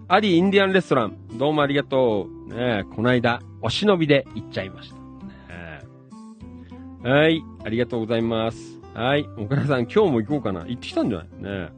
[0.09, 2.55] アリインディアンレストラン、どうもありがとう。
[2.55, 4.97] ね、この間、お忍びで行っちゃいました。
[7.09, 8.84] ね、はい、ありがとうございます。
[8.95, 10.61] はい、岡田さん、今日も行こうかな。
[10.61, 11.29] 行ってきたんじゃない？
[11.43, 11.69] ね。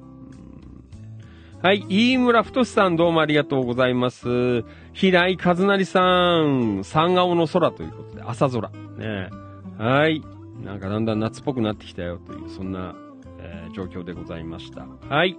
[1.63, 4.65] はい、飯村太さんどうもありがとうございます。
[4.93, 8.69] 平井和成さん、三顔の空ということで、朝空。
[8.99, 9.31] ね。
[9.79, 10.23] はい。
[10.63, 12.95] なんかだんだん夏っぽくなってきたよという、そんな、
[13.41, 14.87] えー、状況でございました。
[15.09, 15.39] はい。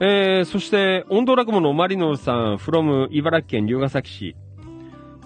[0.00, 4.36] えー、そして、温度落語のマリノルさん、from 茨城県龍ヶ崎市。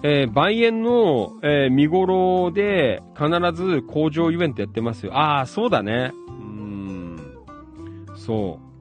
[0.03, 5.13] えー、梅園の、えー、見頃で必ず工場イベントやってますよ。
[5.15, 6.11] ああ、そうだね。
[6.27, 7.35] うん。
[8.15, 8.71] そう。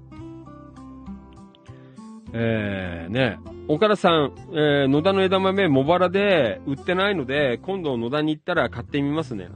[2.33, 3.39] えー、ね。
[3.69, 9.49] 岡田さん、えー、野田の枝豆、茂原で売ってないので、今度野田に行ったら買ってみますね。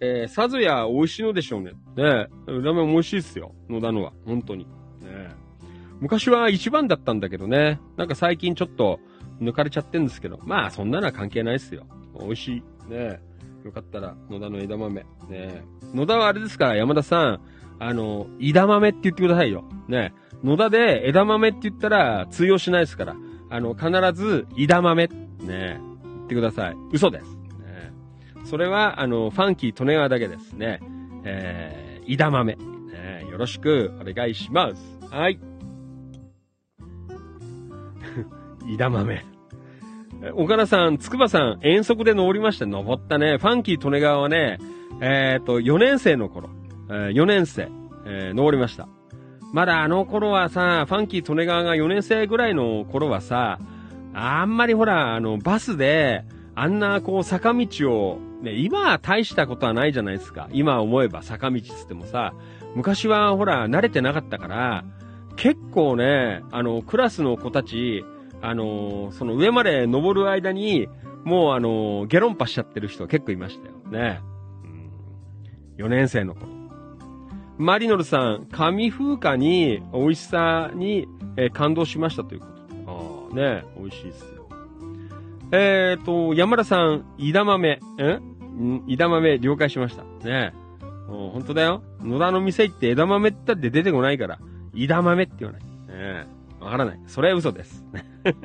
[0.00, 1.72] えー、さぞや美味しいのでしょうね。
[1.96, 3.54] ね枝豆美味しいっすよ。
[3.68, 4.12] 野田のは。
[4.24, 4.64] 本当に。
[5.00, 5.34] ね
[6.00, 7.80] 昔は一番だったんだけどね。
[7.96, 9.00] なんか最近ちょっと
[9.40, 10.38] 抜かれちゃってんですけど。
[10.44, 11.86] まあ、そんなのは関係ないっすよ。
[12.18, 12.62] 美味しい。
[12.90, 13.20] ね
[13.64, 15.06] よかったら、野田の枝豆。
[15.28, 16.66] ね野田はあれですか？
[16.68, 17.40] ら、山田さん。
[17.78, 19.64] あの、枝豆って言ってくださいよ。
[19.88, 20.12] ね
[20.42, 23.16] 野田で枝豆って言ったら通用しないですから。
[23.50, 25.06] あの、必ず、枝豆。
[25.06, 26.76] ね言ってください。
[26.92, 27.34] 嘘です。
[27.34, 27.92] ね
[28.44, 30.80] それは、あの、ファンキー利根川だけですね。
[31.24, 32.56] えー、枝豆。
[32.56, 34.98] ねよろしくお願いします。
[35.10, 35.40] はい。
[38.68, 39.24] 枝豆。
[40.34, 43.36] 岡田さん、筑波さん、遠足で登りまして、登ったね。
[43.38, 44.58] ファンキー利根川はね、
[45.00, 46.48] えっ、ー、と、4年生の頃、
[46.88, 47.68] えー、4年生、
[48.06, 48.88] えー、登りました。
[49.52, 53.58] まだあの頃はさ、ファンキー利根川が4年生ぐらいの頃はさ、
[54.14, 56.24] あんまりほら、あの、バスで、
[56.54, 60.48] あんなこう坂道を、ね、今は大したことはないじゃないですか。
[60.52, 62.34] 今思えば坂道つってもさ、
[62.74, 64.84] 昔はほら、慣れてなかったから、
[65.36, 68.04] 結構ね、あの、クラスの子たち、
[68.44, 70.86] あのー、その上まで登る間に、
[71.24, 74.20] もうあのー、ゲロンパしちゃってる人結構いましたよね。
[74.64, 76.48] うん、4年生の頃。
[77.56, 81.08] マリノルさん、紙風化に、美味しさに、
[81.38, 82.52] えー、感動しましたということ。
[82.86, 84.48] ああ、ね、美味しいですよ。
[85.50, 88.84] えっ、ー、と、山田さん、枝豆、ん？
[88.88, 90.04] 枝豆了解しました。
[90.28, 90.52] ね。
[91.08, 91.82] 本当だよ。
[92.02, 94.38] 野田の店行って枝豆って出てこないから、
[94.76, 95.62] 枝豆って言わない。
[95.62, 96.26] ね
[96.64, 97.00] わからない。
[97.06, 97.84] それは嘘です。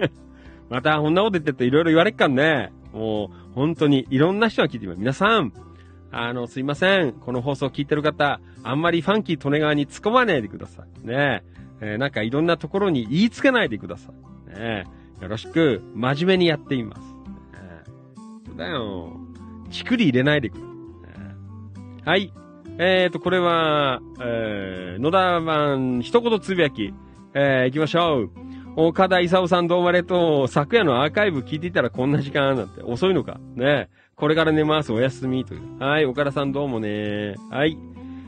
[0.70, 2.72] また、こんなこと言ってるといろいろ言われっかんね。
[2.94, 5.00] もう、本当に、いろんな人が聞いてみます。
[5.00, 5.54] 皆さん、
[6.12, 7.14] あの、すいません。
[7.14, 11.08] この放送聞いてる方、あんまりファンキー利根川に突っ込まないでください。
[11.08, 11.44] ね
[11.82, 11.96] え。
[11.96, 14.60] ー、なんかいろんなところに言いつけないでください。
[14.60, 14.86] ね。
[15.22, 17.02] よろしく、真面目にやってみます。
[17.02, 17.06] ね
[18.48, 19.18] そうだよ。
[19.70, 20.64] ちくり入れないでくれ。
[20.64, 20.70] ね、
[22.06, 22.34] はい。
[22.80, 26.94] えーと、これは、えー、野田版一言つぶやき。
[27.42, 28.30] えー、行きましょう。
[28.76, 30.48] 岡田勲さんどうもありがとう。
[30.50, 32.82] 昨夜のアーカイブ聞いていたらこんな時間なんて。
[32.84, 33.40] 遅いのか。
[33.56, 33.88] ね
[34.18, 34.92] これから寝ます。
[34.92, 35.46] おやすみ。
[35.46, 35.80] という。
[35.80, 36.06] はい。
[36.06, 37.36] 岡田さんどうもね。
[37.50, 37.78] はい。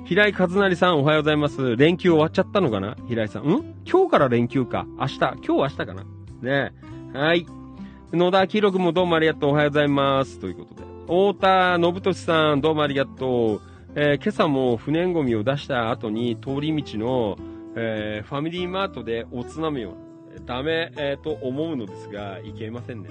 [0.06, 1.76] 平井和成さんおはようございます。
[1.76, 2.96] 連休終わっちゃったのかな？
[3.10, 3.44] 平井さん。
[3.44, 3.76] ん？
[3.86, 4.86] 今日から連休か。
[4.98, 5.18] 明日。
[5.20, 6.06] 今日明日かな？
[6.42, 6.74] ね
[7.14, 7.46] はい。
[8.14, 9.50] 野田記録もどうもありがとう。
[9.50, 10.40] おはようございます。
[10.40, 10.84] ということで。
[11.02, 13.62] 太田信俊さんどうもありがとう。
[13.94, 17.38] えー、今朝も不燃ゴミを出した後に通り道の
[17.76, 19.96] えー、ファミリーマートでおつなみを
[20.46, 23.10] ダメ、えー、と思うのですが、いけませんね。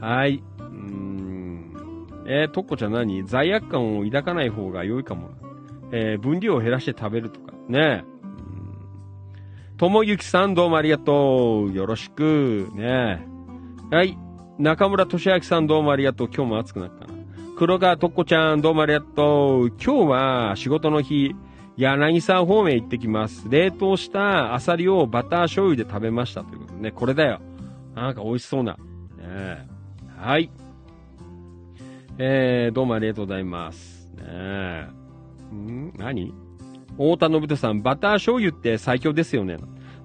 [0.00, 0.42] はい。
[0.58, 2.06] うーん。
[2.26, 3.24] えー、とっこちゃん何？
[3.24, 5.30] 罪悪感を抱かない方が良いかも。
[5.92, 7.52] えー、分量を減らして食べるとか。
[7.68, 8.04] ね
[9.76, 11.72] ともゆきさんどうもありがとう。
[11.72, 12.68] よろしく。
[12.74, 13.26] ね
[13.90, 14.18] はい。
[14.58, 16.28] 中村俊明さんどうもありがとう。
[16.32, 17.14] 今日も暑くなったな。
[17.56, 19.68] 黒川とっこちゃんどうもありがとう。
[19.68, 21.36] 今日は仕事の日。
[21.76, 23.48] 柳沢方面行ってきます。
[23.48, 27.40] 冷凍したアサリをバター醤油で食べましたということでね、これだよ。
[27.94, 28.76] なんか美味しそうな。
[29.18, 29.66] ね、
[30.18, 30.50] はい。
[32.18, 34.10] えー、どうもありがとうございます。
[34.16, 34.88] ね
[35.54, 35.92] ん？
[35.96, 36.34] 何？
[36.92, 39.56] 太田信人さん、バター醤油って最強ですよね。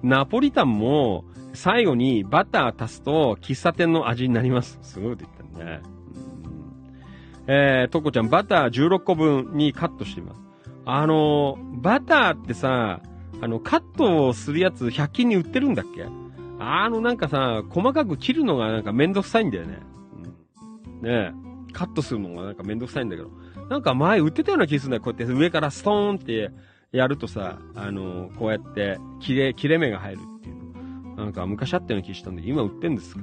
[0.02, 4.78] ナポリタンも最後にバター足すと喫茶店の味になります。
[4.80, 5.80] すごいこと言ったね。
[7.46, 10.47] えー、とこちゃん、バター16個分にカットしています。
[10.90, 13.02] あの、バターってさ、
[13.42, 16.06] あの、カットをするやつ100均に売ってるんだっけ？
[16.58, 19.80] あの、なんかさ、細かく切るのがなんかめんどくさいんだよね。
[21.02, 21.32] うん、ねえ。
[21.74, 23.30] カットするのがなんかめんどくさいんだけど。
[23.68, 25.02] なんか前売ってたような気するんだよ。
[25.02, 26.50] こうやって上からストーンって
[26.90, 31.16] やるとさ、あの、こうやって切れ、切れ目が入るっていう。
[31.16, 33.20] なんか昔あったような気したんだけど、今売ってんですか？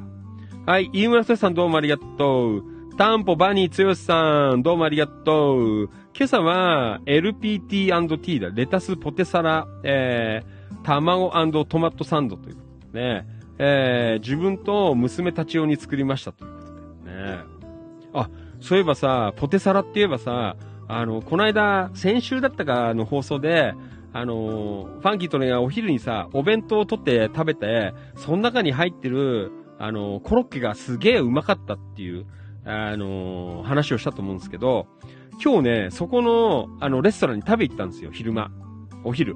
[0.68, 2.75] はい、飯村さんどうもありがとう。
[2.98, 5.90] タンポバニーつよしさん、どうもありがとう。
[6.18, 8.50] 今朝は LPT&T だ。
[8.52, 13.28] レタスポテサラ、えー、卵トマトサンドということでね。
[13.60, 17.40] えー、自分と娘たち用に作りましたということでね。
[18.14, 18.30] あ、
[18.62, 20.56] そういえばさ、ポテサラって言えばさ、
[20.88, 23.74] あの、この間、先週だったかの放送で、
[24.14, 32.26] あのファンキーとね、お昼にさ、お弁当を取って食べて、その中に入ってる、あのコロッケがすげえうまかったっていう、
[32.66, 34.88] あのー話をしたと思うんですけど、
[35.44, 38.52] 今日ね、そこの、あの、レストランに食べ行ったんですよ、昼間。
[39.04, 39.36] お昼。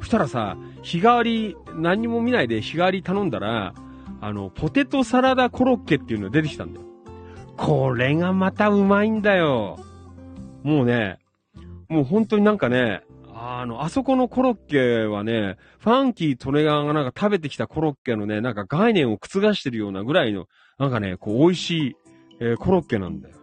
[0.00, 3.74] そしたらさ、日替わり、何も見ないで日替わり頼んだら、
[4.20, 6.86] あの、ポテトサラダコロッケっていうのが出てきたんだよ。
[7.56, 9.78] これがまたうまいんだよ。
[10.62, 11.18] もうね、
[11.88, 13.02] もう本当になんかね、
[13.34, 20.46] あの、あそこのコロッケはね、ファンキートレガーがなんか食べてきたコロッケのね、なんか概念を覆してるようなぐらいの、
[20.78, 21.96] なんかね、こう美味しい、
[22.40, 23.36] えーコロッケなんだよ。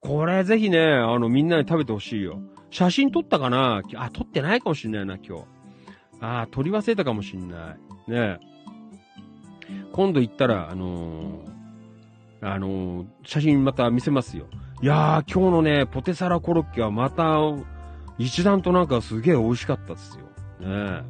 [0.00, 2.40] これぜひね、あの、みんなに食べてほしいよ。
[2.70, 3.82] 写真撮ったかな？
[3.94, 5.44] あ、撮ってないかもしんないな、今日。
[6.20, 7.76] あ、撮り忘れたかもしんな
[8.08, 8.10] い。
[8.10, 8.38] ね
[9.92, 11.54] 今度行ったら、あのー
[12.42, 14.46] あのー写真また見せますよ。
[14.82, 17.38] いやー、今日のね、ポテサラコロッケはまた、
[18.18, 20.24] 一段となんかすげえ美味しかったですよ。
[20.60, 21.02] ね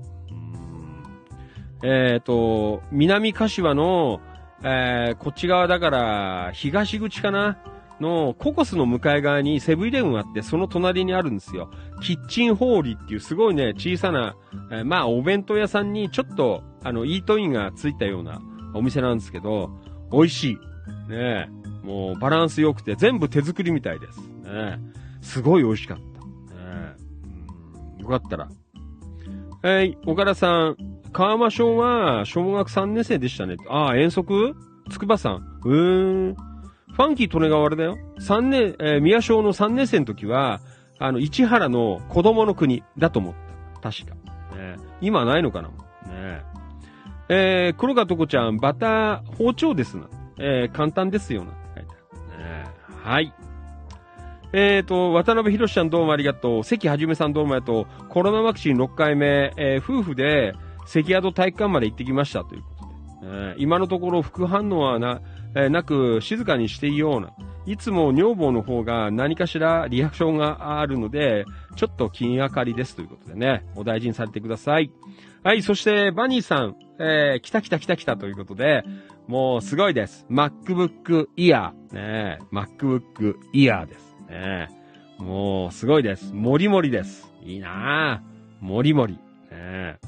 [1.83, 2.13] え。
[2.13, 4.21] えっ、と、南柏の、
[4.65, 7.59] えー、こっち側だから、東口かな？
[8.01, 11.71] の、ココスの向かい側にセブンイレブンあって、その隣にあるんですよ。
[12.03, 14.35] キッチンホーリーっていうすごいね、小さな、
[14.73, 18.41] えーまあ、お弁当屋さんにちょっと、あの、イートインがついたような
[18.75, 19.71] お店なんですけど、
[20.11, 20.55] 美味しい。
[20.55, 20.59] ね
[21.11, 21.49] え。
[21.87, 24.21] もう、バランス良くて、全部手作りみたいです。
[24.43, 24.81] ね。
[25.21, 26.03] すごい美味しかった。
[26.03, 26.07] ね
[26.57, 26.97] え
[27.99, 28.49] うんよかったら。
[29.63, 30.94] はい、岡田さん。
[31.15, 33.57] 川間小は、小学3年生でしたね。
[33.69, 34.57] ああ、遠足？
[34.91, 35.61] 筑波さん。
[35.65, 36.35] うーん。
[36.35, 37.97] ファンキー利根川あれだよ。
[38.19, 40.61] 3年、えー宮小の3年生の時は、
[40.99, 43.35] あの、市原の子供の国だと思っ
[43.81, 43.91] た。
[43.93, 44.15] 確か。
[44.57, 46.43] ね、今ないのかなね
[47.29, 50.09] えー、黒川とこちゃん、バター包丁ですな。
[50.39, 51.53] えー、簡単ですよな。
[51.77, 52.65] 書いね
[53.05, 53.33] はい。
[54.53, 56.65] えーと、渡辺博ちゃんどうもありがとう。
[56.65, 58.09] 関はじめさんどうもありがとう。
[58.09, 60.55] コロナワクチン6回目、えー夫婦で
[60.87, 62.95] 関宿体育館まで行ってきましたということで。
[63.25, 65.21] えー今のところ副反応はな、
[65.55, 67.33] えーなく静かにしていような。
[67.67, 71.47] いつも女房の方が何かしらリアクションがあるので、
[71.77, 74.93] ちょっと気がかりですということでね、お大事にされてください。
[75.43, 78.85] はい、そしてバニーさん、えー、来た来た来た来たということで、
[79.27, 80.27] もうすごいです。
[80.31, 81.73] MacBook Ear。
[81.93, 84.17] ね MacBook Ear です。
[84.29, 84.69] ね
[85.19, 86.35] もうすごいです。
[86.35, 87.31] もりもりです。
[87.43, 88.65] いいなぁ。
[88.65, 89.19] もりもり。
[89.51, 89.99] ね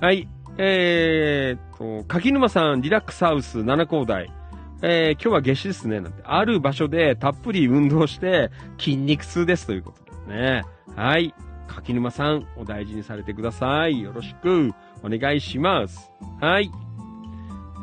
[0.00, 0.26] はい。
[0.56, 4.32] えーっと、柿沼さん、リラックスハウス7高台。
[4.80, 6.00] えー今日は夏至ですね。
[6.00, 6.22] なんて。
[6.24, 10.64] ある場所でたっぷり運動して筋肉痛ですということですね。
[10.96, 11.34] はい。
[11.66, 14.00] 柿沼さん、お大事にされてください。
[14.00, 14.72] よろしく
[15.02, 16.10] お願いします。
[16.40, 16.70] はい。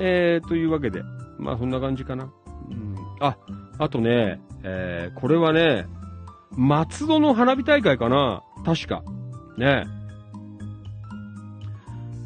[0.02, 1.04] えー、というわけで、
[1.38, 2.32] まあそんな感じかな。
[2.72, 3.38] うん、あ、
[3.78, 5.86] あとね、えー、これはね、
[6.52, 9.04] 松戸の花火大会かな確か。
[9.56, 9.97] ね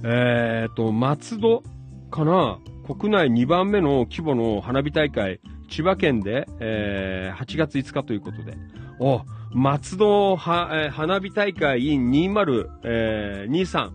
[0.03, 1.63] えーと、松戸
[2.09, 2.59] かな？
[2.85, 8.57] 国内2番目の規模の花火大会、千葉県で、えー、8月5日ということで。
[8.99, 9.21] お、
[9.53, 13.91] 松戸は、えー花火大会 in 2023。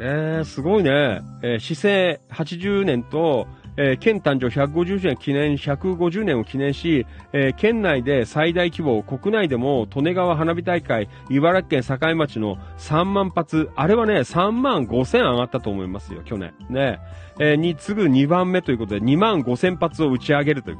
[0.00, 1.20] えー、すごいね。
[1.42, 3.46] えー、市政80年と、
[3.76, 16.54] えー県誕生150年記念、150年を記念し、えー県内で最大規模、国内でも利根川花火大会、茨城県境町の3万発、あれはね、3万5千上がったと思いますよ、去年。
[16.68, 16.98] ね。
[17.38, 20.78] えーに次ぐ2番目ということで、2万5千発を打ち上げるという。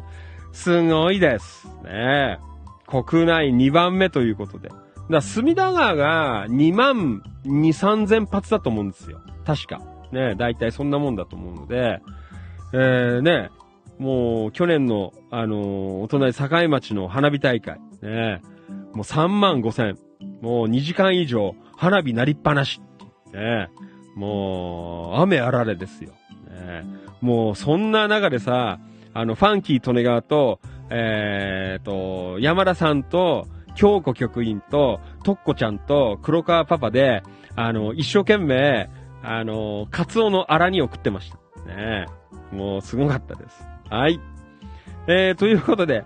[0.52, 1.66] すごいです。
[1.85, 2.39] ね。
[2.86, 4.69] 国内2番目ということで。
[5.10, 9.20] だ隅田川が2万2、3千発だと思うんですよ。
[9.47, 9.81] 確か。
[10.12, 12.01] ね、大体そんなもんだと思うので、
[12.73, 13.51] えー、ね、
[13.99, 18.43] もう去年の、あのーお隣境町の花火大会、ね、
[18.93, 19.99] もう3万5千、
[20.40, 22.81] もう2時間以上花火鳴りっぱなし、
[23.32, 23.69] ね、
[24.16, 26.12] もう雨あられですよ。
[26.51, 26.85] ね、
[27.20, 28.78] もうそんな中でさ、
[29.15, 37.23] あの、ファンキー利根川と、えーと、山田さんと、京子局員と、とっこちゃんと、黒川パパで、
[37.55, 38.90] あの、一生懸命、
[39.23, 41.39] あの、カツオのアラ煮を食ってました。
[41.66, 42.06] ね
[42.52, 43.64] えもう、すごかったです。
[43.89, 44.20] はい。
[45.06, 46.05] えー、ということで、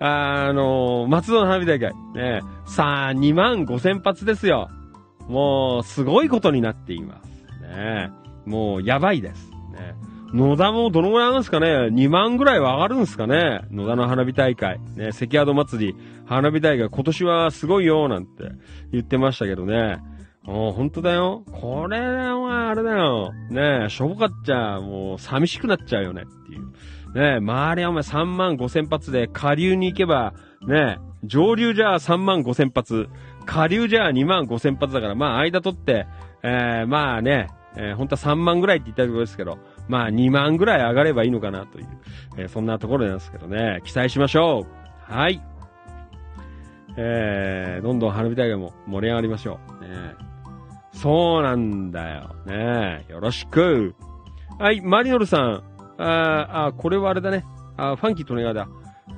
[0.00, 1.92] あの松戸の花火大会。
[2.14, 4.70] ねえさあ、2万5千発ですよ。
[5.28, 7.28] もう、すごいことになっています。
[7.62, 8.10] ね
[8.46, 9.50] えもう、やばいです。
[9.72, 9.94] ね
[10.32, 14.78] 野田もどのぐらい上がるんですかね ?2 万ぐらいは上がるんですかね野田の花火大会。
[14.94, 18.44] ね、関宿祭り、花火大会、今年はすごいよ、なんて
[18.92, 19.98] 言ってましたけどね。
[20.48, 21.44] もう本当だよ。
[21.52, 23.34] これはあれだよ。
[23.50, 26.62] ねえ、しょぼかっちゃ、もう寂しくなっちゃうよねっていう。
[27.14, 30.32] ねえ、周りはお前3万5千発で下流に行けば、
[30.66, 33.10] ねえ、上流じゃ3万5千発、
[33.44, 36.06] 下流じゃ2万5千発だから、まあ間取って、
[36.42, 41.88] えー、まあね、えー、本当は3万ぐらいって言ったところですけど、まあ2万ぐらい上がればいいのかなという、
[42.38, 44.66] えー、そんなところなんですけどね、期待しましょ
[45.10, 45.12] う。
[45.12, 45.42] はい。
[46.96, 49.84] えー、どんどん花火大会も盛り上がりましょう。
[49.84, 49.88] ね、
[51.00, 52.34] そうなんだよ。
[52.46, 53.94] ねよろしく。
[54.58, 55.62] はい、マリノルさん。
[55.98, 57.44] ああ、これはあれだね。
[57.76, 58.68] あファンキーとネガだ。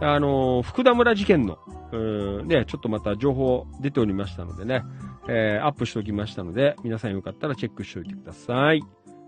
[0.01, 1.59] あのー、福田村事件の、
[1.93, 4.83] うん、ね、ちょっとまた情報出ておりましたのでね、
[5.29, 8.83] えー、アップしておきましたので、皆さんよかったらチェックしておいてください。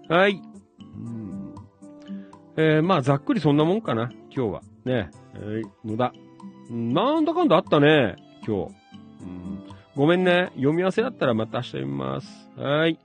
[0.09, 0.43] はい。
[0.97, 1.55] うん
[2.57, 4.62] えー、まあ、ざっくりそんなもんかな、今日は。
[4.85, 6.12] ね、えー、野田。
[6.70, 8.16] なんだかんだあったね、
[8.47, 8.74] 今日。
[9.23, 9.62] うん、
[9.97, 12.41] ごめんね、読み合わせだったらまた明日読みます。
[12.57, 12.99] はい。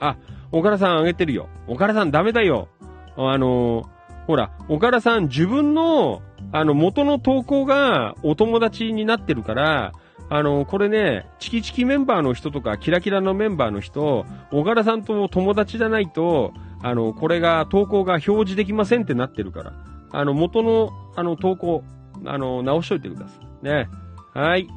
[0.00, 0.16] あ、
[0.50, 1.48] 岡田さんあげてるよ。
[1.66, 2.68] 岡田さんダメだよ。
[3.16, 3.86] あのー、
[4.26, 6.22] ほら、岡田さん自分の、
[6.52, 9.92] あの、元の投稿がお友達になってるから、
[10.28, 16.52] あの、これね、チキチキメンバーの人とか、キラキラのメンバーの人、岡田さんと友達じゃないと、
[16.82, 19.72] あの、これが、投稿が表示できませんってなってるから、
[20.10, 21.84] あの、元の、あの、投稿、
[22.24, 23.64] あの、直しといてください。
[23.64, 23.88] ね。
[24.34, 24.68] はい。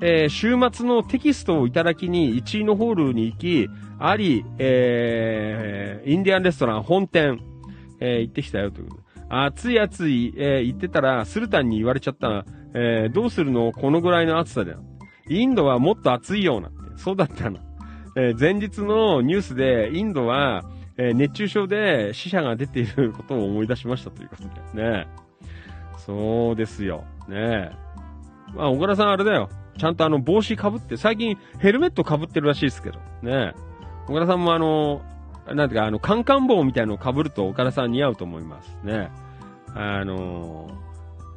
[0.00, 3.68] えー、週末のテキストをいただきに1位のホールに行き、
[3.98, 7.40] あり、えー、インディアンレストラン本店、
[8.00, 8.88] えー、行ってきたよという。
[9.28, 12.44] 暑い暑い、えー、言ってたら、スルタンに言われちゃった
[12.74, 13.72] えー、どうするの？
[13.72, 14.82] このぐらいの暑さだよ。
[15.28, 16.70] インドはもっと暑いような。
[16.96, 17.58] そうだったの。
[18.16, 20.64] えー、前日のニュースで、インドは、
[20.96, 24.82] えー、熱中症で死者が出ていることを思い出しましたということで。
[24.82, 25.06] ね。
[25.96, 27.04] そうですよ。
[27.28, 27.70] ね。
[28.54, 29.48] まあ、小倉さんあれだよ。
[29.78, 32.98] ちゃんとあの帽子かぶって、最近ヘルメットかぶってるらしいですけど。
[33.22, 33.54] ね。
[34.06, 35.02] 小倉さんもあの、
[35.46, 38.76] なんていうか、あの、カンカン帽みたいのを被ると岡田さん似合うと思います。
[38.82, 39.10] ね。
[39.74, 40.68] あの、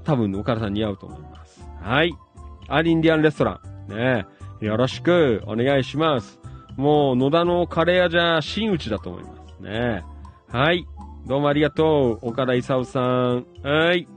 [0.04, 1.64] 多分岡田さん似合うと思います。
[1.82, 2.14] はい。
[2.68, 3.94] アリンディアンレストラン。
[3.94, 4.26] ね。
[4.60, 6.40] よろしくお願いします。
[6.78, 10.04] もう、野田のカレー屋じゃ真打ちだと思いますね。
[10.48, 10.86] はい。
[11.28, 12.30] どうもありがとう。
[12.30, 13.46] 岡田勲さん。
[13.64, 14.08] はい。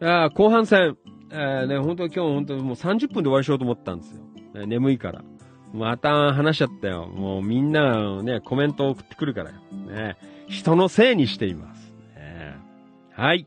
[0.00, 0.96] あ後半戦。
[1.30, 4.22] えー、ね、本当今日本当もう30分で終わりしようと思ったんですよ。
[4.54, 5.22] ね、眠いから。
[5.72, 7.06] また話しちゃったよ。
[7.06, 9.56] もうみんなね、コメント送ってくるからよ。
[9.72, 10.16] ね。
[10.48, 11.92] 人のせいにしています。
[12.14, 12.56] ね、
[13.12, 13.46] はい。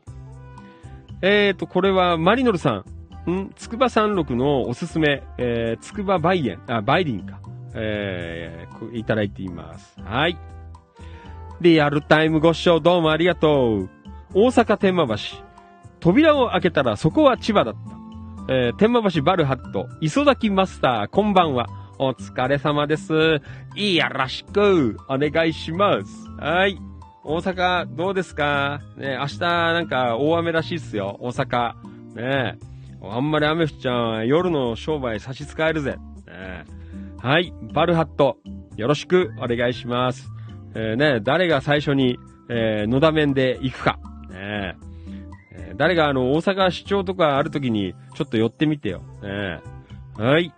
[1.22, 2.84] えーと、これはマリノルさ
[3.26, 3.30] ん。
[3.30, 3.50] ん？
[3.56, 7.40] つくば山麓のおすすめ、えー、つくばバイエン、あ、バイリンか。
[7.74, 10.00] えー、いただいています。
[10.00, 10.36] はい。
[11.60, 13.90] リアルタイムご視聴どうもありがとう。
[14.34, 15.49] 大阪天満橋。
[16.00, 18.52] 扉を開けたらそこは千葉だった。
[18.52, 21.66] えー、天満橋バルハット、磯崎マスター、こんばんは。
[21.98, 23.12] お疲れ様です。
[23.76, 26.28] いやらしく、お願いします。
[26.38, 26.78] はい。
[27.22, 28.80] 大阪、どうですか？
[28.96, 31.74] ね、明日なんか大雨らしいっすよ、大阪。
[32.14, 32.58] ね
[33.02, 35.96] あんまり雨降っちゃう夜の商売差し支えるぜ。
[36.26, 36.64] ね
[37.18, 38.38] はい、バルハット、
[38.76, 40.30] よろしくお願いします。
[40.74, 42.18] えー、ね、誰が最初に、
[42.48, 43.98] えー、野田面で行くか。
[44.30, 49.02] ねえー、誰があの、大阪市長とかある時に、ちょっと寄ってみてよ。
[49.22, 49.60] ね
[50.16, 50.52] はい。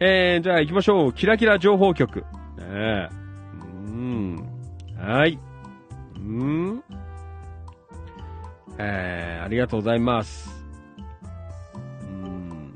[0.00, 1.12] えー、じゃあ行きましょう。
[1.12, 2.24] キラキラ情報局。
[2.58, 3.08] ね
[3.84, 4.48] うん。
[4.98, 5.38] はい。
[6.16, 6.84] うん。
[8.78, 10.64] えー、ありがとうございます。
[12.02, 12.74] うん。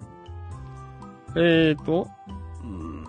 [1.36, 2.08] えーと、
[2.62, 3.04] うん。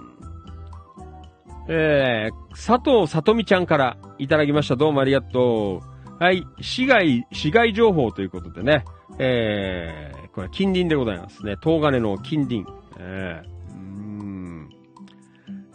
[1.67, 4.75] えー、佐藤さとみちゃんからいただきました。
[4.75, 5.96] どうもありがとう。
[6.19, 6.47] はい。
[6.61, 8.83] 市街、市街情報ということでね。
[9.19, 11.55] えー、これ近隣でございますね。
[11.61, 12.65] 東金の近隣。
[12.99, 13.57] えー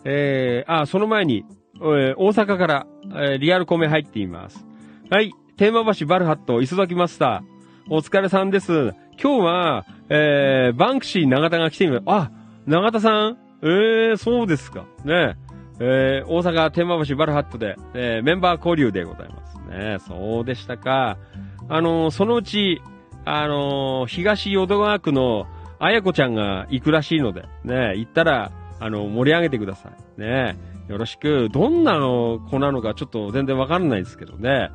[0.05, 1.45] えー、あ、その前に、
[1.77, 4.67] えー、大阪から、えー、リアルコメ入っています。
[5.11, 5.33] はい。
[5.57, 7.95] テーマ橋バルハット、磯崎マスター。
[7.95, 8.95] お疲れさんです。
[9.23, 12.03] 今日は、えー、バンクシー長田が来ています。
[12.07, 12.31] あ、
[12.67, 14.87] 長田さんえー、そうですか。
[15.05, 15.37] ね
[15.81, 19.99] えー、大阪テーマ橋バルハットで、えー、メンバー交流でございますね。
[20.07, 21.19] そうでしたか。
[21.69, 22.83] あの、そのうち、
[23.25, 25.47] あの、東淀川区の
[25.79, 30.21] あやこちゃんが行くらしいので、ね、行ったら、あの、盛り上げてください。
[30.21, 30.57] ね
[30.89, 31.49] よろしく。
[31.51, 34.71] どんな子なのかちょっと全然わかんないですけどね。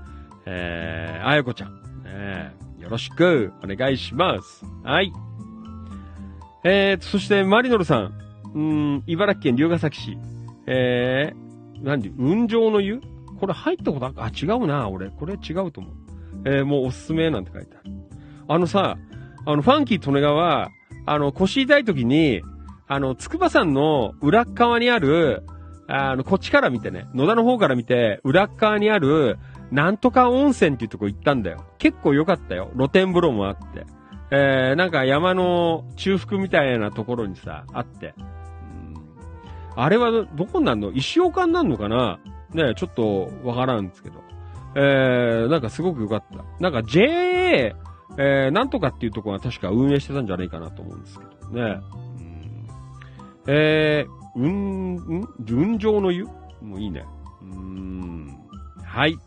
[0.46, 2.04] えー、あやこちゃん。
[2.04, 4.66] ねよろしくお願いします。
[4.84, 5.12] はい。
[6.64, 8.14] えー、そしてマリノルさん。
[8.54, 10.18] うん、茨城県龍ヶ崎市。
[10.66, 13.02] えー、なんで、雲上の湯？
[13.40, 15.10] これ入ったことあ、あ、違うな、俺。
[15.10, 15.94] これ違うと思う。
[16.46, 17.94] えー、もうおすすめなんて書いてある。
[18.48, 18.98] あのさ、
[19.46, 20.70] あの、ファンキー利根川、
[21.06, 22.42] あの、腰痛い時に、
[22.88, 25.44] あの、筑波山の裏側にある、
[25.88, 29.38] あの、こっちから見てね、野田の方から見て、裏側にある、
[29.72, 31.66] なんとか温泉っていうとこ行ったんだよ。
[31.78, 32.72] 結構良かったよ。
[32.76, 33.86] 露天風呂もあって。
[34.32, 38.14] えー、なんか山の中腹みたいなところにさ、あって。
[39.76, 40.92] あれはどどこになるの？
[40.92, 42.20] 石岡になるのかな？
[42.54, 44.22] ねちょっとわからんですけど。
[44.76, 46.44] えー、なんかすごく良かった。
[46.60, 51.80] なんか JA、えー、なんとかっていうところが確か運営してたんじゃないかなと思うんですけどね。
[53.48, 56.26] うん、えー、うん、ん純情の湯？
[56.62, 57.06] もういいね。
[57.42, 58.38] うん。
[58.84, 59.18] はい。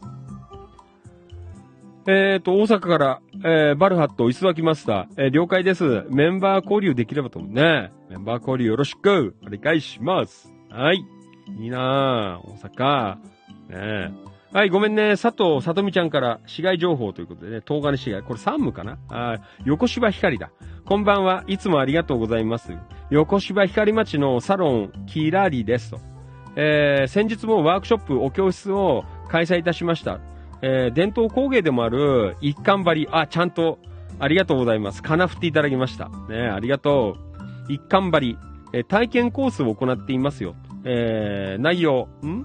[2.06, 6.04] えっ、ー、と、大阪から、えー、バルハット、磯崎マスター、えー、了解です。
[6.10, 7.92] メンバー交流できればと思うね。
[8.08, 10.52] メンバー交流よろしく、お願いします。
[10.70, 11.04] はい。
[11.58, 13.16] いいなぁ、大阪。
[13.68, 14.12] ね
[14.52, 15.10] はい、ごめんね。
[15.16, 18.22] 佐藤さとみちゃんから市街情報ということでね、東金市街。
[18.22, 18.98] これ3部かな？
[19.08, 20.50] あ横芝光だ。
[20.84, 21.44] こんばんは。
[21.46, 22.72] いつもありがとうございます。
[23.10, 26.00] 横芝光町のサロン、キラリですと。
[26.56, 30.18] えー、先日もワークショップ、お教室を開催いたしました。
[30.62, 33.08] えー、伝統工芸でもある一貫張り。
[33.12, 33.78] あ、ちゃんと、
[34.18, 35.00] ありがとうございます。
[35.00, 36.08] 金振っていただきました。
[36.28, 37.16] ね、ありがと
[37.68, 37.72] う。
[37.72, 38.38] 一貫張り。
[38.72, 40.56] えー、体験コースを行っていますよ。
[40.84, 42.44] えー、内容、ん？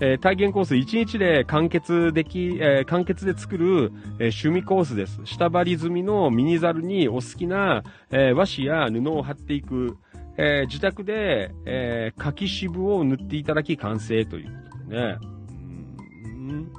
[0.00, 5.20] えー、体験コース1日で完結でき、えー、完結で作る、えー、趣味コースです。
[5.24, 9.96] 下張り済みのミニザルにお好きな、え和紙や布を貼っていく、
[10.36, 15.18] え自宅で、え、柿渋を塗っていただき完成ということでね。
[16.24, 16.72] うん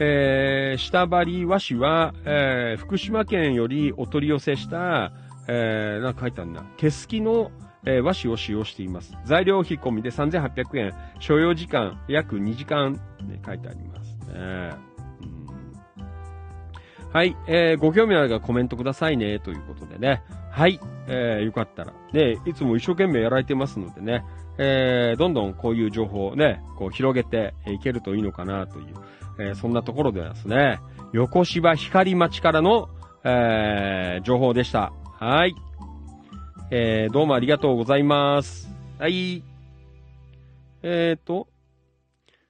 [0.00, 5.12] え下張り和紙は、え福島県よりお取り寄せした、
[5.48, 6.64] えなんか書いてあるんだ。
[6.76, 7.52] 毛すきの、
[7.86, 9.16] えー、和紙を使用しています。
[9.24, 12.92] 材料費込みで3800円、所要時間約2時間、
[13.26, 14.94] ね、書いてありますね。
[17.12, 20.22] はい、えー、ご興味あるがコメントくださいね、ということでね。
[20.50, 21.92] はい、えー、よかったら。
[22.12, 24.24] ね、いつも一生懸命やられてますのでね、
[24.58, 28.86] えー、どんどんこういう情報をね、こう広げていけるといいのかなという、
[29.38, 30.80] えー、そんなところでですね、
[31.12, 32.88] 横芝光町からの、
[33.24, 34.92] えー、情報でした。
[35.20, 35.54] はい。
[36.76, 38.68] えー、どうもありがとうございます。
[38.98, 39.44] はい。
[40.82, 41.46] えっ、ー、と、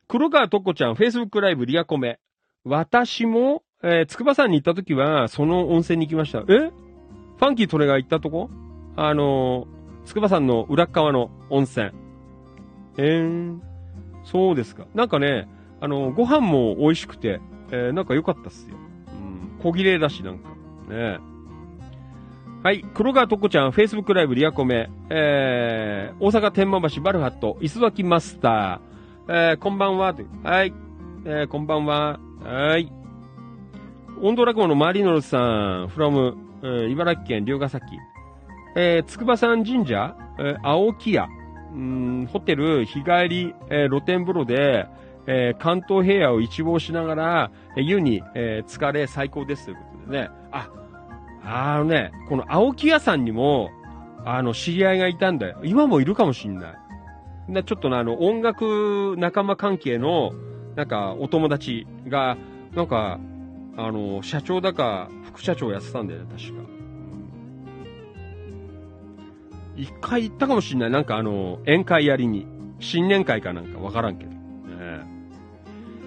[0.08, 2.18] 黒川とこちゃん、Facebook ライブリアコメ。
[2.64, 6.38] 私も、えー、筑波山に行った時は、その温泉に行きました。
[6.38, 6.42] え？
[6.42, 8.48] ファンキートレが行ったとこ？
[8.96, 11.90] あのー、筑波山の裏側の温泉。
[12.96, 13.60] えー、
[14.24, 14.86] そうですか。
[14.94, 15.50] なんかね、
[15.82, 17.42] あのー、ご飯も美味しくて、
[17.72, 18.76] えー、なんか良かったっすよ。
[18.78, 20.48] うん、小切れだし、なんか。
[20.88, 21.18] ね
[22.64, 22.82] はい。
[22.94, 30.72] 黒川とこちゃん、Facebook ライブリアコメ、えー、大阪天満橋バルハット、磯崎マスター、えー、こんばんは、はい。
[31.26, 32.18] えー、こんばんは。
[32.42, 32.90] はい。
[34.22, 37.84] 温度落語のマリノルさん、from、えー、茨城県龍ヶ崎。
[38.74, 41.28] えー、筑波山神社、えー、青木屋、
[41.70, 44.86] うん、ホテル、日帰り、えー、露天風呂で、
[45.26, 50.30] えー、関東平野を一望しながら、えー、湯に、えー、疲れ最高ですということでね。
[50.50, 50.70] あ、
[51.44, 53.70] あのね、この青木屋さんにも、
[54.24, 55.60] あの、知り合いがいたんだよ。
[55.62, 57.52] 今もいるかもしんない。
[57.52, 60.32] で、ちょっとね、あの、音楽仲間関係の、
[60.76, 62.36] なんか、お友達が、
[62.74, 63.20] なんか、
[63.76, 66.64] あの、社長だか、副社長やってたんだよね、確か。
[69.76, 70.90] 一回行ったかもしんない。
[70.90, 72.46] なんかあの、宴会やりに。
[72.80, 74.30] 新年会かなんかわからんけど。
[74.30, 74.36] ね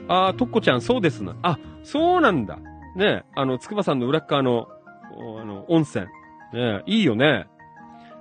[0.08, 1.36] あー、とっこちゃん、そうですな。
[1.42, 2.60] あ、そうなんだ。
[2.96, 4.68] ねあの、つくばさんの裏側の、
[5.18, 6.06] あの、温泉。
[6.54, 7.48] ねいいよね。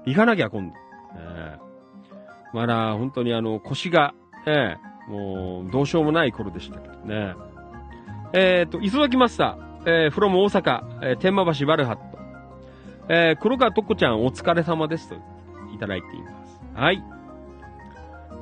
[0.05, 0.75] 行かなきゃ、今度。
[0.75, 1.59] ね
[2.53, 4.15] まだ、本当にあの、腰が、
[4.47, 4.79] ね
[5.09, 7.35] もう、どうしようもない頃でしたけどね。
[8.33, 12.19] えっ、ー、と、磯崎マスター、えー、フロム大阪、えー、天満橋バルハット。
[13.09, 15.15] えー、黒川とこちゃんお疲れ様ですと、
[15.75, 16.61] いただいています。
[16.75, 17.03] はい。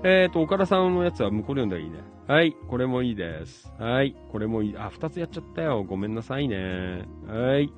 [0.05, 1.98] えっ、ー、と、岡田さんのやつは向こうで読んだらいいね。
[2.26, 2.56] はい。
[2.68, 3.70] これもいいです。
[3.78, 4.16] はい。
[4.32, 4.78] これもいい。
[4.78, 5.85] あ、二つやっちゃったよ。
[5.85, 7.06] ごめんなさいね。
[7.26, 7.70] はい。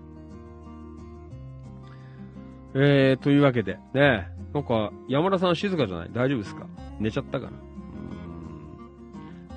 [2.79, 6.11] えー、というわけで、ね、なんか、山田さん静かじゃない？
[6.13, 6.67] 大丈夫ですか？
[7.01, 7.51] 寝ちゃったか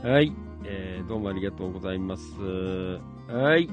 [0.03, 0.09] な？
[0.09, 0.31] はい。
[0.63, 2.23] えー、どうもありがとうございます。
[3.29, 3.69] はい。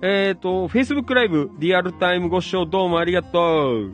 [0.00, 3.92] えーと、Facebook ライブ、リアルタイムご視聴どうもありがとう。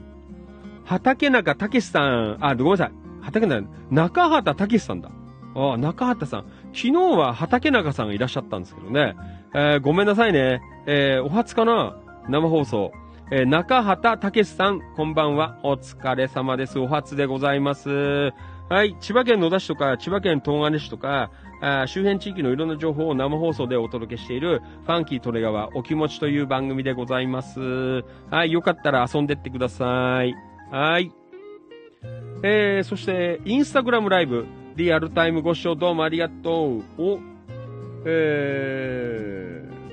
[0.84, 2.92] 畑中武さん、あ、ごめんなさい。
[3.20, 5.10] 畑中、中畑武さんだ。
[5.56, 6.44] あ、中畑さん。
[6.72, 9.16] 昨日は畑中さんがいらっしゃったんですけどね。
[9.54, 10.60] えー、ごめんなさいね。
[10.86, 11.96] えー、お初かな？
[12.28, 12.92] 生放送。
[13.30, 15.58] えー、中畑武さん、こんばんは。
[15.62, 16.78] お疲れ様です。
[16.78, 18.32] お初でございます。
[18.70, 18.96] はい。
[19.00, 21.30] 千葉県野田市とか、千葉県東金市とか、
[21.60, 27.60] あ周辺地域のいろんな情報を生放送でお届けしている、ファンキートレガワお気持ちという番組でございます。
[28.30, 28.52] はい。
[28.52, 30.34] よかったら遊んでってください。
[30.70, 31.12] はい。
[32.42, 34.46] えー、そして、インスタグラムライブ、
[34.76, 36.82] リアルタイムご視聴どうもありがとう。
[36.96, 37.18] お、
[38.06, 39.87] えー、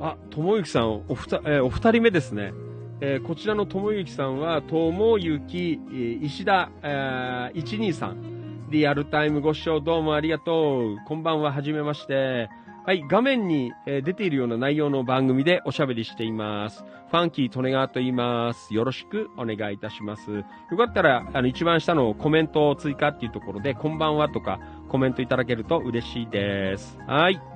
[0.00, 2.52] あ、ともゆきさん、おふた、えー、お二人目ですね。
[3.00, 5.74] えーこちらのともゆきさんは、ともゆき、
[6.22, 8.70] 石田、えー、123。
[8.70, 10.96] リアルタイムご視聴どうもありがとう。
[11.06, 12.48] こんばんは、はじめまして。
[12.84, 16.84] はい、画面に、えー出ているような内容の番組でおしゃべりしています。
[17.10, 18.74] ファンキー・トネガーと言います。
[18.74, 20.30] よろしくお願いいたします。
[20.30, 20.44] よ
[20.76, 24.58] かったら、あの、一番下のコメントを追加っていうところで、こんばんはとか
[24.88, 26.98] コメントいただけると嬉しいです。
[27.06, 27.55] はい。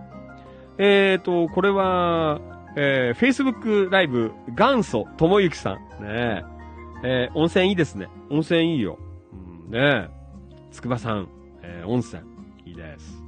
[0.83, 2.41] えーと、これは、
[2.75, 5.75] えー、Facebook ライブ、元祖ともゆきさん。
[6.03, 6.43] ね
[7.03, 8.09] ええー温泉いいですね。
[8.31, 8.99] 温泉いいよ。
[9.67, 10.11] うん、ねえ
[10.71, 11.29] つくばさん、
[11.63, 12.23] えー温泉、
[12.65, 13.23] いいです。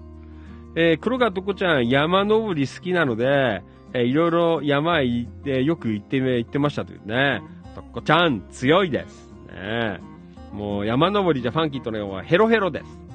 [0.76, 3.62] えー黒川とこちゃん、山登り好きなので、
[3.92, 7.42] えーいろいろ山へ行って、よく行って、行ってましたというね。
[7.74, 9.30] とこちゃん、強いです。
[9.48, 10.00] ねえ
[10.54, 12.84] もう山登りじゃファンキーとね、ヘロヘロです。
[12.84, 13.12] ね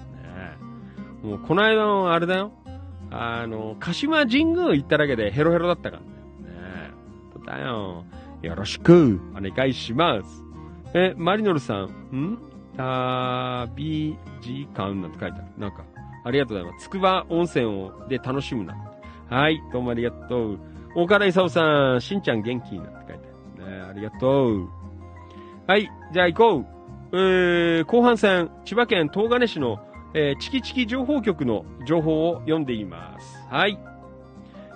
[1.23, 2.51] えもうこの間のあれだよ。
[3.11, 6.07] あの、鹿島神宮行っただけでヘロヘロだったからね。
[6.07, 6.91] ね
[7.43, 8.03] えだよ。
[8.41, 10.43] よろしくお願いします。
[10.93, 11.85] え、マリノルさん、
[12.15, 12.37] ん？
[12.77, 15.47] 旅時間なんて書いてある。
[15.57, 15.83] なんか、
[16.23, 16.83] ありがとうございます。
[16.85, 18.75] つくば温泉をで楽しむな。
[19.29, 20.59] はい、どうもありがとう。
[20.95, 23.27] 大原勲さん、しんちゃん元気になって書いて
[23.63, 23.71] ある。
[23.71, 24.69] ね、ありがとう。
[25.65, 26.65] はい、じゃあ行こう。
[27.13, 29.79] えー、後半戦、千葉県東金市の、
[30.13, 33.37] えーチキチキ情報局の情報を読んでいます。
[33.49, 33.77] はい。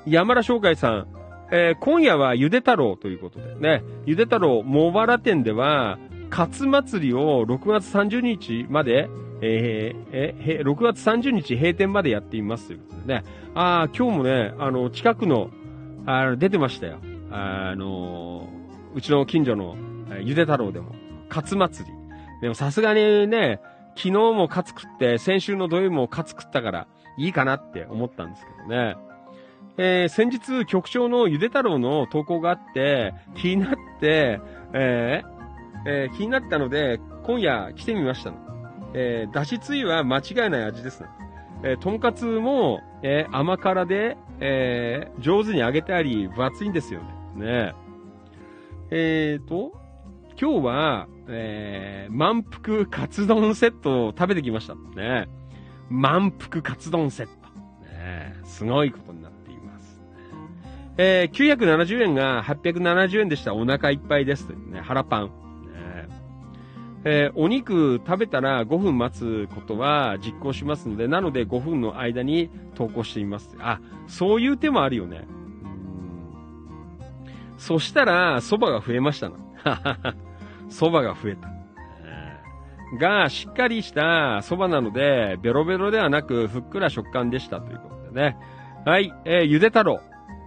[0.05, 1.07] 山田商会さん、
[1.51, 5.97] えー今夜はゆで太郎ということでね、ゆで太郎茂原店では、
[6.29, 9.09] カツ祭りを6月30日まで、
[9.41, 13.23] えーえへ6月30日閉店までやっていますということでね。
[13.55, 15.49] ああ、今日もね、あの、近くの、
[16.05, 16.97] あ出てましたよ。
[17.31, 18.47] あの、
[18.95, 19.75] うちの近所の、
[20.09, 20.95] えーゆで太郎でも、
[21.29, 21.93] カツ祭り。
[22.41, 23.59] でもさすがにね、
[24.02, 26.88] 昨日もカツ食って、先週の土曜日もカツ食ったから、
[27.18, 28.98] いいかなって思ったんですけどね。
[29.78, 34.41] えー先日、局長のゆで太郎の投稿があって、気になって、
[34.73, 35.32] えー
[35.86, 38.38] えー気になったので、今夜来てみましたの。
[38.95, 41.07] えーだしつゆは間違いない味ですね。
[41.61, 47.02] えーとんかつも、えー甘辛で、えー上手に揚げてあり、分厚いんですよ
[47.36, 47.45] ね。
[47.45, 47.76] ね
[48.90, 49.80] えーと、
[50.41, 54.73] 今日は、えー満腹カツ丼セットを食べてきました。
[54.73, 55.30] ね
[55.88, 57.31] 満腹カツ丼セット。
[57.88, 60.01] ねすごいことになっています。
[60.97, 63.53] えー970円が870円でした。
[63.53, 64.47] お腹いっぱいです。
[64.47, 65.26] というね、腹パン。
[65.26, 65.31] ね
[67.03, 73.55] えーお肉食べたら5分待つことは実行しますので、なので5分の間に投稿しています。
[73.59, 75.27] あ、そういう手もあるよね。
[77.59, 79.35] そしたら、蕎麦が増えましたな。
[80.72, 81.52] 蕎麦が増えた。
[82.98, 88.38] が、しっかりした蕎麦なので、ベロベロではなく、ふっくら食感でしたということでね。
[88.85, 90.02] はい、えーゆで太郎。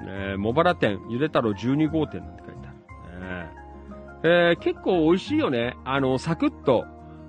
[0.07, 3.49] えー、茂原店、ゆで太郎12号店なんて書いてある。
[4.25, 5.77] えー結構美味しいよね。
[5.85, 6.85] あの、サクッと、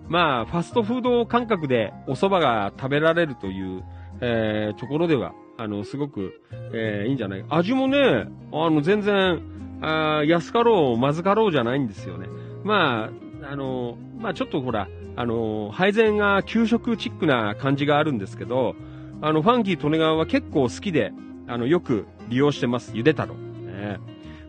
[0.10, 3.84] まあ、ファストフード感覚でお蕎麦が食べられるという、
[4.22, 6.42] えーところでは、あの、すごく、
[6.74, 9.42] えーいいんじゃない味もね、あの、全然、
[9.82, 12.28] あ安かろう、まずかろうじゃないんですよね。
[12.66, 13.12] ま
[13.44, 18.76] あ、あの、まあちょっとほら、あの、配膳が給食チックな感じがあるんですけど、
[19.22, 21.14] あの、ファンキー・トネガワは結構好きで、
[21.48, 22.92] あの、よく利用してます。
[22.96, 23.36] ゆで太郎。
[23.36, 24.00] ね、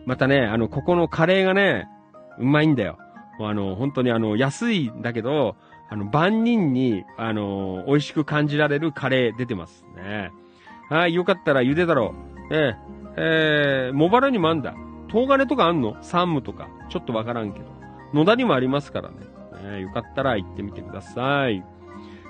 [0.05, 1.87] またね、あの、ここのカレーがね、
[2.39, 2.97] うまいんだよ。
[3.39, 5.55] あの、本当にあの、安いんだけど、
[5.89, 10.31] あの、万人に、あの、美味しく感じられるカレー出てますね。
[10.89, 12.15] はい、よかったらゆで太郎。
[12.51, 12.75] ええ、
[13.17, 14.73] えー、茂原にもあんだ。
[15.07, 15.95] 東金とかあんの？
[16.01, 16.67] 山武とか。
[16.89, 17.76] ちょっとわからんけど。
[18.13, 19.15] 野田にもありますからね。
[19.63, 21.63] ねよかったら行ってみてください。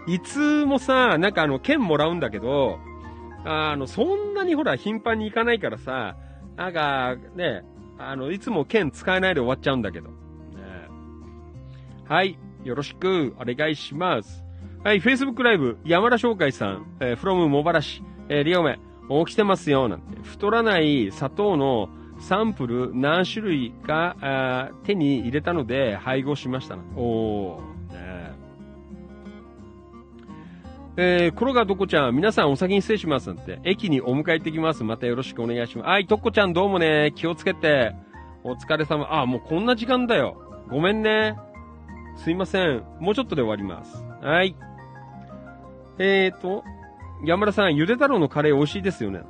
[0.08, 2.80] いつもさ、なんかあの、券もらうんだけど、
[3.44, 6.16] あの、そんなにほら、頻繁に行かないからさ、
[6.56, 7.64] なんか、ね、
[7.98, 10.10] あの、いつも券使えないで終わっちゃうんだけど。
[10.10, 10.16] ね、
[12.08, 12.38] はい。
[12.64, 14.44] よろしくお願いします。
[14.84, 18.80] はい、Facebook ライブ、山田商会さん、えー、from 茂原市、えー、リオメ、
[19.26, 20.22] 起きてますよ、なんて。
[20.22, 21.90] 太らない砂糖の
[22.20, 26.84] サンプル何種類か手に入れたので配合しましたな。
[26.96, 27.94] おー。
[27.94, 28.38] ね
[31.00, 33.60] えー、黒川とこちゃん、皆さんお先に失礼しますなんて。
[33.64, 34.84] 駅にお迎え行ってきます。
[34.84, 35.88] またよろしくお願いします。
[35.88, 37.94] はい、とこちゃんどうもね、気をつけて。
[38.44, 39.08] お疲れ様。
[39.14, 40.42] あ、もうこんな時間だよ。
[40.70, 41.38] ごめんね。
[42.16, 42.84] すいません。
[43.00, 44.04] もうちょっとで終わります。
[44.24, 44.56] はい。
[46.00, 46.64] えーと、
[47.24, 49.22] 山田さん、ゆで太郎のカレー美味しいですよね。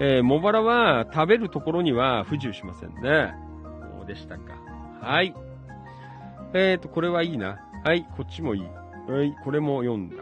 [0.00, 3.34] えー、茂原は食べるところには不自由しませんね。
[3.98, 4.42] そうでしたか。
[5.00, 5.34] はい。
[6.52, 7.60] えーと、これはいいな。
[7.84, 8.62] はい、こっちもいい。
[8.62, 10.16] はい、これも読んだ。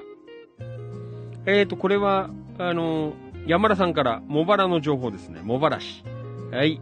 [1.46, 3.14] えーと、これは、あの
[3.46, 5.40] 山田さんから茂原の情報ですね。
[5.42, 6.04] 茂原市。
[6.52, 6.80] はい。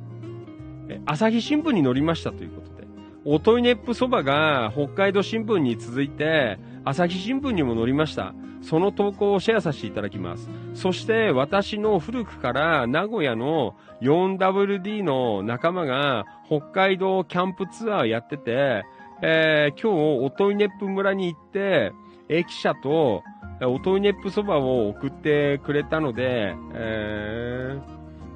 [0.89, 2.87] え朝日新聞に載りましたということで、
[3.25, 8.35] おといねっぷそばが北海道新聞に続いて、朝日新聞にも載りました。
[8.63, 10.49] その投稿をシェアさせていただきます。
[10.75, 18.85] そして私の古くから名古屋の 4WD の仲間が北海道キャンプツアーやってて、
[19.23, 21.93] えー、今日、おといねっぷ村に行って、
[22.29, 23.23] 駅舎と、
[23.61, 27.79] おといねっぷそばを送ってくれたので、え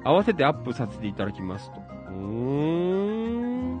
[0.03, 1.77] ー、合わせてアップさせていただきますと。
[1.77, 2.15] うー
[3.73, 3.79] ん。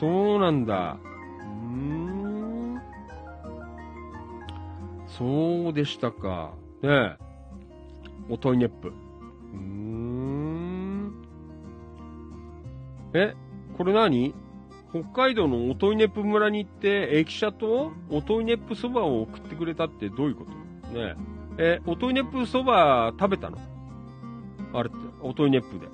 [0.00, 0.96] そうなんだ。
[5.18, 6.52] そうでしたか。
[6.82, 7.16] ねえ。
[8.28, 8.88] おといねっぷ。
[8.88, 11.12] うーん。
[13.14, 13.34] え、
[13.78, 14.34] これ何？
[14.90, 20.50] 北海道の音イネップ村に行って、駅舎と音イネップそばを送ってくれたってどういうこと？
[20.98, 21.14] ね
[21.58, 21.80] え。
[21.84, 23.58] え、音イネップそば食べたの？
[24.74, 25.88] あれって、音イネップで。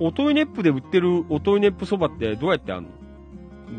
[0.00, 2.90] 音イネップで売ってる音イネップそばってどうやってあんの？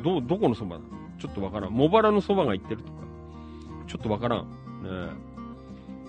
[0.04, 0.90] ど、どこのそばなの？
[1.20, 1.74] ちょっとわからん。
[1.74, 3.00] 茂原のそばが行ってるとか。
[3.90, 4.48] ちょっとわからん。
[4.84, 4.90] ね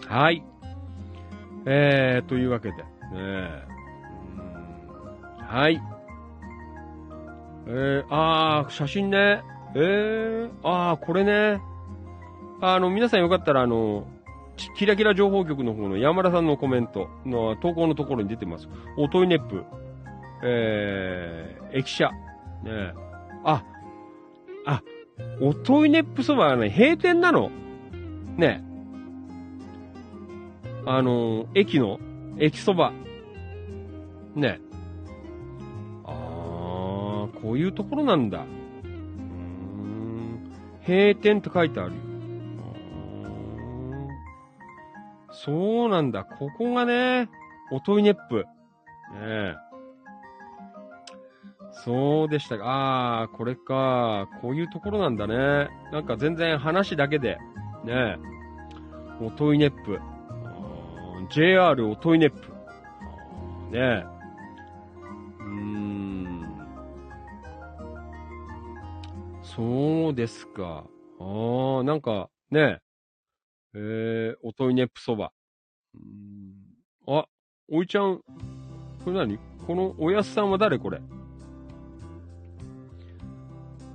[0.06, 0.44] はい。
[1.66, 2.76] えー、というわけで。
[2.76, 2.84] ね
[5.38, 5.80] はい。
[7.66, 9.42] えー、あー、写真ね。
[9.74, 11.60] えー、あー、これね。
[12.60, 14.06] あの、皆さんよかったら、あの、
[14.76, 18.68] キラキラ情報局の方の山田さんのコメントの投稿のところに出てます。
[18.98, 19.64] おといネップ、
[20.44, 22.10] えー、駅舎、
[22.62, 22.92] ね
[23.42, 23.64] あ、
[24.66, 24.82] あ、
[25.40, 27.50] おといネップそばはね、閉店なの
[28.40, 28.64] ね
[30.86, 32.00] あの、駅の、
[32.38, 32.92] 駅そば。
[34.34, 34.60] ね
[37.42, 38.40] こういうところなんだ。
[38.40, 40.52] うーん。
[40.86, 42.00] 閉店って書いてあるよ。
[45.32, 46.24] そうなんだ。
[46.24, 47.30] ここがね、
[47.72, 48.36] おといネップ。
[48.36, 48.44] ね
[49.22, 49.54] え。
[51.84, 54.28] そうでしたが、ああ、これか。
[54.42, 55.70] こういうところなんだね。
[55.92, 57.38] なんか全然話だけで。
[57.84, 58.18] ねえ。
[59.22, 59.98] おといネップ。
[61.30, 62.48] JR おといネップ。
[63.70, 64.04] ねえ。
[65.40, 66.46] うーん
[69.42, 70.84] そうですか。
[71.20, 72.80] ああ、なんか、ねえ、
[73.74, 75.32] えー、おといねっぷそば。
[77.06, 77.26] あ、
[77.70, 78.20] おいちゃん、
[79.04, 79.38] これ何？
[79.66, 81.00] このおやすさんは誰これ？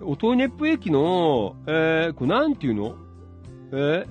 [0.02, 2.96] おといねっぷ駅の、えー、これなんていうの？
[3.76, 4.06] え？
[4.06, 4.08] ー、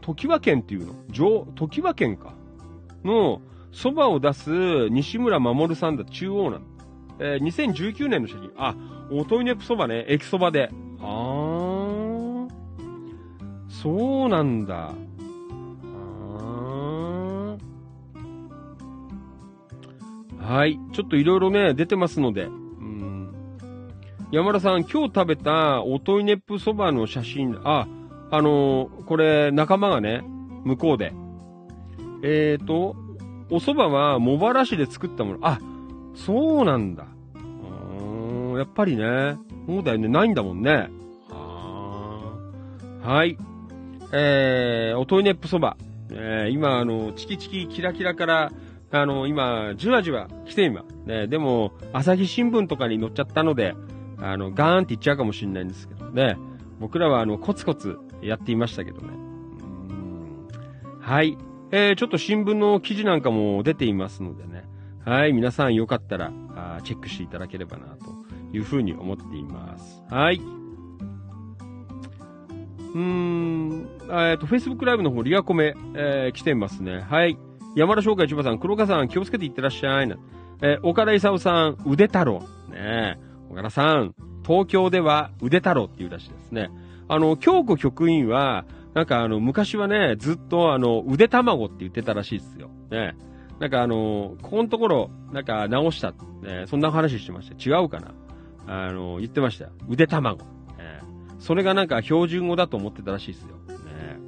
[0.00, 0.94] 時和県っていうの？
[1.10, 2.34] 上、時和県か。
[3.04, 3.40] の、
[3.72, 6.62] 蕎麦を出す西村守さんだ、中央なん
[7.18, 8.50] えー、2019年の写真。
[8.56, 8.74] あ、
[9.10, 10.70] おといねぷそばね、駅そばで。
[11.00, 12.48] あー。
[13.68, 14.92] そうなんだ。
[20.40, 20.80] はい。
[20.92, 22.44] ちょっといろいろね、出てますので。
[22.44, 23.30] うん。
[24.32, 27.86] 山田さん、今日食べたおといねぷそばの写真、あ、
[28.30, 30.22] あのー、これ、仲間がね、
[30.64, 31.12] 向こうで。
[32.22, 32.96] えーと、
[33.50, 35.38] お蕎麦は茂原市で作ったもの。
[35.42, 35.58] あ、
[36.14, 37.06] そうなんだ。
[37.34, 39.36] うーん、やっぱりね。
[39.66, 40.08] そうだよね。
[40.08, 40.90] ないんだもんね。
[43.02, 43.38] はい。
[44.12, 45.76] えー、おといねっぷそば。
[46.10, 48.52] えー、今、あの、チキチキキラキラから、
[48.92, 50.84] あの、今、じわじわ来て今。
[51.06, 53.74] ね、でも、朝日新聞とかに載っちゃったので、
[54.18, 56.36] あの、ガーンって言っちゃうかもしれないんですけどね。
[56.78, 59.08] 僕らは、あの、コツコツやっていましたけどね。
[61.00, 61.36] はい。
[61.72, 64.64] えー、ちょっと新聞の記事なんかも出ていますのでね。
[65.04, 68.14] はい、皆さんよかったら、あチェックしていただければな、と
[68.52, 70.02] いうふうに思っています。
[70.10, 70.36] はい。
[70.36, 77.00] うーん、えっ、と、Facebook ライブの方、リアコメ、えー、来てますね。
[77.00, 77.38] はい。
[77.76, 80.08] 山田翔海千葉さん、黒川さん、気をつけていってらっしゃい。
[80.08, 80.16] な
[80.62, 82.42] えー、岡田勲さん、腕太郎。
[82.70, 83.18] ね
[83.50, 84.14] 岡田さん、
[84.46, 86.70] 東京では腕太郎っていうらしいですね。
[87.10, 88.64] あの、京子局員は、
[88.94, 92.70] なんかあの、昔はね、ずっとあの、腕卵って言ってたらしいですよ。
[92.90, 93.16] ね。
[93.60, 96.12] なんかあのここのところ、なんか直した、
[96.42, 97.54] ね、そんな話してました。
[97.56, 98.14] 違うかな
[98.66, 99.70] あの言ってましたよ。
[99.86, 100.38] 腕卵。
[100.38, 100.44] ね、
[101.38, 103.48] それがなんか標準語だと思ってたらしいですよ。
[103.84, 104.18] ね、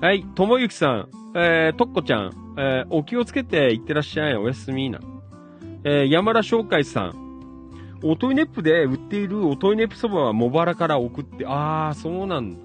[0.00, 4.34] はい、ともゆきさん、えー、とっこちゃん、えー、お気をつけていってらっしゃい。
[4.36, 4.98] おやすみな。
[5.84, 7.21] えー、山田翔海さん、
[8.02, 12.58] おといネップで売っているおといネップそばは茂原から送って、あー、そうなんだ。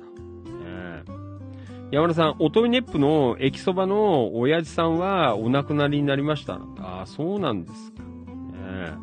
[1.90, 6.56] 山田さん、おといネップの駅そばの親父さんはお亡くなりになりました。
[6.80, 8.04] ああ、そうなんですか。
[8.04, 8.94] ね、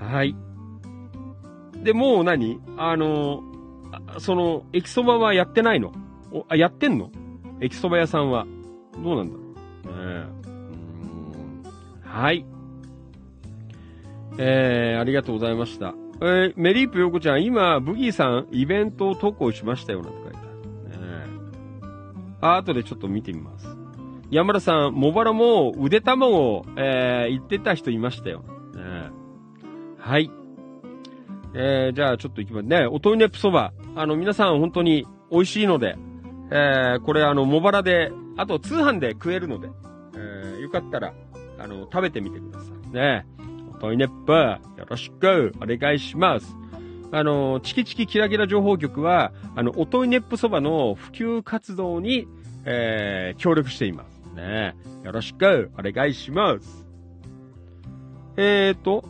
[0.00, 0.34] はい。
[1.82, 2.60] で、もう何？
[2.78, 3.42] あの、
[4.20, 5.92] その、駅そばはやってないの？
[6.32, 7.10] おあ、やってんの？
[7.60, 8.46] 駅そば屋さんは。
[9.02, 9.40] どうなんだろ
[9.92, 9.98] う。
[9.98, 10.26] ね、
[12.06, 12.46] うはい。
[14.38, 15.94] えー、ありがとうございました。
[16.20, 21.00] えー、メリープヨコちゃん、今、ブギーさん、イベントを投稿しましたよ、なんて書いてある。
[21.00, 21.26] ね
[22.40, 23.68] あ、後でちょっと見てみます。
[24.30, 28.42] 山田さん、茂原も腕卵、えー、言ってた人いましたよ。
[28.74, 29.10] ね
[29.98, 30.30] はい。
[31.54, 32.86] えー、じゃあちょっと行きますね。
[32.86, 33.72] おといねプそば。
[33.94, 35.96] あの、皆さん本当に美味しいので、
[36.50, 39.68] えー、これあの、茂原で、あと通販で食えるので、
[40.16, 41.14] えー、よかったら、
[41.58, 42.92] あの、食べてみてください。
[42.92, 43.26] ね。
[43.84, 46.56] おといねっぷ、よろしくお願いします。
[47.12, 52.26] あの、チキチキキラキラ情報局は、あの、おといねっぷそばの普及活動に、
[52.64, 54.22] えー、協力しています。
[54.34, 54.74] ね。
[55.04, 56.88] よろしくお願いします。
[58.38, 59.04] えーと、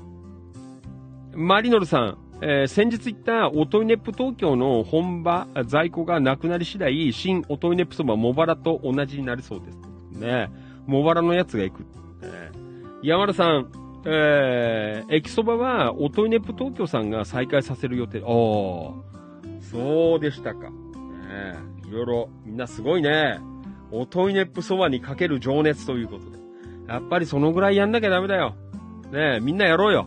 [1.34, 9.78] マリノルさん、えー先日言ったオトイネップ東京の本場在庫がなくなり次第、新オトイネップそば茂原と同じになりそうです。
[10.18, 10.50] ね。
[10.88, 11.80] 茂原のやつが行く。
[11.82, 11.86] ね、
[13.04, 18.22] 山田さん、えー、駅そばはオトイネップ東京さんが再開させる予定。
[18.22, 20.70] おー、そうでしたか。
[20.70, 20.74] ね
[21.88, 23.38] いろいろ、みんなすごいね。
[23.90, 26.38] オトイネップそばにかける情熱ということで。
[26.88, 28.54] やっぱりそのぐらいやんなきゃダメだよ。
[29.10, 30.06] ねみんなやろうよ。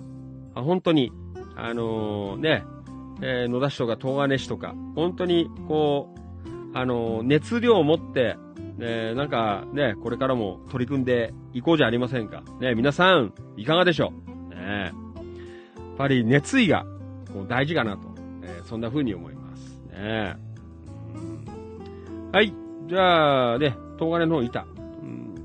[0.53, 1.11] あ本当に。
[1.55, 2.63] あのーね、
[3.21, 8.37] えー野田市とか東金市とか、本当に、こう、あのー熱量を持って、
[8.77, 12.43] ね、なんかね、これからも取り組んでいこうじゃありませんか。
[12.59, 14.55] ね、皆さん、いかがでしょう。
[14.55, 14.93] ね、やっ
[15.97, 16.85] ぱり熱意が、
[17.33, 18.07] こう大事かなと、
[18.43, 19.81] えそんな風に思います。
[19.91, 20.35] ね、
[22.31, 22.53] はい、
[22.87, 24.65] じゃあね、東金の方いた。
[25.01, 25.35] うん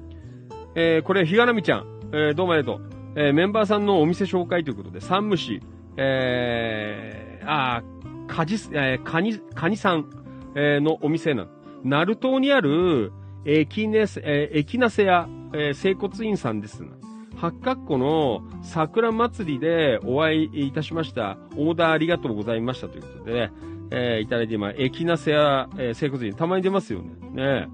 [0.75, 2.83] えーこれ、ひがなみちゃん、えーどうもありがとう。
[3.17, 5.61] えーメンバーさんのお店紹介ということで、山武市、
[5.97, 10.11] えー、あー、かじ、えー、かに、かにさん、
[10.55, 11.51] えのお店なの。
[11.85, 13.13] ナルトにある、
[13.45, 16.85] エキネス、えーエキナセア、えー整骨院さんです。
[17.37, 21.39] 八角湖の桜祭りでお会いいたしました。
[21.57, 23.53] オーダーありがとうございましたということでね、
[23.91, 27.11] えーいただいて今、エキナセア、えー整骨院、たまに出ますよね。
[27.33, 27.69] ね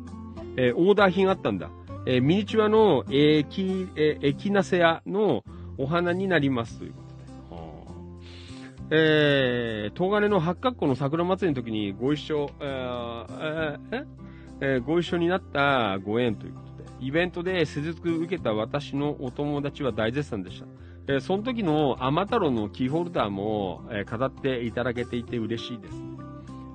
[0.57, 1.71] えーオーダー品あったんだ。
[2.07, 5.45] えーミニチュアのエキ、えーエキナセアの
[5.77, 7.55] お花になりますということで。
[7.55, 14.29] はあえー、東金の八角湖の桜祭りの時にご一緒、えーえーえ
[14.61, 20.67] えーご一緒になったご縁ということで、イベントで施術受けた私のお友達は大絶賛でした。
[21.09, 25.95] えーその時の甘太郎のキーホルダーも、えー飾っていただけていて嬉しいです。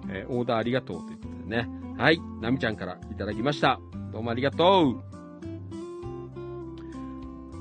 [0.10, 1.70] えーオーダーありがとうということでね。
[1.98, 3.80] はい、ナミちゃんからいただきました。
[4.12, 5.14] どうもありがとう。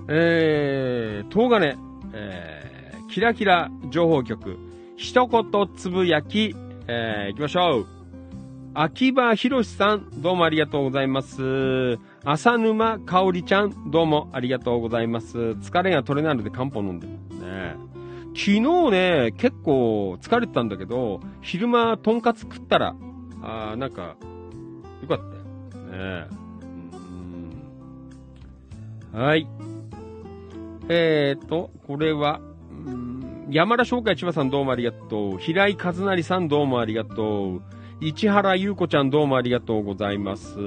[0.09, 1.79] えー、東金、
[2.13, 4.59] えー、キラキラ情報局、
[4.97, 6.55] 一言つぶやき、
[6.89, 8.02] えー、行きましょう。
[8.75, 11.99] 秋葉博さん、どうもありがとうございます。
[12.25, 15.37] 浅沼香織ちゃん、どうもありがとうございます。
[15.37, 17.77] 疲れが取れないので漢方飲んでますね。
[18.35, 22.97] 昨日ね、結構疲れてたんだけど、昼間とんかつ食ったら、
[23.43, 24.17] あーなんか、
[25.03, 26.23] よかったよ。
[26.25, 26.27] ね
[29.13, 29.47] はい。
[30.89, 32.41] えーと、これは、
[33.51, 35.39] 山田商会千葉さんどうもありがとう。
[35.39, 37.63] 平井和成さんどうもありがとう。
[38.05, 40.59] 市原優子ちゃんどうもありがとうございます。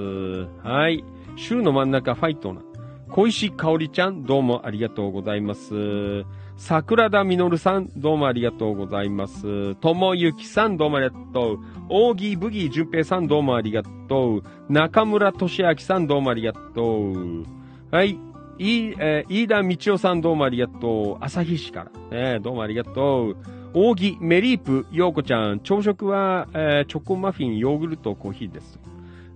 [0.64, 1.03] はい。
[1.36, 2.62] 週の真ん中ファイトな。
[3.10, 6.24] 小石香織ちゃんどうもありがとうございます。
[6.56, 9.76] 桜田実さんどうもありがとうございます。
[9.76, 11.60] ともゆきさんどうもありがとう。
[11.90, 14.44] 扇ブギー淳平さんどうもありがとう。
[14.70, 17.44] 中村俊明さんどうもありがとう。
[17.91, 18.12] はい。
[18.57, 21.24] い、えー飯田道夫さんどうもありがとう。
[21.24, 22.18] 朝日市から。
[22.34, 23.55] ね、どうもありがとう。
[23.77, 25.60] 扇メリープ陽子ちゃん。
[25.60, 28.80] 朝食は、えーチョコマフィン、ヨーグルト、コーヒーです。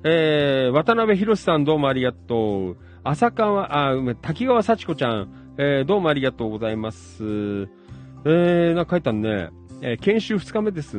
[0.05, 2.77] えー渡辺博さんどうもありがとう。
[3.03, 5.55] 浅川、あ、滝川幸子ちゃん。
[5.57, 7.25] えーどうもありがとうございます。
[8.23, 9.49] えー、なんか書いたんね。
[9.81, 10.97] えー研修2日目です。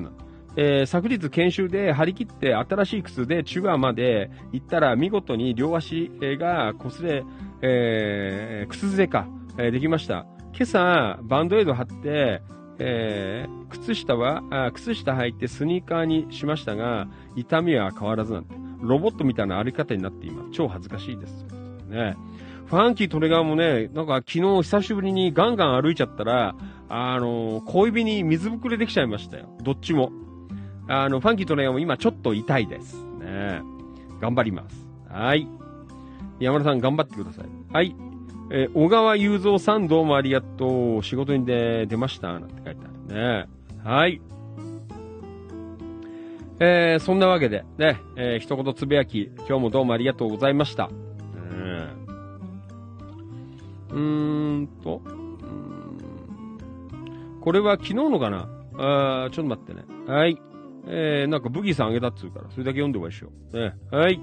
[0.56, 7.24] えー昨日研修で張り切って新しい靴で中和まで行ったら見事に両足が擦れ、
[7.62, 9.26] えー、靴ずれか、
[9.56, 10.26] えーできました。
[10.52, 12.42] 今朝、バンドエイド貼って、
[12.80, 18.54] えー靴下はあ、靴下履いてスニーカーにしましたが、痛みは変わらずなんて。
[18.82, 20.50] ロボットみたいな歩き方になっています。
[20.52, 21.46] 超恥ずかしいです。
[21.88, 22.16] ね。
[22.66, 26.54] ファンキートレガーもね、なんか昨日久しぶりにガンガン歩いちゃったら、
[26.88, 29.48] あの小指に水ぶくれできちゃいましたよ。
[29.62, 30.10] どっちも。
[30.88, 32.96] あの、ファンキートレガーも今ちょっと痛いです。
[33.20, 33.60] ね。
[34.20, 34.88] 頑張ります。
[35.08, 35.46] はい。
[36.40, 37.46] 山田さん頑張ってください。
[37.72, 37.94] はい。
[38.52, 41.04] えー小川雄三さんどうもありがとう。
[41.04, 42.32] 仕事に出、出ました。
[42.32, 43.48] なんて書いてあるね。
[43.84, 44.20] はい。
[46.58, 50.90] えーそんなわけで、ね、えー一言つぶやき、今日もどうもありがとうございました。
[51.52, 52.06] うん
[53.90, 55.20] うーんと、うん
[57.40, 58.48] これは昨日のかな？
[58.74, 59.84] あーちょっと待ってね。
[60.06, 60.36] はい。
[60.86, 63.58] えー、なんかブギーさんあげたっつうから、それだけ読んでおましょう。
[63.58, 63.74] ね。
[63.92, 64.20] はい。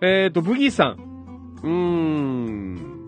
[0.00, 1.07] えーと、ブギーさん。
[1.62, 2.98] うーん。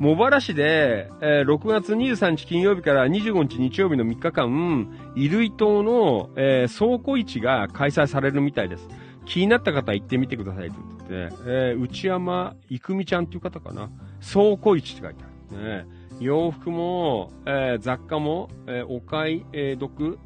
[0.00, 8.88] 茂原市で、えー6月23日金曜日から25日日曜日の3日間、イルイ島の、えー倉庫市が開催されるみたいです。
[9.26, 13.90] 気になった方行ってみてくださいということで、えー内山郁美ちゃんっていう方かな。
[14.32, 15.84] 倉庫市って書いてある。
[15.84, 15.86] ね、
[16.20, 20.18] 洋服も、えー雑貨も、えお買い、えー得、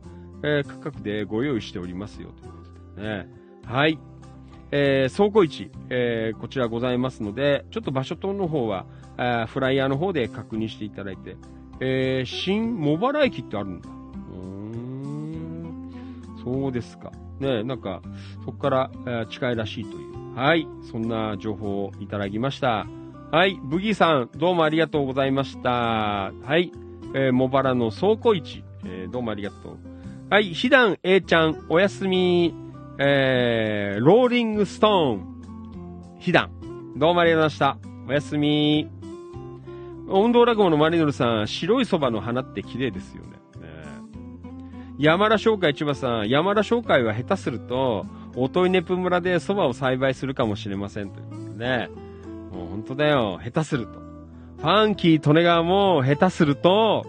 [0.44, 2.58] え価格でご用意しておりますよというこ
[2.96, 3.28] とでね。
[3.64, 3.98] はい。
[4.76, 8.86] えー倉庫市、えーこちらございますので、ちょっと場所等の方は、
[9.16, 11.36] あフライヤーの方で確認していただいて、
[11.80, 13.88] えー新茂原駅ってあるんだ。
[13.88, 15.90] うーん。
[16.42, 17.12] そうですか。
[17.38, 18.02] ねなんか、
[18.44, 20.34] そこから、えー近いらしいという。
[20.34, 20.66] はい。
[20.90, 22.86] そんな情報をいただきました。
[23.30, 23.56] はい。
[23.62, 25.70] ブギーさん、どうもありがとうございました。
[25.70, 26.72] はい。
[27.14, 29.76] えー、茂原の倉庫市、えーどうもありがとう。
[30.30, 30.46] はい。
[30.52, 32.52] ひだん A ちゃん、おやすみ。
[32.96, 36.16] えー、ローリングストーン。
[36.20, 36.96] ひだん。
[36.96, 38.04] どうもありがとうございました。
[38.08, 38.88] おやすみ。
[40.08, 43.30] 温度落語のマリノルさん、白いそばの花って綺麗ですよね。
[43.30, 43.36] ね
[44.96, 48.06] 山田商会千葉さん、山田商会は下手すると、
[48.36, 51.88] 音井ネプ村で蕎麦を栽培するかもしれませんということで。
[52.52, 53.40] もう本当だよ。
[53.42, 53.98] 下手すると。
[54.58, 57.04] ファンキー・利根川も下手すると、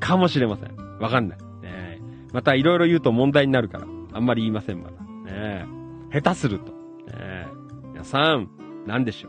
[0.00, 0.98] かもしれません。
[0.98, 1.38] わかんない。
[1.62, 2.00] ね
[2.32, 5.32] またいろいろ言うと問題になるから、あんまり言いません、まだ。
[5.32, 5.66] ね
[6.12, 6.72] 下手すると。
[7.12, 7.46] ね
[7.92, 8.48] 皆さん、
[8.86, 9.28] 何でしょ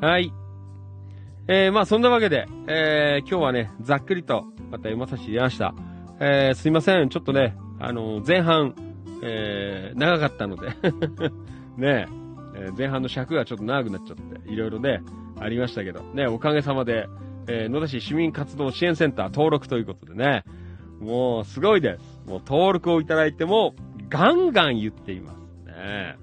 [0.00, 0.04] う。
[0.04, 0.32] はい。
[1.48, 5.74] えー、まあそんなわけで、えー、今日はね、ざっくりと、また読まさせていただきました。
[6.20, 7.08] えー、すいません。
[7.08, 8.74] ちょっとね、あの前半、
[9.22, 10.68] えー、長かったので、
[11.76, 12.06] ね
[12.54, 15.00] えー前半の尺がちょっと長くなっちゃって、いろいろね、
[15.38, 17.08] ありましたけど、ね、おかげさまで、
[17.46, 20.44] えー野田市市民活動支援センター登録ということでね、
[21.00, 22.17] もうすごいです。
[22.28, 23.74] もう登録をいただいても、
[24.10, 25.38] ガンガン言っています。
[25.66, 26.16] ね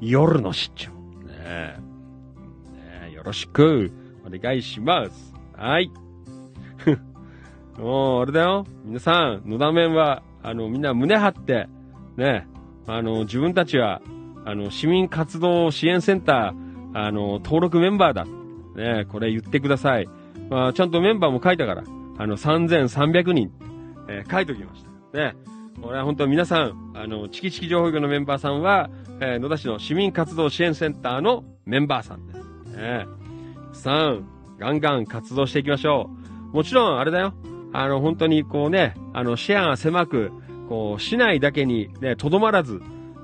[0.00, 0.90] 夜の出張。
[1.24, 1.78] ね
[3.04, 3.92] ねよろしく
[4.26, 5.34] お願いします。
[5.56, 5.90] はい。
[7.78, 8.66] もう、あれだよ。
[8.84, 11.68] 皆さん、野田面は、あの、みんな胸張って、
[12.16, 12.48] ね、
[12.88, 14.02] あの、自分たちは、
[14.44, 18.24] あの、市民活動支援センター、あの、登録メンバーだ。
[18.74, 20.08] ね、これ言ってください。
[20.50, 21.84] まあ、ちゃんとメンバーも書いたから、
[22.18, 23.52] あの、3300人、
[24.08, 24.95] えー書いておきました。
[25.12, 25.34] ね。
[25.82, 32.38] これは本当皆さん、あの、チキチキ情報局のメンバーさんは、えー野田市の市民活動支援センターのメンバーさんです。
[32.76, 33.06] ね。
[33.72, 34.26] さん、
[34.58, 36.10] ガンガン活動していきましょ
[36.52, 36.56] う。
[36.56, 37.34] もちろん、あれだよ。
[37.72, 40.32] あの、本当にこうね、あの、視野が狭く、
[40.68, 42.80] こう、市内だけにね、とどまらず、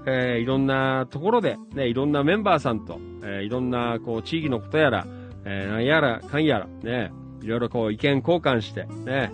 [0.07, 5.07] えーいろんなところで、ね、いろんなメンバーさんと、えーいろんな、こう、地域のことやら、
[5.45, 9.33] えーなんやら、かんやら、ね、いろいろこう、意見交換して、ね、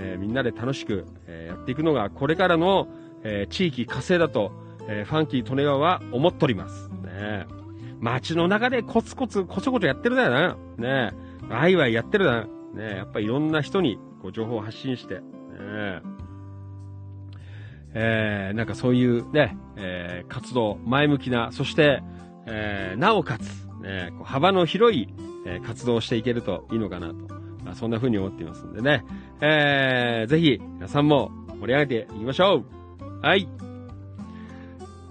[0.00, 2.88] えみんなで楽しく、えやっていくのが、これからの、
[3.22, 4.52] え地域活性だと、
[4.88, 6.88] えファンキー利根川は思っております。
[7.04, 7.46] ね、
[8.00, 10.56] 街の中でコツコツ、こちょこちょやってるだよな。
[10.78, 11.12] ね、
[11.48, 12.32] ワイワイやってるだ。
[12.32, 12.46] な。
[12.74, 15.20] ね、やっぱいろんな人に、こう、情報を発信して、ね、
[17.94, 18.50] え。
[18.52, 22.02] ー、なんかそういうね、えー、活動、前向きな、そして、
[22.46, 25.08] えー、なおかつ、ね、こう幅の広い、
[25.46, 27.14] え活動をしていけるといいのかなと、
[27.64, 29.04] まあ、そんな風に思っていますんでね、
[29.42, 31.30] えー、ぜひ、皆さんも
[31.60, 33.48] 盛り上げていきましょうはい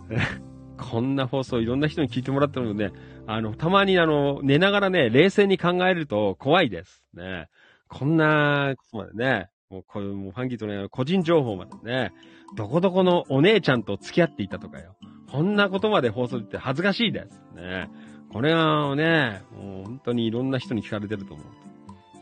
[0.78, 2.92] こんな放送いろんな人に聞いてもらってるので、
[3.28, 7.04] あの、たまにあの、寝ながらね、冷静に考えると怖いです。
[7.14, 7.48] ね。
[7.88, 12.12] こんなことまでね、もうこういう、もうファンキーとね、個人情報までね、
[12.56, 14.96] どこどこのお姉ちゃんと付き合っていたとかよ。
[15.32, 17.44] こんなことまで放送って恥ずかしいです。
[17.56, 17.90] ね。
[18.32, 21.46] これはね、もう本当にいろんな人に聞かれてると思う。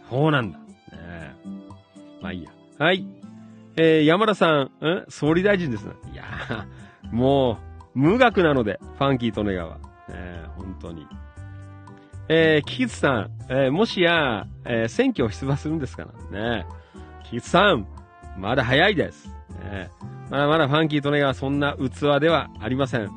[0.09, 0.59] そうなんだ。
[0.59, 1.35] ね
[2.21, 2.51] まあいいや。
[2.79, 3.05] はい。
[3.75, 5.93] えー、山田さん、ん総理大臣ですね。
[6.11, 7.59] いやー、も
[7.95, 9.77] う、無学なので、ファンキーとネガは。
[10.09, 11.07] ね本当に。
[12.29, 16.65] えー、キキツさん、えーもしや、えー選挙を出馬するんですからね。
[17.23, 17.87] キキツさん、
[18.37, 19.27] まだ早いです。
[19.63, 19.89] ね
[20.29, 23.01] まだまだファンキーとネガはそんな器ではありません。
[23.03, 23.09] ね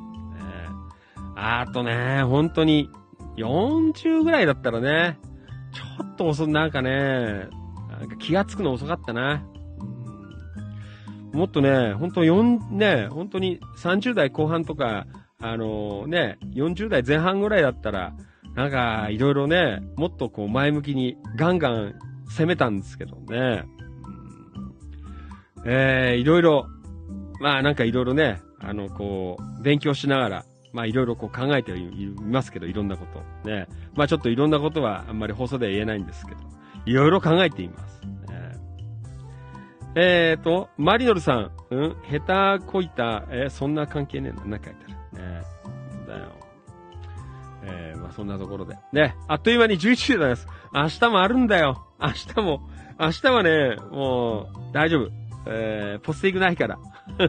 [1.36, 2.90] あとね、本当に、
[3.36, 5.18] 40ぐらいだったらね、
[5.72, 7.48] ちょっと遅、なんかね、
[8.00, 9.44] なんか気がつくの遅かったな。
[9.54, 9.60] うん
[11.32, 15.06] もっとね、本当4、ね、本当に30代後半とか、
[15.40, 18.14] あのね、40代前半ぐらいだったら、
[18.54, 21.94] なんか、いろいろね、もっとこう前向きにガンガン
[22.28, 23.64] 攻めたんですけどね。
[24.54, 24.74] うん
[25.66, 26.66] えー、いろいろ、
[27.40, 33.48] まあなんかいろいろね、あの、こう、勉強しながら、まあいろいろこう考えていますけど、いろんなこと。
[33.48, 33.68] ね。
[33.94, 36.40] まあちょっといろんなことはあんまり放送では言えないんですけど、
[36.86, 38.00] いろいろ考えています。
[38.28, 38.56] ね
[39.94, 44.44] えーと、マリノルさん、うん、下手こいた、えー、そんな関係ねえんだ。
[44.44, 45.22] なんか書いてある。
[45.22, 45.42] ね
[46.06, 46.40] だよ。
[47.62, 48.76] えー、まあそんなところで。
[48.92, 50.48] ね、あっという間に11時でございます。
[50.72, 51.86] 明日もあるんだよ。
[52.00, 52.60] 明日も、
[52.98, 55.10] 明日はね、もう、大丈夫。
[55.46, 56.78] えー、ポスティングないから。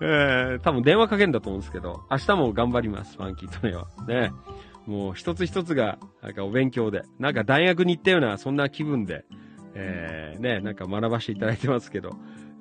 [0.00, 3.86] えー、多分電話かけんだと思うんですけど、明日も頑張ります、ファンキーとねは。
[4.06, 4.30] ね。
[4.86, 9.24] もう一つ一つが、なんかお勉強で、なんか大学に行ったような、そんな気分で、
[9.74, 12.10] えー、ね、なんか学ばせていただいてますけど、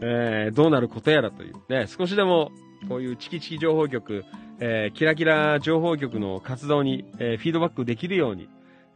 [0.01, 2.51] えー、どうなることやらという、ね、少しでも、
[2.89, 4.25] こういうチキチキ情報局、
[4.59, 8.49] えー、キラキラ情報局の活動に、えー、フィードバックできるように、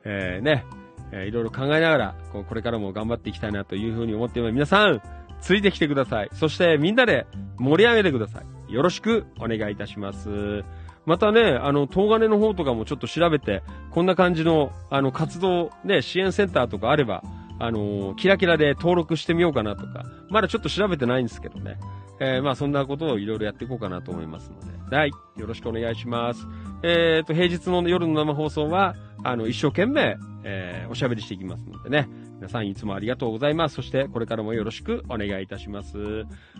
[0.04, 0.66] えー、ね、
[1.12, 4.52] えー、いろいろ考えながら、こう、これからも頑張っていきたいなというふうに思っています。
[4.54, 5.02] 皆さん、
[5.42, 6.30] ついてきてください。
[6.34, 7.26] そしてみんなで
[7.58, 8.74] 盛り上げてください。
[8.74, 10.64] よろしくお願いいたします。
[11.10, 17.24] またね、あの、東金の方とかもちょっと調べて、こんな感じの、あの、活動、ね、支援センターとかあれば、
[17.58, 21.80] あのー、キラキラで登録してみようかなとか、まだちょっと調べてないんですけどね。
[22.20, 24.60] えー、まあそんなことをいろいろやっていこうかなと思いますの
[24.92, 26.46] で、はい、よろしくお願いします。
[26.84, 28.94] えっ、ー、と、平日の夜の生放送は、
[29.24, 32.08] あの、一生懸命、えー、おしゃべりしていきますのでね。
[32.40, 33.76] 皆さんいつもありがとうございます。
[33.76, 35.98] そして、これからもよろしくお願いいたします。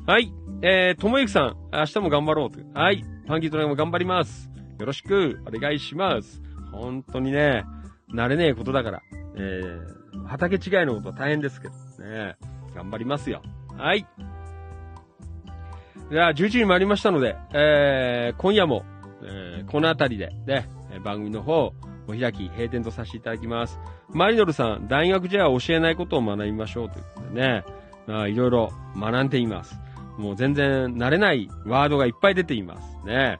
[0.06, 0.34] はい。
[0.62, 2.60] えー、ともゆきさん、明日も頑張ろうと。
[2.78, 3.04] はい。
[3.28, 4.50] パンキートライも頑張ります。
[4.78, 6.42] よろしくお願いします。
[6.74, 7.64] 本当にね、
[8.14, 9.02] 慣れねえことだから。
[9.36, 11.74] えー、畑違いのことは大変ですけど
[12.04, 12.36] ね。
[12.76, 13.42] 頑張りますよ。
[13.78, 14.06] はい。
[16.12, 18.84] じゃあ、11時に参りましたので、えー、今夜も、
[19.24, 20.70] えー、この辺りで、ね、
[21.04, 21.74] 番組の方、
[22.10, 23.80] お開き、閉店とさせていただきます。
[24.10, 27.64] マリノルさん、大学じゃ教えないことを学びましょうということでね、
[28.08, 29.80] あいろいろ学んでいます。
[30.18, 32.98] もう全然慣れないワードがいっぱい出ています。
[33.06, 33.40] ね。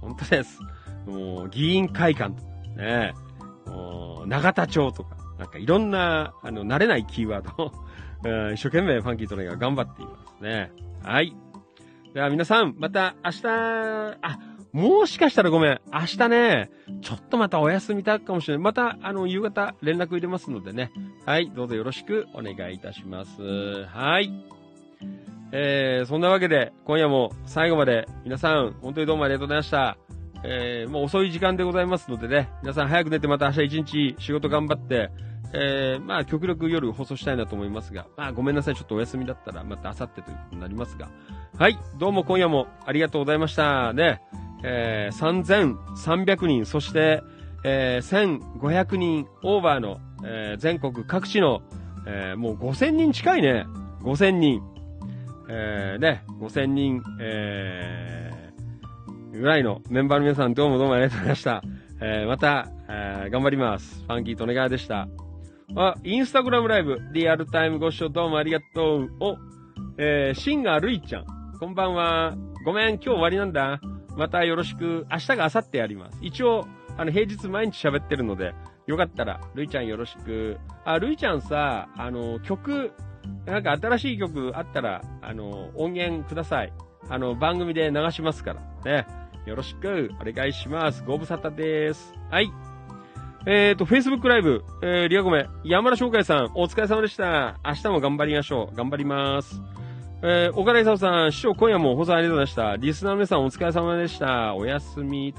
[0.00, 0.60] 本当です。
[1.06, 3.14] もう、議員会館とかね、
[3.66, 7.72] もう、長田町とか、なんかいろんな、あの、慣れないキーワードを
[8.54, 10.72] 一生懸命ファンキートレイが頑張っていますね。
[11.02, 11.36] はい。
[12.14, 14.38] では皆さん、また明日、あ、
[14.76, 15.80] もしかしたらごめん。
[15.90, 16.70] 明日ね、
[17.00, 18.62] ちょっとまたお休みたかもしれない。
[18.62, 20.92] また、あの、夕方連絡入れますのでね。
[21.24, 23.86] はい、どうぞよろしくお願いいたします。
[23.86, 24.30] はい。
[25.50, 29.96] えー、そんなわけで、今夜も最後まで皆さん、本当にどうもありがとうございました。
[30.44, 35.10] えー、もう遅い時間でございますのでね、皆さん早く寝てまた明日一日仕事頑張って、
[35.54, 38.74] えー、まあ、極力夜放送したいなと思いますが、まあ、ごめんなさい。
[38.74, 41.08] ちょっとお休みだったら、また明後日ということになりますが。
[41.58, 41.78] はい。
[41.96, 43.94] どうも今夜もありがとうございました。
[43.94, 44.20] ね。
[44.68, 47.22] えー、3300人、そして、
[47.62, 51.62] えー、1500人オーバーの、えー、全国各地の、
[52.06, 53.64] えー、もう5000人近いね。
[54.02, 54.62] 5000人。
[55.48, 61.62] えー、ね、5000人、えー、ぐらいのメンバーの皆さんどうもどうもありがとうございました。
[62.00, 64.02] えー、また、えー、頑張ります。
[64.04, 65.06] ファンキーとネガーでした。
[65.76, 69.10] あ、インスタグラムライブ、リアルタイムご視聴どうもありがとう。
[69.20, 69.36] お、
[69.98, 71.24] えー、シンガールイちゃん。
[71.60, 72.34] こんばんは。
[72.64, 73.80] ごめん、今日終わりなんだ。
[74.16, 76.18] またよろしく、明日が明後日やります。
[76.22, 78.54] 一応、あの、平日毎日喋ってるので、
[78.86, 80.58] よかったら、るいちゃんよろしく。
[80.84, 82.92] あ、るいちゃんさ、あの、曲、
[83.44, 86.72] なんか新しい曲あったら、あの、音源ください。
[87.08, 88.60] あの、番組で流しますから。
[88.84, 89.06] ね。
[89.46, 91.04] よろしくお願いします。
[91.04, 92.12] ご無沙汰です。
[92.30, 92.50] はい。
[93.46, 97.58] えっ、ー、と、Facebook ライブ、えー、リアゴメ、山田翔海さん、お疲れ様でした。
[97.64, 98.76] 明日も頑張りましょう。
[98.76, 99.62] 頑張ります。
[100.22, 102.76] えー、岡田勲さん、師匠今夜も放送ありがとうございました。
[102.76, 104.54] リスナーの皆さんお疲れ様でした。
[104.54, 105.34] おやすみ。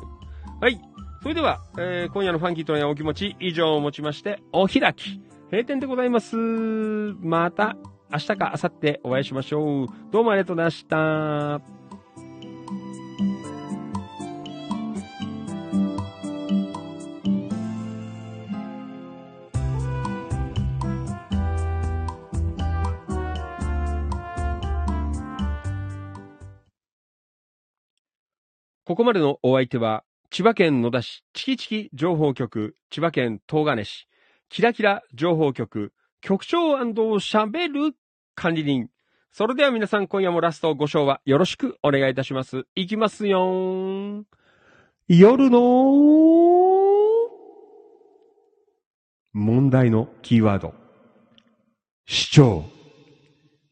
[0.62, 0.80] はい。
[1.24, 5.20] それでは、えー、今夜のファンキーとのお気持ち以上をもちまして、お開き。
[5.52, 6.36] 閉店でございます。
[6.36, 7.76] また、
[8.12, 9.88] 明日か明後日お会いしましょう。
[10.12, 11.87] どうもありがとうございました。
[28.88, 34.08] ここまでのお相手は、千葉県野田市チキチキ情報局、千葉県東金市、
[34.48, 35.92] キラキラ情報局、
[36.22, 37.98] 局長喋る
[38.34, 38.88] 管理人。
[39.34, 42.64] それでは皆さん今夜もラストご賞はよろしくお願いいたします。
[42.76, 44.24] いきますよー
[45.10, 45.60] 夜の
[49.34, 50.74] 問題のキーワード。
[52.06, 52.77] 主張。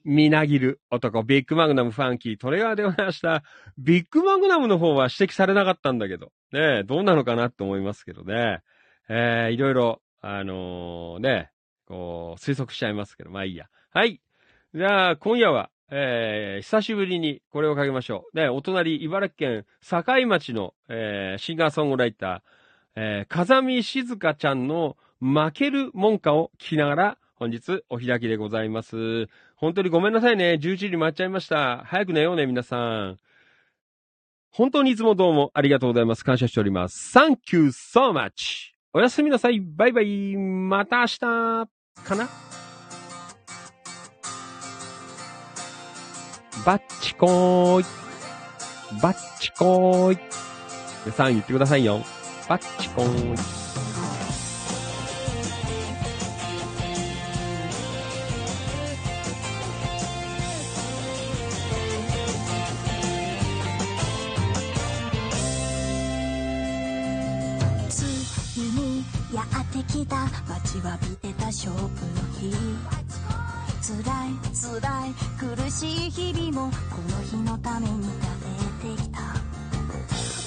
[0.05, 3.43] みなぎる男、ビッグマグナムファンキー、トレガーでございました。
[3.79, 8.61] ビッグマグナムの方は指摘されなかったんだけど、ねどうなのかなって思いますけどね。
[9.09, 11.49] えー、いろいろ、あのー、ね、
[11.87, 13.65] こう、推測しちゃいますけど、まあいいや。
[13.91, 14.21] はい。
[14.75, 18.37] じゃあ、今夜は、えー、久しぶりにこれをかけましょう。
[18.37, 22.41] ね、お隣、茨城県境町の、えー、シンガーソングライター、
[22.95, 29.27] えー、風見静香ちゃんの負ける文化を聞きながら、本日お開きでございます。
[29.65, 30.59] 本当にごめんなさいね。
[30.61, 31.83] 11時に回っちゃいました。
[31.87, 33.17] 早く寝ようね、皆さん。
[34.51, 36.23] 本当にいつもどうもありがとうございます。
[36.23, 37.17] 感謝しております。
[37.17, 38.73] Thank you so much.
[38.93, 39.59] おやすみなさい。
[39.59, 40.37] バイバイ。
[40.37, 41.67] また明日か
[42.15, 42.29] な？
[46.63, 47.85] バッチコーイ。
[49.01, 50.19] バッチコーイ。
[51.05, 52.01] 皆さん言ってくださいよ。
[52.47, 53.64] バッチコーイ。
[70.05, 70.25] た。
[70.47, 71.89] 待ちわびてた勝負の
[72.39, 72.53] 日。
[73.85, 79.19] 辛い辛い苦しい日々もこの日のために食べてきた。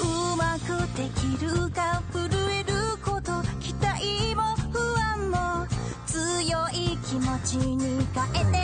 [0.02, 2.18] うまくできるか震
[2.52, 3.30] えること
[3.60, 5.66] 期待も不安も
[6.06, 8.58] 強い気持ちに変えて。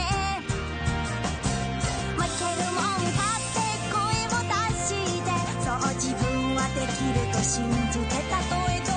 [2.16, 2.82] 負けるもん
[3.14, 3.56] 勝って
[3.92, 3.94] 声
[4.26, 4.90] を出し
[5.22, 5.26] て。
[5.62, 6.24] そう自分
[6.56, 8.93] はできると信じてたとえ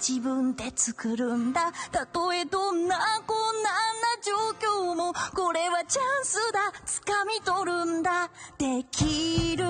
[0.00, 1.72] 自分で作るんだ。
[1.92, 2.96] たとえどんな
[3.26, 3.70] 困難な
[4.24, 4.32] 状
[4.92, 6.72] 況もこれはチャンスだ。
[6.86, 8.30] 掴み取るんだ。
[8.56, 9.66] できる。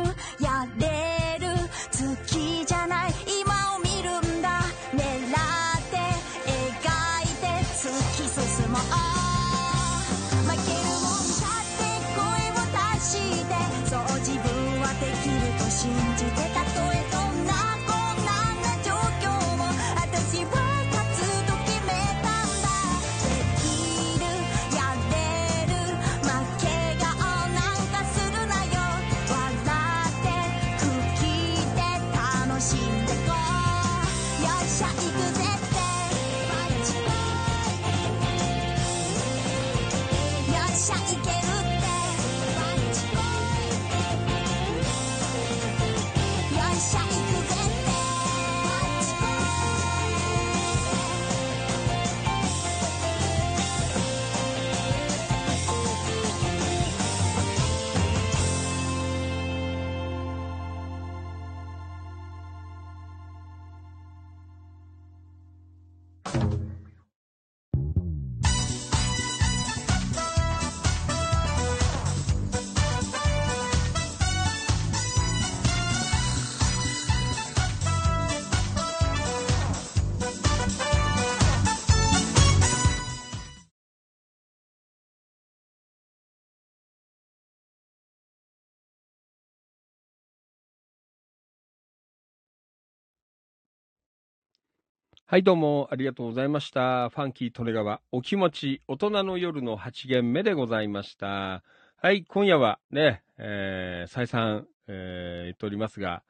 [95.31, 97.09] はい、どうもありがとうございました。
[97.11, 101.63] ファンキー・トレガワ、お気持ち、大人の夜の8限目でございました。
[102.03, 106.25] はい、今夜はね、えー再三、えー言っておりますが、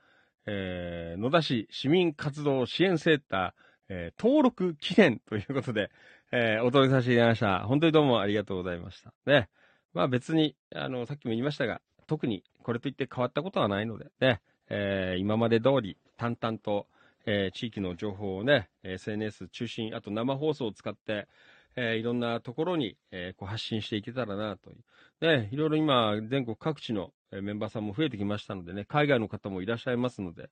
[0.45, 3.53] えー野田市市民活動支援センター、
[3.89, 5.91] えー、登録記念ということで、
[6.31, 7.61] えー、お届けさせていただきました。
[7.61, 9.15] 本当にどうもありがとうございました。
[9.25, 9.49] ね。
[9.95, 14.43] まあ別に、あの、さっきも言いましたが、特にこれといって変わったことはないので、ね。
[14.69, 16.87] えー、今まで通り淡々と、
[17.27, 21.29] えー、地域の情報をね、SNS 中心、あと生放送を使って、
[21.77, 24.79] えー、いろんなところに、えー、こう発信していけたらなという。
[25.21, 30.51] ね、いろいろ今、全国各地のメンバーさんも増えてきましたのでね、海外の方もいらっしゃいますので、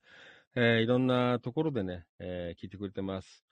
[0.54, 3.44] えー、いろんなところでね、え、聞いてくれてます。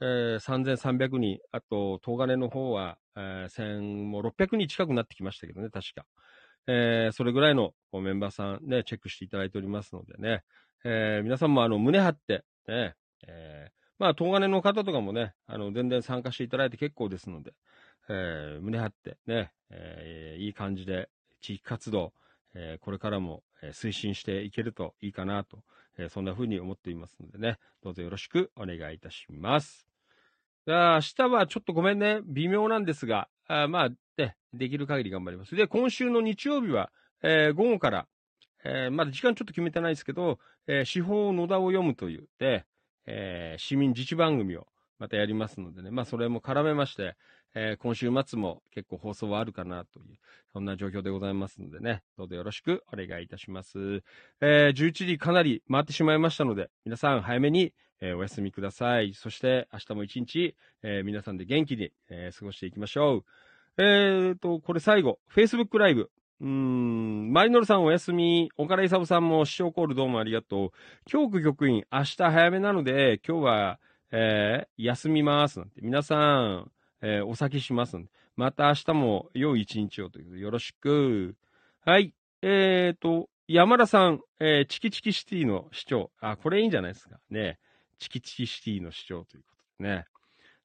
[0.00, 6.04] えー、3300人、あと、東金の方は、えー、1600人近くなってきましたけどね、確か。
[6.66, 10.42] えー、それぐらいのメンバーさんね、チェックしていただいておりますのでね、
[10.84, 12.94] えー、皆さんもあの、胸張って、ね、
[13.26, 17.52] えー、まあ、東金の方とかもね、あの、全然参加していただいて結構ですので、
[18.08, 21.08] えー、胸張ってね、えー、いい感じで
[21.40, 22.12] 地域活動、
[22.54, 25.58] えー、これからも推進していけるといいかなと、
[25.98, 29.86] えー、そんな風に思っていますのでね、どうぞよろしくお願いいたします。
[30.66, 35.54] じゃあ、明日はちょっとごめんね、微妙なんですが、あまあ、ね、できる限り頑張ります。
[35.56, 36.90] で、今週の日曜日は、
[37.22, 38.06] えー、午後から、
[38.64, 42.64] えー、まだ時間ちょっと決めてないですけど、えー、司法野田を読むという、で、
[43.06, 44.66] えー、市民自治番組を
[44.98, 47.16] またやりますのでね、まあそれも絡めまして、
[47.54, 50.16] えー、今週末も結構放送はあるかなという、
[50.52, 54.02] そんな状況でございますのでね、どうぞよろしくお願いいたします。
[54.40, 59.14] えー、11時かなり回ってしまいましたので、皆さん早めに、えー、お休みください。
[59.14, 63.24] そして明日も一日、えー、皆さんで元気に、えー、過ごしていきましょう。
[63.76, 66.10] えーと、これ最後、Facebook ライブ。
[66.44, 70.70] うん、マリノルさんお休み、岡田勲さんも視聴コールどうもありがとう。
[71.06, 75.62] 教区局員、明日早めなので、今日は、えー、休みます。
[75.80, 77.96] 皆さん、えー、お先します。
[78.36, 81.34] また明日も良い一日をということで、よろしく。
[81.82, 82.12] はい。
[82.42, 86.10] えーと、山田さん、えー、チキチキシティの市長。
[86.20, 87.20] あ、これいいんじゃないですか。
[87.30, 87.58] ね。
[87.98, 90.04] チキチキシティの市長ということでね。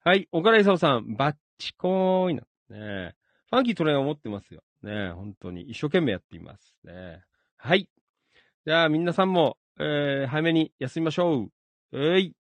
[0.04, 0.28] はい。
[0.34, 2.42] 岡田勲さん、バッチコーイな。
[2.70, 3.16] ね。
[3.50, 4.62] ファンキートレインを持ってますよ。
[4.84, 5.12] ね。
[5.12, 5.64] 本当に。
[5.64, 6.76] 一生懸命やっています。
[6.84, 7.24] ね。
[7.58, 7.90] はい。
[8.66, 11.52] じゃあ、皆さんも、えー、早めに休みましょう。
[11.92, 12.36] えい。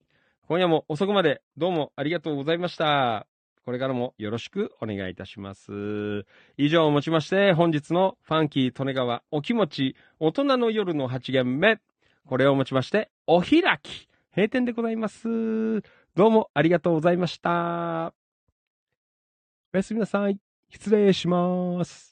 [0.47, 3.27] 今夜も遅くまでどうもありがとうございました。
[3.65, 6.25] これからもよろしくお願いいたします。
[6.57, 11.79] 以上をもちまして、本日のファンキー利根川お気持ち大人の夜の8限目。
[12.25, 15.27] これをもちまして、お開き閉店でございます。
[16.15, 18.13] どうもありがとうございました。
[19.71, 20.39] おやすみなさい。
[20.71, 22.08] 失礼します。